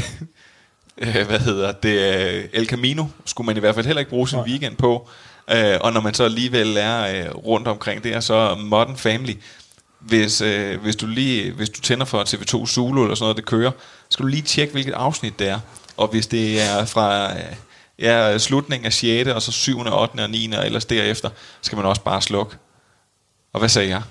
øh, 0.98 1.28
hvad 1.28 1.40
hedder 1.40 1.72
det? 1.72 2.16
øh, 2.16 2.44
El 2.54 2.68
Camino 2.68 3.06
skulle 3.26 3.46
man 3.46 3.58
i 3.58 3.60
hvert 3.60 3.76
fald 3.76 3.86
heller 3.86 4.00
ikke 4.00 4.10
bruge 4.10 4.30
sin 4.30 4.40
weekend 4.40 4.76
på. 4.76 5.10
Øh, 5.52 5.78
og 5.82 5.94
når 5.94 6.02
man 6.02 6.14
så 6.14 6.24
alligevel 6.24 6.78
er 6.78 7.26
øh, 7.26 7.36
rundt 7.36 7.68
omkring 7.68 8.04
det, 8.04 8.24
så 8.24 8.56
Modern 8.60 8.98
Family. 8.98 9.34
Hvis, 10.00 10.42
øh, 10.42 10.82
hvis, 10.82 10.96
du 10.96 11.08
lige, 11.08 11.52
hvis 11.52 11.70
du 11.70 11.82
tænder 11.82 12.06
for 12.06 12.24
TV2 12.24 12.66
Zulu 12.68 13.04
eller 13.04 13.16
sådan 13.16 13.24
noget, 13.24 13.38
det 13.38 13.46
kører, 13.46 13.72
skal 14.10 14.24
du 14.24 14.28
lige 14.28 14.42
tjekke, 14.42 14.72
hvilket 14.72 14.94
afsnit 14.94 15.40
det 15.40 15.48
er. 15.48 15.60
Og 15.98 16.08
hvis 16.08 16.28
det 16.28 16.62
er 16.62 16.86
fra 16.86 17.34
øh, 17.34 17.56
ja, 18.00 18.38
slutningen 18.38 18.86
af 18.86 18.94
6. 18.94 19.30
og 19.30 19.42
så 19.42 19.52
7., 19.52 19.80
8. 19.80 19.92
og 19.96 20.30
9. 20.30 20.52
og 20.58 20.66
ellers 20.66 20.86
derefter, 20.86 21.30
skal 21.62 21.76
man 21.76 21.86
også 21.86 22.02
bare 22.02 22.22
slukke. 22.22 22.56
Og 23.54 23.60
hvad 23.60 23.70
sagde 23.70 23.90
jeg? 23.90 24.02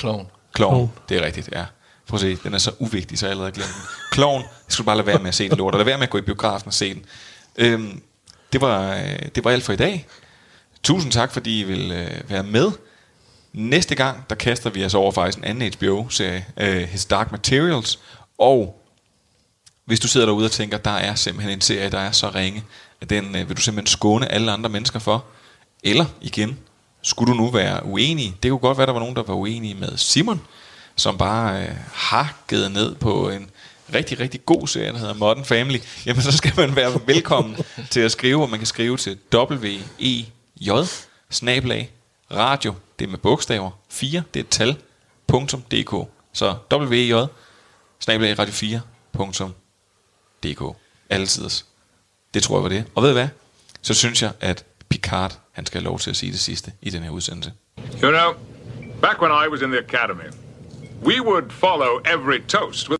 Clown. 0.00 0.26
Kloven. 0.52 0.76
Kloven. 0.76 0.92
Det 1.08 1.16
er 1.16 1.26
rigtigt, 1.26 1.48
ja. 1.52 1.64
Prøv 2.08 2.16
at 2.16 2.20
se, 2.20 2.36
den 2.44 2.54
er 2.54 2.58
så 2.58 2.72
uvigtig, 2.78 3.18
så 3.18 3.26
jeg 3.26 3.30
allerede 3.30 3.52
glemt 3.52 3.74
den. 3.74 3.82
Kloven, 4.10 4.42
jeg 4.42 4.50
skulle 4.68 4.86
bare 4.86 4.96
lade 4.96 5.06
være 5.06 5.18
med 5.18 5.28
at 5.28 5.34
se 5.34 5.48
den 5.48 5.58
lort, 5.58 5.74
og 5.74 5.78
lade 5.78 5.86
være 5.86 5.98
med 5.98 6.06
at 6.06 6.10
gå 6.10 6.18
i 6.18 6.22
biografen 6.22 6.66
og 6.66 6.74
se 6.74 6.94
den. 6.94 7.04
Øhm, 7.56 8.02
det, 8.52 8.60
var, 8.60 8.96
øh, 8.96 9.18
det 9.34 9.44
var 9.44 9.50
alt 9.50 9.64
for 9.64 9.72
i 9.72 9.76
dag. 9.76 10.06
Tusind 10.82 11.12
tak, 11.12 11.32
fordi 11.32 11.60
I 11.60 11.62
vil 11.62 11.92
øh, 11.92 12.30
være 12.30 12.42
med. 12.42 12.70
Næste 13.52 13.94
gang, 13.94 14.24
der 14.30 14.36
kaster 14.36 14.70
vi 14.70 14.84
os 14.84 14.94
over 14.94 15.12
faktisk 15.12 15.38
en 15.38 15.44
anden 15.44 15.72
HBO-serie, 15.72 16.46
øh, 16.56 16.82
His 16.82 17.04
Dark 17.04 17.32
Materials, 17.32 17.98
og 18.38 18.82
hvis 19.84 20.00
du 20.00 20.08
sidder 20.08 20.26
derude 20.26 20.44
og 20.44 20.50
tænker, 20.50 20.78
der 20.78 20.90
er 20.90 21.14
simpelthen 21.14 21.52
en 21.52 21.60
serie, 21.60 21.90
der 21.90 21.98
er 21.98 22.12
så 22.12 22.30
ringe, 22.34 22.64
at 23.00 23.10
den 23.10 23.36
øh, 23.36 23.48
vil 23.48 23.56
du 23.56 23.62
simpelthen 23.62 23.86
skåne 23.86 24.32
alle 24.32 24.52
andre 24.52 24.70
mennesker 24.70 24.98
for, 24.98 25.24
eller 25.84 26.04
igen, 26.20 26.58
skulle 27.02 27.32
du 27.32 27.36
nu 27.36 27.50
være 27.50 27.86
uenig, 27.86 28.34
det 28.42 28.50
kunne 28.50 28.58
godt 28.58 28.78
være, 28.78 28.86
der 28.86 28.92
var 28.92 29.00
nogen, 29.00 29.16
der 29.16 29.22
var 29.22 29.34
uenige 29.34 29.74
med 29.74 29.96
Simon, 29.96 30.40
som 30.98 31.18
bare 31.18 31.62
øh, 31.62 31.74
hakkede 31.92 32.70
ned 32.70 32.94
på 32.94 33.30
en 33.30 33.50
rigtig, 33.94 34.20
rigtig 34.20 34.46
god 34.46 34.66
serie, 34.66 34.92
der 34.92 34.98
hedder 34.98 35.14
Modern 35.14 35.44
Family, 35.44 35.78
jamen 36.06 36.22
så 36.22 36.36
skal 36.36 36.52
man 36.56 36.76
være 36.76 37.00
velkommen 37.06 37.56
til 37.90 38.00
at 38.00 38.12
skrive, 38.12 38.42
og 38.42 38.50
man 38.50 38.58
kan 38.58 38.66
skrive 38.66 38.96
til 38.96 39.18
W-E-J, 39.34 40.70
snablag, 41.30 41.90
radio, 42.30 42.74
det 42.98 43.04
er 43.04 43.08
med 43.08 43.18
bogstaver, 43.18 43.70
4, 43.90 44.22
det 44.34 44.40
er 44.40 44.44
et 44.44 44.48
tal, 44.48 44.76
punktum, 45.26 45.62
dk. 45.62 46.08
Så 46.32 46.56
W-E-J, 46.72 47.26
snablag, 48.00 48.38
radio 48.38 48.52
4, 48.52 48.80
punktum, 49.12 49.54
dk. 50.42 50.62
Altid. 51.10 51.50
Det 52.34 52.42
tror 52.42 52.56
jeg 52.56 52.62
var 52.62 52.68
det. 52.68 52.84
Og 52.94 53.02
ved 53.02 53.10
I 53.10 53.12
hvad? 53.12 53.28
Så 53.82 53.94
synes 53.94 54.22
jeg, 54.22 54.32
at 54.40 54.64
Picard, 54.88 55.38
han 55.52 55.66
skal 55.66 55.80
have 55.80 55.84
lov 55.84 55.98
til 55.98 56.10
at 56.10 56.16
sige 56.16 56.32
det 56.32 56.40
sidste 56.40 56.72
i 56.82 56.90
den 56.90 57.02
her 57.02 57.10
udsendelse. 57.10 57.52
You 58.02 58.10
know, 58.10 58.34
back 59.02 59.22
when 59.22 59.30
I 59.30 59.48
was 59.48 59.62
in 59.62 59.70
the 59.70 59.78
academy, 59.78 60.24
we 61.00 61.20
would 61.20 61.52
follow 61.52 62.00
every 62.04 62.40
toast 62.40 62.88
with 62.88 62.96